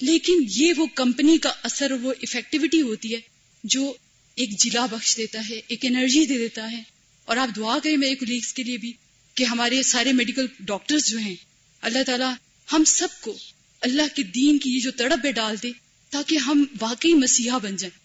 لیکن 0.00 0.34
یہ 0.56 0.72
وہ 0.76 0.86
کمپنی 0.94 1.38
کا 1.38 1.52
اثر 1.62 1.90
اور 1.90 2.00
وہ 2.00 2.12
افیکٹیوٹی 2.22 2.82
ہوتی 2.82 3.14
ہے 3.14 3.20
جو 3.64 3.94
ایک 4.34 4.50
جلا 4.50 4.86
بخش 4.86 5.16
دیتا 5.16 5.42
ہے، 5.50 5.60
ایک 5.68 5.80
انرجی 5.82 6.26
دے 6.26 6.38
دیتا 6.38 6.70
ہے۔ 6.70 6.82
اور 7.24 7.36
آپ 7.36 7.56
دعا 7.56 7.78
کریں 7.78 7.96
میرے 7.96 8.14
کولیگس 8.14 8.54
کے 8.54 8.62
لیے 8.62 8.78
بھی 8.78 8.92
کہ 9.34 9.44
ہمارے 9.44 9.82
سارے 9.82 10.12
میڈیکل 10.12 10.46
ڈاکٹرز 10.60 11.06
جو 11.06 11.18
ہیں، 11.18 11.36
اللہ 11.80 12.02
تعالیٰ 12.06 12.34
ہم 12.72 12.84
سب 12.84 13.08
کو 13.20 13.38
اللہ 13.80 14.16
کے 14.16 14.22
دین 14.22 14.58
کی 14.58 14.70
یہ 14.70 14.80
جو 14.80 14.90
تڑپ 14.90 15.22
پہ 15.22 15.32
ڈال 15.32 15.56
دے 15.62 15.72
تاکہ 16.10 16.38
ہم 16.38 16.64
واقعی 16.80 17.14
مسیحا 17.14 17.58
بن 17.58 17.76
جائیں۔ 17.76 17.98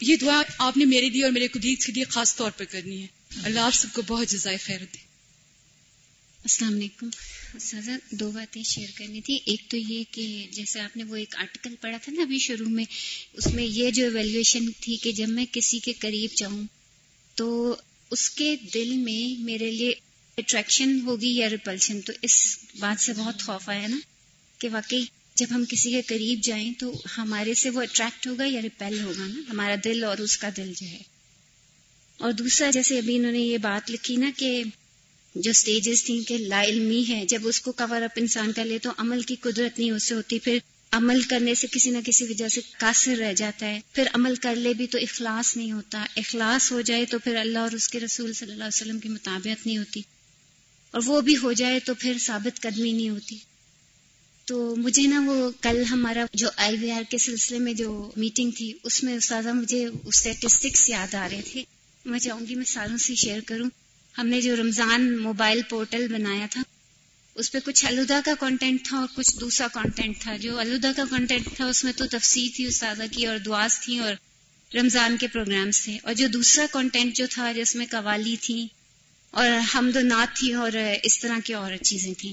یہ 0.00 0.16
دعا 0.16 0.42
آپ 0.58 0.76
نے 0.76 0.84
میرے 0.84 1.08
لیے 1.08 1.24
اور 1.24 1.32
میرے 1.32 1.48
کولیگس 1.48 1.86
کے 1.86 1.92
لیے 1.92 2.04
خاص 2.04 2.36
طور 2.36 2.50
پر 2.50 2.64
کرنی 2.64 3.02
ہے۔ 3.02 3.06
اللہ 3.42 3.60
آپ 3.60 3.74
سب 3.74 3.88
کو 3.92 4.02
بہت 4.02 4.28
جزائے 4.28 4.56
خیر 4.56 4.78
دے۔ 4.78 5.11
السلام 6.42 6.74
علیکم۔ 6.74 7.08
سزا 7.60 7.96
دو 8.10 8.30
باتیں 8.30 8.62
شیئر 8.62 8.88
کرنی 8.94 9.20
تھی۔ 9.20 9.38
ایک 9.44 9.70
تو 9.70 9.76
یہ 9.76 10.04
کہ 10.10 10.46
جیسے 10.52 10.80
آپ 10.80 10.96
نے 10.96 11.04
وہ 11.04 11.16
ایک 11.16 11.36
آرٹیکل 11.36 11.74
پڑھا 11.80 11.98
تھا 12.02 12.12
نا 12.12 12.22
ابھی 12.22 12.38
شروع 12.38 12.68
میں، 12.68 12.84
اس 13.32 13.46
میں 13.46 13.64
یہ 13.64 13.90
جو 13.90 14.04
ایویلویشن 14.04 14.70
تھی 14.80 14.96
کہ 14.96 15.12
جب 15.12 15.28
میں 15.28 15.46
کسی 15.52 15.78
کے 15.78 15.92
قریب 15.92 16.30
جاؤں، 16.36 16.62
تو 17.34 17.76
اس 18.10 18.30
کے 18.30 18.56
دل 18.74 18.96
میں 18.96 19.40
میرے 19.42 19.70
لیے 19.70 19.92
اٹریکشن 20.38 21.00
ہوگی 21.00 21.36
یا 21.36 21.50
ریپلشن 21.50 22.00
تو 22.00 22.12
اس 22.22 22.58
بات 22.78 23.00
سے 23.00 23.12
بہت 23.12 23.42
خوف 23.42 23.68
آیا 23.68 23.86
نا 23.86 23.98
کہ 24.58 24.68
واقعی 24.72 25.02
جب 25.34 25.46
ہم 25.50 25.64
کسی 25.68 25.90
کے 25.90 26.02
قریب 26.02 26.38
جائیں 26.42 26.72
تو 26.78 27.02
ہمارے 27.18 27.54
سے 27.54 27.70
وہ 27.70 27.82
اٹریکٹ 27.82 28.26
ہوگا 28.26 28.44
یا 28.44 28.62
ریپیل 28.62 29.00
ہوگا 29.00 29.26
نا؟ 29.26 29.42
ہمارا 29.48 29.74
دل 29.84 30.04
اور 30.04 30.18
اس 30.18 30.36
کا 30.36 30.48
دل 30.56 30.72
جو 30.76 30.86
ہے۔ 30.86 31.00
اور 32.18 32.32
دوسرا، 32.32 32.70
جیسے 32.70 32.98
ابھی 32.98 33.16
انہوں 33.16 33.32
نے 33.32 33.40
یہ 33.40 33.58
بات 33.58 33.90
لکھی 33.90 34.16
نا 34.16 34.30
کہ 34.36 34.62
جو 35.34 35.52
سٹیجز 35.52 36.04
تھیں 36.04 36.20
کہ 36.20 36.38
لا 36.38 36.62
علمی 36.64 37.04
ہے، 37.08 37.26
جب 37.26 37.40
اس 37.44 37.60
کو 37.60 37.72
کور 37.72 38.02
اپ 38.02 38.10
انسان 38.16 38.52
کر 38.52 38.64
لے 38.64 38.78
تو 38.78 38.90
عمل 38.96 39.22
کی 39.22 39.36
قدرت 39.40 39.78
نہیں 39.78 39.90
اس 39.90 40.04
سے 40.04 40.14
ہوتی، 40.14 40.38
پھر 40.38 40.58
عمل 40.90 41.22
کرنے 41.22 41.54
سے 41.54 41.66
کسی 41.70 41.90
نہ 41.90 41.98
کسی 42.04 42.24
وجہ 42.24 42.48
سے 42.48 42.60
قاصر 42.78 43.16
رہ 43.16 43.32
جاتا 43.32 43.66
ہے۔ 43.66 43.80
پھر 43.92 44.04
عمل 44.12 44.34
کر 44.34 44.54
لے 44.54 44.74
بھی 44.74 44.86
تو 44.86 44.98
اخلاص 44.98 45.56
نہیں 45.56 45.72
ہوتا، 45.72 46.04
اخلاص 46.16 46.72
ہو 46.72 46.80
جائے 46.80 47.04
تو 47.04 47.18
پھر 47.18 47.36
اللہ 47.36 47.58
اور 47.58 47.70
اس 47.72 47.88
کے 47.88 48.00
رسول 48.00 48.32
صلی 48.32 48.52
اللہ 48.52 48.64
علیہ 48.64 48.82
وسلم 48.82 48.98
کی 48.98 49.08
مطابعت 49.08 49.66
نہیں 49.66 49.78
ہوتی۔ 49.78 50.02
اور 50.90 51.02
وہ 51.06 51.20
بھی 51.20 51.36
ہو 51.36 51.52
جائے 51.52 51.80
تو 51.80 51.94
پھر 51.94 52.16
ثابت 52.18 52.60
قدمی 52.60 52.92
نہیں 52.92 53.08
ہوتی۔ 53.08 53.36
تو 54.44 54.76
مجھے 54.76 55.02
نا 55.02 55.22
وہ 55.26 55.50
کل 55.60 55.82
ہمارا 55.90 56.24
جو 56.34 56.48
آئی 56.56 56.76
وی 56.76 56.90
آر 56.90 57.02
کے 57.10 57.18
سلسلے 57.18 57.58
میں 57.58 57.72
جو 57.72 58.10
میٹنگ 58.16 58.50
تھی، 58.50 58.72
اس 58.84 59.04
میں 59.04 59.14
استاذہ 59.14 59.48
مجھے 59.48 59.86
اسٹیٹسٹکس 60.04 60.88
یاد 60.88 61.14
آ 61.14 61.28
رہے 61.32 61.40
تھے۔ 61.52 61.64
میں 62.04 62.18
چاہوں 62.18 62.46
گی 62.48 62.54
میں 62.54 62.64
سالوں 62.64 62.96
سے 62.96 63.14
شیئر 63.14 63.40
کروں۔ 63.46 63.70
ہم 64.18 64.26
نے 64.26 64.40
جو 64.40 64.56
رمضان 64.56 65.18
موبائل 65.18 65.62
پورٹل 65.62 66.08
بنایا 66.08 66.46
تھا، 66.50 66.62
اس 67.34 67.52
پہ 67.52 67.58
کچھ 67.64 67.86
الوداع 67.86 68.20
کا 68.24 68.32
کانٹینٹ 68.40 68.88
تھا 68.88 68.98
اور 68.98 69.08
کچھ 69.14 69.40
دوسرا 69.40 69.66
کانٹینٹ 69.68 70.20
تھا۔ 70.20 70.36
جو 70.36 70.58
الوداع 70.58 70.92
کا 70.96 71.04
کانٹینٹ 71.10 71.48
تھا، 71.56 71.66
اس 71.66 71.84
میں 71.84 71.92
تو 71.92 72.06
تفسیر 72.06 72.48
تھی 72.56 72.66
استادہ 72.66 73.02
کی 73.10 73.26
اور 73.26 73.38
دعاز 73.38 73.80
تھیں 73.80 73.98
اور 73.98 74.14
رمضان 74.74 75.16
کے 75.16 75.28
پروگرامز 75.28 75.84
تھے۔ 75.84 75.98
اور 76.02 76.14
جو 76.14 76.28
دوسرا 76.28 76.66
کانٹینٹ 76.72 77.16
جو 77.16 77.26
تھا 77.30 77.52
جس 77.52 77.76
میں 77.76 77.86
قوالی 77.90 78.36
تھی 78.40 78.68
اور 79.30 79.48
حمد 79.74 79.96
و 79.96 80.00
نعت 80.00 80.36
تھی 80.36 80.52
اور 80.52 80.70
اس 81.02 81.20
طرح 81.20 81.38
کی 81.44 81.54
اور 81.54 81.76
چیزیں 81.76 82.14
تھیں۔ 82.18 82.32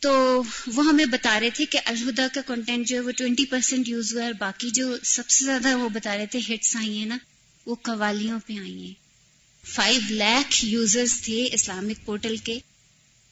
تو 0.00 0.42
وہ 0.66 0.84
ہمیں 0.84 1.06
بتا 1.06 1.40
رہے 1.40 1.50
تھے 1.50 1.64
کہ 1.64 1.78
الہدا 1.84 2.26
کا 2.34 2.40
کانٹینٹ 2.46 2.86
جو 2.86 2.96
ہے، 2.96 3.00
وہ 3.00 3.10
ٹوینٹی 3.10 3.44
پرسینٹ 3.44 3.88
یوز 3.88 4.12
ہوا 4.12 4.20
ہے 4.20 4.26
اور 4.26 4.34
باقی 4.38 4.70
جو 4.70 4.96
سب 5.04 5.28
سے 5.28 5.44
زیادہ 5.44 5.76
وہ 5.76 5.88
بتا 5.88 6.16
رہے 6.16 6.26
تھے 6.26 6.54
ہٹس 6.54 6.76
آئی 6.76 6.98
ہیں 6.98 7.06
نا، 7.06 7.18
وہ 7.66 7.74
قوالیوں 7.74 8.38
پہ 8.46 8.52
آئی 8.58 8.86
ہیں۔ 8.86 9.03
فائیو 9.68 10.00
لاکھ 10.10 10.64
یوزرز 10.64 11.20
تھے 11.20 11.48
اسلامک 11.52 12.06
پورٹل 12.06 12.36
کے 12.36 12.58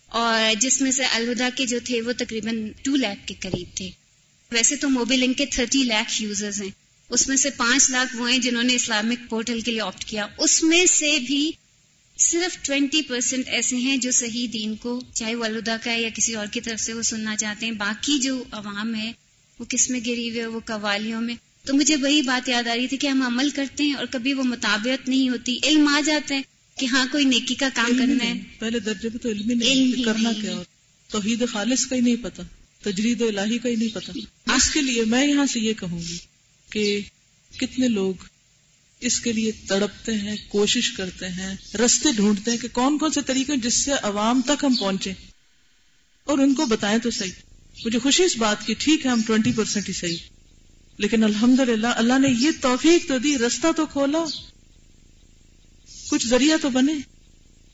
اور 0.06 0.60
جس 0.60 0.80
میں 0.80 0.90
سے 0.90 1.04
الوداع 1.04 1.48
کے 1.56 1.66
جو 1.66 1.78
تھے 1.84 2.00
وہ 2.00 2.12
تقریباً 2.18 2.70
ٹو 2.82 2.96
لاکھ 2.96 3.26
کے 3.26 3.34
قریب 3.40 3.76
تھے۔ 3.76 3.90
ویسے 4.50 4.76
تو 4.76 4.88
موبی 4.88 5.16
لنک 5.16 5.38
کے 5.38 5.46
تھرٹی 5.46 5.82
لاکھ 5.82 6.22
یوزرز 6.22 6.62
ہیں۔ 6.62 6.70
اس 7.08 7.28
میں 7.28 7.36
سے 7.36 7.50
پانچ 7.50 7.90
لاکھ 7.90 8.16
وہ 8.16 8.30
ہیں 8.30 8.38
جنہوں 8.38 8.62
نے 8.62 8.74
اسلامک 8.74 9.30
پورٹل 9.30 9.60
کے 9.60 9.70
لیے 9.70 9.80
آپٹ 9.80 10.04
کیا۔ 10.04 10.26
اس 10.38 10.62
میں 10.62 10.86
سے 10.86 11.18
بھی 11.18 11.52
صرف 12.18 12.64
ٹوینٹی 12.64 13.02
پرسینٹ 13.02 13.48
ایسے 13.48 13.76
ہیں 13.76 13.96
جو 13.96 14.10
صحیح 14.10 14.46
دین 14.52 14.76
کو، 14.76 15.00
چاہے 15.14 15.34
وہ 15.34 15.44
الوداع 15.44 15.76
کا 15.82 15.92
ہے 15.92 16.00
یا 16.00 16.08
کسی 16.14 16.34
اور 16.34 16.46
کی 16.52 16.60
طرف 16.60 16.80
سے 16.80 16.92
وہ 16.92 17.02
سننا 17.02 17.36
چاہتے 17.36 17.66
ہیں۔ 17.66 17.72
باقی 17.72 18.18
جو 18.18 18.44
عوام 18.52 18.94
ہے، 18.94 19.12
وہ 19.58 19.64
کس 19.64 19.90
میں 19.90 20.00
گری 20.06 20.30
ہوئے 20.30 20.46
وہ 20.46 20.60
قوالیوں 20.64 21.20
میں 21.20 21.34
تو 21.64 21.74
مجھے 21.74 21.96
وہی 21.96 22.22
بات 22.22 22.48
یاد 22.48 22.66
آ 22.66 22.76
رہی 22.76 22.86
تھی 22.86 22.96
کہ 22.96 23.06
ہم 23.06 23.22
عمل 23.22 23.50
کرتے 23.50 23.84
ہیں 23.84 23.94
اور 23.94 24.06
کبھی 24.10 24.34
وہ 24.34 24.42
مطابعت 24.42 25.08
نہیں 25.08 25.28
ہوتی 25.28 25.58
علم 25.62 25.88
آ 25.88 26.00
جاتا 26.06 26.34
ہے 26.34 26.40
کہ 26.76 26.86
ہاں 26.86 27.06
کوئی 27.12 27.24
نیکی 27.24 27.54
کا 27.54 27.68
کام 27.74 27.98
کرنا 27.98 28.24
ہے۔ 28.24 28.32
پہلے 28.58 28.78
درجے 28.78 29.08
پہ 29.08 29.18
تو 29.18 29.28
علم 29.28 29.48
ہی 29.48 29.54
نہیں 29.54 30.02
کرنا 30.04 30.32
کیا 30.40 30.62
توحید 31.10 31.42
خالص 31.52 31.86
کا 31.86 31.96
ہی 31.96 32.00
نہیں 32.00 32.16
پتا 32.22 32.42
تجرید 32.82 33.22
الہی 33.22 33.58
کا 33.58 33.68
ہی 33.68 33.76
نہیں 33.76 33.94
پتا۔ 33.94 34.12
اس 34.54 34.70
کے 34.70 34.80
لیے 34.80 35.04
میں 35.04 35.26
یہاں 35.26 35.46
سے 35.46 35.60
یہ 35.60 35.72
کہوں 35.72 35.98
گی 35.98 36.16
کہ 36.70 37.00
کتنے 37.58 37.88
لوگ 37.88 38.14
اس 39.00 39.20
کے 39.20 39.32
لیے 39.32 39.52
تڑپتے 39.68 40.14
ہیں 40.14 40.36
کوشش 40.48 40.90
کرتے 40.90 41.28
ہیں 41.28 41.54
رستے 41.84 42.12
ڈھونڈتے 42.12 42.50
ہیں 42.50 42.58
کہ 42.58 42.68
کون 42.72 42.98
کون 42.98 43.12
سے 43.12 43.20
طریقے 43.26 43.56
جس 43.56 43.74
سے 43.74 43.92
عوام 44.02 44.40
تک 44.40 44.64
ہم 44.64 44.74
پہنچے 44.74 45.12
اور 46.24 46.38
ان 46.38 46.54
کو 46.54 46.66
بتائیں 46.66 46.98
تو 46.98 47.10
صحیح۔ 47.10 47.30
مجھے 47.86 47.98
خوشی 47.98 48.22
اس 48.22 48.36
بات 48.36 48.66
کی 48.66 48.74
ٹھیک 48.74 49.06
ہے 49.06 49.10
ہم 49.10 49.20
ٹوینٹی 49.26 49.52
پرسینٹ 49.52 49.88
ہی 49.88 49.92
صحیح۔ 49.92 50.16
لیکن 50.98 51.24
الحمد 51.24 51.60
اللہ 51.60 52.18
نے 52.18 52.28
یہ 52.28 52.50
توفیق 52.60 53.08
تو 53.08 53.18
دی، 53.18 53.38
رستہ 53.38 53.66
تو 53.76 53.86
کھولا، 53.86 54.24
کچھ 56.10 56.26
ذریعہ 56.26 56.56
تو 56.62 56.70
بنے۔ 56.70 56.92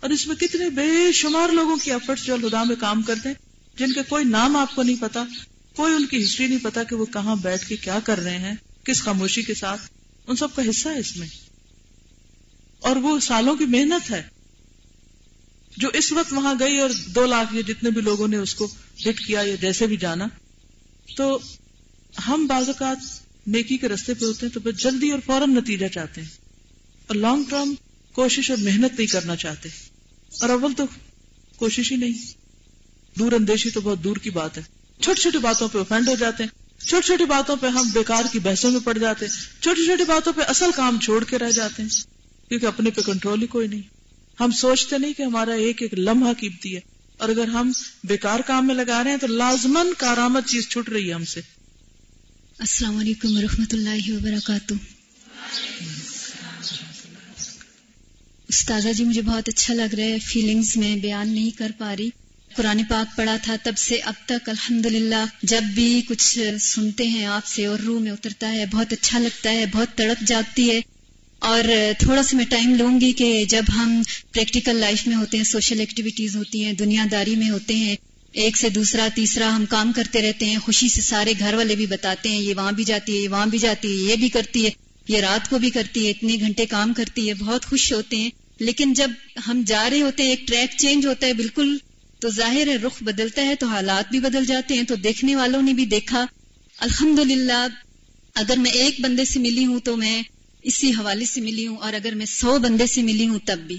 اور 0.01 0.11
اس 0.11 0.27
میں 0.27 0.37
کتنے 0.37 0.71
بے 0.71 1.13
شمار 1.13 1.49
لوگوں 1.49 1.77
کی 1.77 1.93
ایفرٹس 1.93 2.25
جو 2.25 2.35
الدا 2.35 2.65
میں 2.65 2.77
کام 2.77 3.03
کرتے 3.03 3.29
ہیں، 3.29 3.37
جن 3.79 3.93
کے 3.93 4.01
کوئی 4.09 4.25
نام 4.25 4.57
آپ 4.57 4.75
کو 4.75 4.83
نہیں 4.83 4.97
پتا، 5.01 5.25
کوئی 5.77 5.95
ان 5.95 6.07
کی 6.07 6.25
ہسٹری 6.25 6.47
نہیں 6.47 6.59
پتا 6.63 6.83
کہ 6.83 6.95
وہ 6.95 7.07
کہاں 7.07 7.37
بیٹھ 7.37 7.69
کے 7.69 7.77
کیا 7.77 7.99
کر 8.05 8.21
رہے 8.21 8.39
ہیں، 8.39 8.55
کس 8.85 9.03
خاموشی 9.03 9.43
کے 9.43 9.55
ساتھ۔ 9.55 9.81
ان 10.27 10.37
سب 10.37 10.55
کا 10.55 10.63
حصہ 10.71 10.89
ہے 10.89 10.99
اس 10.99 11.17
میں۔ 11.17 11.27
اور 12.79 12.97
وہ 12.97 13.21
سالوں 13.21 13.57
کی 13.57 13.65
محنت 13.65 14.11
ہے، 14.11 14.23
جو 15.77 15.89
اس 15.95 16.13
وقت 16.13 16.33
وہاں 16.33 16.55
گئی 16.61 16.79
اور 16.79 16.91
دو 17.07 17.27
لاکھ 17.27 17.55
یا 17.55 17.63
جتنے 17.69 17.91
بھی 17.91 18.01
لوگوں 18.01 18.29
نے 18.29 18.37
اس 18.37 18.55
کو 18.55 18.69
ہٹ 19.09 19.27
کیا 19.27 19.41
یا 19.41 19.55
جیسے 19.55 19.87
بھی 19.87 19.97
جانا۔ 19.97 20.25
تو 21.17 21.39
ہم 22.27 22.47
بعض 22.47 22.67
اوقات 22.67 22.97
نیکی 23.47 23.77
کے 23.77 23.89
رستے 23.89 24.15
پہ 24.15 24.25
ہوتے 24.25 24.47
ہیں 24.47 24.53
تو 24.53 24.61
بس 24.61 24.77
جلدی 24.83 25.11
اور 25.11 25.19
فوراً 25.27 25.51
نتیجہ 25.51 25.87
چاہتے 25.87 26.21
ہیں 26.21 26.29
اور 27.07 27.17
لانگ 27.17 27.45
ٹرم 27.51 27.75
کوشش 28.13 28.51
اور 28.51 28.59
محنت 28.59 28.93
نہیں 28.99 29.07
کرنا 29.07 29.37
چاہتے 29.37 29.69
اور 30.41 30.49
اول 30.49 30.73
تو 30.73 30.85
کوشش 31.57 31.93
ہی 31.93 31.97
نہیں۔ 31.97 32.33
دور 33.19 33.33
اندیشی 33.33 33.71
تو 33.71 33.81
بہت 33.81 34.05
دور 34.05 34.17
کی 34.17 34.31
بات 34.31 34.59
ہے۔ 34.59 34.63
چھوٹی 35.01 35.21
چھوٹی 35.21 35.39
باتوں 35.39 35.69
پہ 35.69 35.79
افینڈ 35.79 36.09
ہو 36.09 36.15
جاتے 36.15 36.45
ہیں۔ 36.45 36.81
چھوٹی 36.87 37.07
چھوٹی 37.07 37.25
باتوں 37.25 37.57
پہ 37.57 37.67
ہم 37.67 37.89
بیکار 37.93 38.23
کی 38.33 38.39
بحثوں 38.39 38.71
میں 38.71 38.81
پڑ 38.85 38.99
جاتے 38.99 39.27
ہیں۔ 39.27 39.63
چھوٹی 39.63 39.85
چھوٹی 39.85 40.05
باتوں 40.05 40.33
پہ 40.33 40.41
اصل 40.41 40.71
کام 40.77 40.99
چھوڑ 41.01 41.25
کے 41.25 41.39
رہ 41.39 41.51
جاتے 41.51 41.83
ہیں۔ 41.83 41.89
کیونکہ 42.49 42.67
اپنے 42.67 42.91
پہ 42.91 43.01
کنٹرول 43.01 43.43
ہی 43.43 43.47
کوئی 43.47 43.69
نہیں۔ 43.69 43.83
ہم 44.41 44.51
سوچتے 44.51 44.99
نہیں 44.99 45.13
کہ 45.13 45.23
ہمارا 45.23 45.53
ایک 45.53 45.83
ایک 45.83 45.95
لمحہ 45.95 46.33
قیمتی 46.33 46.75
ہے۔ 46.75 46.81
اور 47.17 47.29
اگر 47.29 47.49
ہم 47.49 47.73
بیکار 48.05 48.41
کام 48.41 48.67
میں 48.67 48.75
لگا 48.75 49.05
رہے 49.05 49.11
ہیں 49.11 49.19
تو 49.19 49.27
لازمن 49.27 49.93
کارآمد 49.99 50.41
چیز 50.47 50.69
چھوٹ 50.69 50.89
رہی 50.89 51.09
ہے 51.09 51.15
ہم 51.15 51.25
سے۔ 51.25 51.41
السلام 52.61 52.99
علیکم 52.99 53.37
ورحمۃ 53.37 53.73
اللہ 53.73 54.11
وبرکاتہ۔ 54.13 54.75
استاذہ 58.49 58.89
جی 58.89 59.05
مجھے 59.05 59.23
بہت 59.23 59.49
اچھا 59.49 59.75
لگ 59.75 59.95
رہا 59.95 60.05
ہے 60.05 60.19
فیلنگز 60.19 60.77
میں 60.77 60.97
بیان 60.97 61.29
نہیں 61.29 61.59
کر 61.59 61.71
پا 61.79 61.95
رہی۔ 61.99 62.11
قرآن 62.57 62.85
پاک 62.89 63.17
پڑھا 63.17 63.37
تھا 63.43 63.57
تب 63.63 63.79
سے 63.79 63.97
اب 63.97 64.15
تک 64.27 64.49
الحمد 64.49 64.87
جب 65.43 65.63
بھی 65.75 66.03
کچھ 66.09 66.39
سنتے 66.61 67.09
ہیں 67.09 67.27
آپ 67.27 67.47
سے 67.47 67.67
اور 67.67 67.79
روح 67.79 68.01
میں 68.01 68.13
اترتا 68.13 68.53
ہے، 68.53 68.67
بہت 68.67 68.93
اچھا 68.93 69.19
لگتا 69.19 69.51
ہے، 69.51 69.65
بہت 69.73 69.89
تڑپ 69.97 70.25
جاگتی 70.27 70.71
ہے۔ 70.71 70.81
اور 71.39 71.65
تھوڑا 71.99 72.23
سا 72.23 72.37
میں 72.37 72.45
ٹائم 72.45 72.75
لوں 72.75 73.01
گی 73.01 73.13
کہ 73.13 73.45
جب 73.45 73.63
ہم 73.77 74.03
پریکٹیکل 74.33 74.77
لائف 74.77 75.07
میں 75.07 75.17
ہوتے 75.17 75.37
ہیں 75.37 75.45
سوشل 75.45 75.81
ایکٹیویٹیز 75.81 76.37
ہوتی 76.37 76.65
ہیں، 76.65 76.73
دنیا 76.73 77.05
داری 77.11 77.37
میں 77.37 77.51
ہوتے 77.51 77.77
ہیں 77.77 77.97
ایک 78.33 78.57
سے 78.57 78.69
دوسرا، 78.69 79.09
تیسرا 79.15 79.57
ہم 79.57 79.67
کام 79.67 79.93
کرتے 79.93 80.23
رہتے 80.23 80.47
ہیں، 80.47 80.59
خوشی 80.59 80.89
سے 80.89 81.01
سارے 81.01 81.33
گھر 81.39 81.55
والے 81.55 81.77
بھی 81.77 81.87
بتاتے 81.87 82.29
ہیں، 82.29 82.41
یہ 82.41 82.55
وہاں 82.57 82.73
بھی 82.73 82.85
جاتی 82.85 83.17
ہے، 83.17 83.19
یہ 83.19 83.29
وہاں 83.29 83.47
بھی 83.47 83.59
جاتی 83.59 83.89
ہے، 83.89 84.11
یہ 84.11 84.17
بھی 84.17 84.29
کرتی 84.29 84.65
ہے، 84.65 84.71
یہ 85.09 85.19
رات 85.19 85.51
کو 85.51 85.59
بھی 85.59 85.71
کرتی 85.71 86.05
ہے، 86.05 86.11
اتنے 86.11 86.37
گھنٹے 86.41 86.67
کام 86.67 86.93
کرتی 86.93 87.29
ہے، 87.29 87.35
بہت 87.35 87.67
خوش 87.67 87.93
ہوتے 87.93 88.17
ہیں۔ 88.17 88.31
لیکن 88.59 88.93
جب 88.93 89.11
ہم 89.47 89.63
جا 89.67 89.91
رہے 89.91 90.01
ہوتے 90.01 90.23
ہیں، 90.23 90.31
ایک 90.31 90.47
ٹریک 90.47 90.79
چینج 90.79 91.07
ہوتا 91.07 91.27
ہے 91.27 91.33
بالکل، 91.33 91.77
تو 92.19 92.29
ظاہر 92.29 92.67
ہے 92.67 92.77
رخ 92.77 93.03
بدلتا 93.03 93.43
ہے، 93.43 93.55
تو 93.55 93.67
حالات 93.67 94.11
بھی 94.11 94.21
بدل 94.21 94.45
جاتے 94.45 94.75
ہیں، 94.75 94.83
تو 94.83 94.95
دیکھنے 94.95 95.37
والوں 95.37 95.63
نے 95.63 95.73
بھی 95.73 95.87
دیکھا۔ 95.87 96.27
الحمد 96.79 97.43
اگر 98.35 98.57
میں 98.57 98.71
ایک 98.71 99.01
بندے 99.01 99.25
سے 99.25 99.41
ملی 99.41 99.65
ہوں 99.65 99.81
تو 99.81 99.97
میں 99.97 100.23
اسی 100.63 100.91
حوالے 100.91 101.25
سے 101.25 101.41
ملی 101.41 101.67
ہوں، 101.67 101.77
اور 101.77 101.93
اگر 101.93 102.15
میں 102.15 102.27
سو 102.27 102.59
بندے 102.59 102.87
سے 102.87 103.03
ملی 103.03 103.29
ہوں 103.29 103.39
تب 103.45 103.59
بھی۔ 103.59 103.79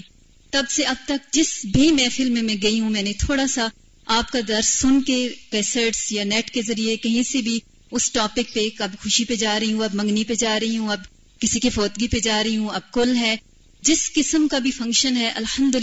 تب 0.50 0.64
سے 0.70 0.82
اب 0.82 0.96
تک 1.04 1.32
جس 1.32 1.64
بھی 1.64 1.90
محفل 1.90 2.30
میں 2.30 2.42
میں 2.42 2.56
گئی 2.62 2.80
ہوں، 2.80 2.90
میں 2.90 3.02
نے 3.02 3.12
تھوڑا 3.12 3.46
سا 3.46 3.68
آپ 4.12 4.32
کا 4.32 4.38
درس 4.48 4.68
سن 4.68 5.02
کے 5.02 5.28
کیسٹس 5.50 6.12
یا 6.12 6.24
نیٹ 6.24 6.50
کے 6.50 6.62
ذریعے 6.62 6.96
کہیں 6.96 7.22
سے 7.22 7.42
بھی 7.42 7.60
اس 7.90 8.12
ٹاپک 8.12 8.54
پہ 8.54 8.68
اب 8.78 8.90
خوشی 9.02 9.24
پہ 9.24 9.34
جا 9.34 9.60
رہی 9.60 9.72
ہوں، 9.72 9.84
اب 9.84 9.94
منگنی 9.94 10.24
پہ 10.24 10.34
جا 10.34 10.60
رہی 10.60 10.76
ہوں، 10.76 10.88
اب 10.88 11.00
کسی 11.40 11.60
کی 11.60 11.70
فوتگی 11.70 12.08
پہ 12.08 12.18
جا 12.18 12.42
رہی 12.42 12.56
ہوں، 12.56 12.68
اب 12.68 12.92
کل 12.92 13.16
ہے۔ 13.16 13.36
جس 13.82 14.12
قسم 14.14 14.48
کا 14.48 14.58
بھی 14.58 14.70
فنکشن 14.70 15.16
ہے 15.16 15.28
الحمد 15.28 15.76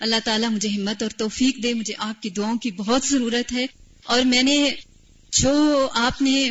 اللہ 0.00 0.16
تعالیٰ 0.24 0.50
مجھے 0.50 0.68
ہمت 0.68 1.02
اور 1.02 1.10
توفیق 1.10 1.62
دے، 1.62 1.74
مجھے 1.74 1.94
آپ 1.98 2.22
کی 2.22 2.30
دعاؤں 2.30 2.58
کی 2.58 2.70
بہت 2.70 3.06
ضرورت 3.06 3.52
ہے۔ 3.52 3.66
اور 4.04 4.22
میں 4.22 4.42
نے 4.42 4.70
جو 5.32 5.88
آپ 5.92 6.22
نے 6.22 6.50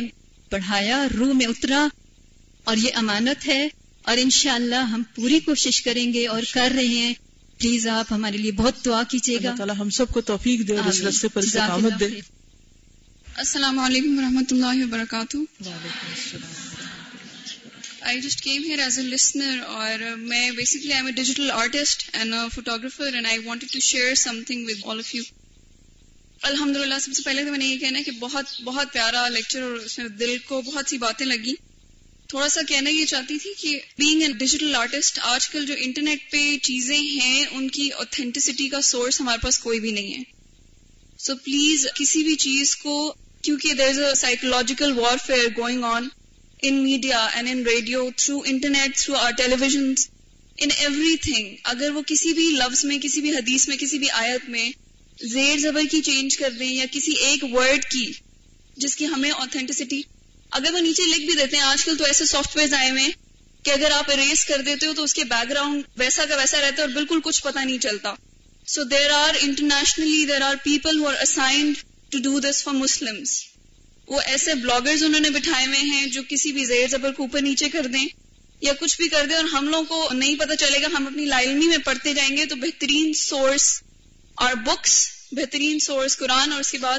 پڑھایا، 0.50 1.06
روح 1.18 1.32
میں 1.32 1.46
اترا، 1.46 1.88
اور 2.64 2.76
یہ 2.76 2.90
امانت 2.94 3.48
ہے۔ 3.48 3.68
اور 4.02 4.16
انشاءاللہ 4.16 4.74
ہم 4.74 5.02
پوری 5.14 5.40
کوشش 5.40 5.82
کریں 5.82 6.12
گے 6.12 6.26
اور 6.26 6.42
کر 6.52 6.72
رہے 6.76 6.86
ہیں۔ 6.86 7.14
پلیز 7.58 7.86
آپ 7.88 8.12
ہمارے 8.12 8.36
لیے 8.36 8.52
بہت 8.52 8.84
دعا 8.84 9.02
کیجیے 9.02 9.38
گا۔ 9.44 9.54
تعالیٰ 9.56 9.74
ہم 9.78 9.90
سب 9.90 10.08
کو 10.08 10.20
توفیق 10.20 10.68
دے 10.68 10.76
اور 10.76 10.84
اس 10.84 11.00
رستے 11.00 11.28
پر 11.28 11.42
استقامت 11.42 12.00
دے۔ 12.00 12.06
السلام 13.36 13.78
علیکم 13.78 14.18
ورحمۃ 14.18 14.50
اللہ 14.50 14.84
وبرکاتہ۔ 14.84 15.36
I 18.00 18.20
just 18.20 18.40
came 18.40 18.64
here 18.64 18.78
as 18.78 18.98
a 18.98 19.04
listener 19.04 19.58
اور 19.66 20.16
میں 20.16 20.50
basically 20.50 20.92
I 20.92 20.98
am 20.98 21.06
a 21.06 21.12
digital 21.12 21.50
artist 21.50 22.10
and 22.12 22.34
photographer 22.54 23.14
and 23.14 23.26
I 23.26 23.38
wanted 23.38 23.72
to 23.72 23.78
share 23.80 24.14
something 24.46 24.66
with 24.66 24.84
all 24.84 24.98
of 24.98 25.14
you 25.14 25.22
الحمد 26.42 26.76
للہ 26.76 26.98
سب 27.00 27.12
سے 27.12 27.22
پہلے 27.22 27.44
تو 27.44 27.50
میں 27.50 27.58
نے 27.58 27.66
یہ 27.66 27.78
کہنا 27.78 27.98
ہے 27.98 28.04
کہ 28.04 28.10
بہت 28.10 28.44
بہت 28.64 28.92
پیارا 28.92 29.28
لیکچر 29.28 29.62
اور 29.62 29.72
اس 29.72 29.98
میں 29.98 30.08
دل 30.08 30.36
کو 30.48 30.62
بہت 30.62 30.90
سی 30.90 30.98
باتیں 30.98 31.26
لگی 31.26 31.54
تھوڑا 32.28 32.48
سا 32.48 32.60
کہنا 32.68 32.90
یہ 32.90 33.04
چاہتی 33.04 33.38
تھی 33.38 33.52
کہ 33.58 33.80
بینگ 33.98 34.22
اے 34.22 34.28
ڈیجیٹل 34.32 34.74
آرٹسٹ 34.74 35.18
آج 35.22 35.48
کل 35.48 35.66
جو 35.66 35.74
انٹرنیٹ 35.78 36.30
پہ 36.30 36.58
چیزیں 36.62 36.98
ہیں، 36.98 37.46
ان 37.50 37.68
کی 37.68 37.88
اوتھینٹسٹی 37.88 38.68
کا 38.68 38.80
سورس 38.80 39.20
ہمارے 39.20 39.38
پاس 39.42 39.58
کوئی 39.58 39.80
بھی 39.80 39.90
نہیں 39.90 40.14
ہے۔ 40.14 40.22
سو 41.18 41.32
so 41.32 41.38
پلیز 41.44 41.86
کسی 41.94 42.22
بھی 42.22 42.34
چیز 42.34 42.76
کو، 42.76 43.14
کیونکہ 43.42 43.72
there 43.72 43.88
is 43.88 43.98
a 43.98 44.14
psychological 44.14 44.98
warfare 45.26 45.46
going 45.56 45.84
on 45.84 46.08
in 46.62 46.74
media 46.74 47.26
and 47.26 47.48
in 47.48 47.62
radio 47.66 48.08
through 48.16 48.42
internet 48.44 48.96
through 48.96 49.16
or 49.16 49.30
television 49.30 49.94
in 50.58 50.68
everything 51.16 51.54
اگر 51.64 51.90
وہ 51.90 52.02
کسی 52.06 52.32
بھی 52.32 52.44
لفظ 52.44 52.84
میں، 52.84 52.98
کسی 53.02 53.20
بھی 53.20 53.30
حدیث 53.30 53.68
میں، 53.68 53.76
کسی 53.76 53.98
بھی 53.98 54.10
آیت 54.10 54.48
میں 54.48 54.70
زیر 55.22 55.58
زبر 55.58 55.82
کی 55.90 56.00
چینج 56.02 56.36
کر 56.36 56.50
دیں 56.50 56.72
یا 56.72 56.84
کسی 56.92 57.12
ایک 57.12 57.44
ورڈ 57.44 57.84
کی، 57.84 58.10
جس 58.76 58.96
کی 58.96 59.06
ہمیں 59.06 59.30
اوتھینٹسٹی 59.30 60.02
اگر 60.52 60.72
وہ 60.72 60.78
نیچے 60.78 61.02
لکھ 61.02 61.26
بھی 61.26 61.34
دیتے 61.34 61.56
ہیں، 61.56 61.64
آج 61.64 61.84
کل 61.84 61.96
تو 61.96 62.04
ایسے 62.04 62.24
سافٹ 62.24 62.56
ویئر 62.56 62.74
آئے 62.74 62.90
ہوئے 62.90 63.06
کہ 63.64 63.70
اگر 63.70 63.90
آپ 63.90 64.10
اریز 64.10 64.44
کر 64.44 64.60
دیتے 64.60 64.86
ہو 64.86 64.92
تو 64.94 65.02
اس 65.02 65.14
کے 65.14 65.24
بیک 65.24 65.50
گراؤنڈ 65.50 65.82
ویسا 65.96 66.24
کا 66.24 66.36
ویسا 66.36 66.60
رہتا 66.60 66.76
ہے 66.76 66.82
اور 66.82 66.94
بالکل 66.94 67.20
کچھ 67.24 67.42
پتا 67.42 67.64
نہیں 67.64 67.78
چلتا۔ 67.78 68.14
So 68.66 68.84
there 68.84 69.10
are 69.10 69.34
internationally 69.40 70.24
there 70.26 70.42
are 70.42 70.54
people 70.64 70.98
who 70.98 71.08
are 71.08 71.14
assigned 71.22 71.76
to 72.10 72.18
do 72.18 72.40
this 72.40 72.62
for 72.64 72.74
Muslims 72.74 73.40
وہ 74.08 74.20
ایسے 74.20 74.54
بلاگرز 74.54 75.02
انہوں 75.02 75.20
نے 75.20 75.30
بٹھائے 75.30 75.66
ہوئے 75.66 75.78
ہیں 75.78 76.06
جو 76.06 76.22
کسی 76.28 76.52
بھی 76.52 76.64
زیر 76.64 76.88
زبر 76.88 77.12
کو 77.12 77.22
اوپر 77.22 77.40
نیچے 77.40 77.68
کر 77.68 77.86
دیں 77.86 78.06
یا 78.60 78.72
کچھ 78.80 78.96
بھی 78.96 79.08
کر 79.08 79.26
دیں 79.26 79.36
اور 79.36 79.44
ہم 79.44 79.68
لوگوں 79.68 79.84
کو 79.84 80.14
نہیں 80.14 80.36
پتا 80.36 80.56
چلے 80.56 80.82
گا، 80.82 80.86
ہم 80.86 81.06
اپنی 81.06 81.24
لائلمی 81.24 81.66
میں 81.66 81.78
پڑھتے 81.78 82.14
جائیں 82.14 82.36
گے 82.36 82.46
تو 82.46 82.56
بہترین 82.56 83.12
سورس 83.12 83.82
اور 84.34 84.54
بکس 84.54 85.08
بہترین 85.32 85.78
سورس 85.78 86.16
قرآن 86.18 86.52
اور 86.52 86.60
اس 86.60 86.70
کے 86.70 86.78
بعد 86.78 86.98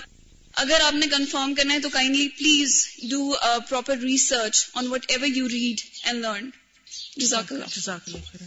اگر 0.58 0.80
آپ 0.84 0.94
نے 0.94 1.08
کنفرم 1.08 1.54
کرنا 1.56 1.74
ہے 1.74 1.80
تو 1.80 1.90
kindly 1.90 2.28
please 2.28 2.88
do 3.10 3.34
proper 3.70 3.98
research 3.98 4.70
on 4.74 4.88
whatever 5.08 5.28
you 5.28 5.50
read 5.50 5.82
and 6.04 6.20
learn 6.20 6.50
جزاک 7.18 7.54
اللہ 7.54 8.44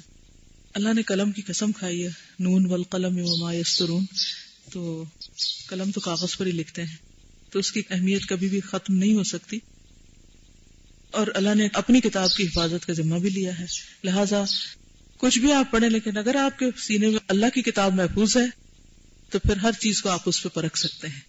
اللہ 0.74 0.88
نے 0.92 1.02
قلم 1.02 1.32
کی 1.32 1.42
قسم 1.42 1.72
کھائی 1.72 2.04
ہے، 2.04 2.10
نون 2.38 2.66
والقلم 2.66 3.18
وما 3.20 3.54
یسترون 3.54 4.04
تو 4.72 5.04
قلم 5.66 5.90
تو 5.90 6.00
کاغذ 6.00 6.36
پر 6.36 6.46
ہی 6.46 6.52
لکھتے 6.52 6.82
ہیں، 6.84 6.96
تو 7.50 7.58
اس 7.58 7.72
کی 7.72 7.82
اہمیت 7.90 8.26
کبھی 8.28 8.48
بھی 8.48 8.60
ختم 8.60 8.94
نہیں 8.94 9.14
ہو 9.14 9.22
سکتی۔ 9.22 9.58
اور 11.10 11.26
اللہ 11.34 11.54
نے 11.54 11.68
اپنی 11.72 12.00
کتاب 12.00 12.30
کی 12.36 12.44
حفاظت 12.44 12.86
کا 12.86 12.92
ذمہ 12.92 13.18
بھی 13.18 13.30
لیا 13.30 13.58
ہے۔ 13.58 13.66
لہذا 14.04 14.44
کچھ 15.16 15.38
بھی 15.38 15.52
آپ 15.52 15.70
پڑھیں، 15.70 15.90
لیکن 15.90 16.16
اگر 16.16 16.34
آپ 16.34 16.58
کے 16.58 16.66
سینے 16.78 17.08
میں 17.08 17.18
اللہ 17.28 17.46
کی 17.54 17.62
کتاب 17.62 17.94
محفوظ 17.94 18.36
ہے، 18.36 18.46
تو 19.30 19.38
پھر 19.38 19.56
ہر 19.56 19.72
چیز 19.72 20.02
کو 20.02 20.08
آپ 20.08 20.20
اس 20.26 20.42
پہ 20.42 20.48
پرکھ 20.48 20.78
سکتے 20.78 21.08
ہیں۔ 21.08 21.20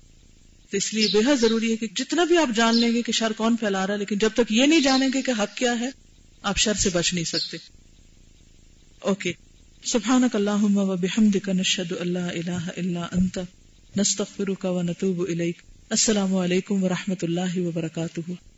تو 0.72 0.78
اس 0.78 0.94
لیے 0.94 1.08
بے 1.14 1.20
حد 1.20 1.36
ضروری 1.42 1.72
ہے 1.72 1.76
کہ 1.76 1.88
جتنا 1.96 2.24
بھی 2.24 2.38
آپ 2.38 2.56
جان 2.56 2.78
لیں 2.78 2.92
گے 2.92 3.02
کہ 3.02 3.12
شر 3.12 3.32
کون 3.38 3.56
پھیلا 3.56 3.88
رہا 3.88 3.94
ہے، 3.94 4.00
لیکن 4.00 4.18
جب 4.18 4.30
تک 4.34 4.52
یہ 4.52 4.66
نہیں 4.66 4.80
جانیں 4.80 5.10
گے 5.14 5.22
کہ 5.22 5.32
حق 5.32 5.58
کیا 5.58 5.80
ہے، 5.80 5.90
آپ 6.44 6.58
شر 6.58 6.74
سے 6.74 6.90
بچ 6.94 7.14
نہیں 7.14 7.24
سکتے۔ 7.24 7.58
اوکے۔ 9.00 9.32
سبحان 9.84 10.28
اللہ 10.34 10.64
و 10.64 10.96
بحمد 10.98 11.38
کا 11.44 11.54
نشد 11.54 11.94
اللہ 12.00 12.20
الہ 12.20 12.70
الا 12.78 13.08
انت، 13.12 13.40
نستغفرک 13.98 14.66
و 14.66 14.82
نتوب 14.82 15.22
الیک۔ 15.30 15.62
السلام 15.90 16.36
علیکم 16.36 16.84
و 16.84 16.90
رحمۃ 16.90 17.22
اللہ 17.22 17.58
وبرکاتہ۔ 17.58 18.51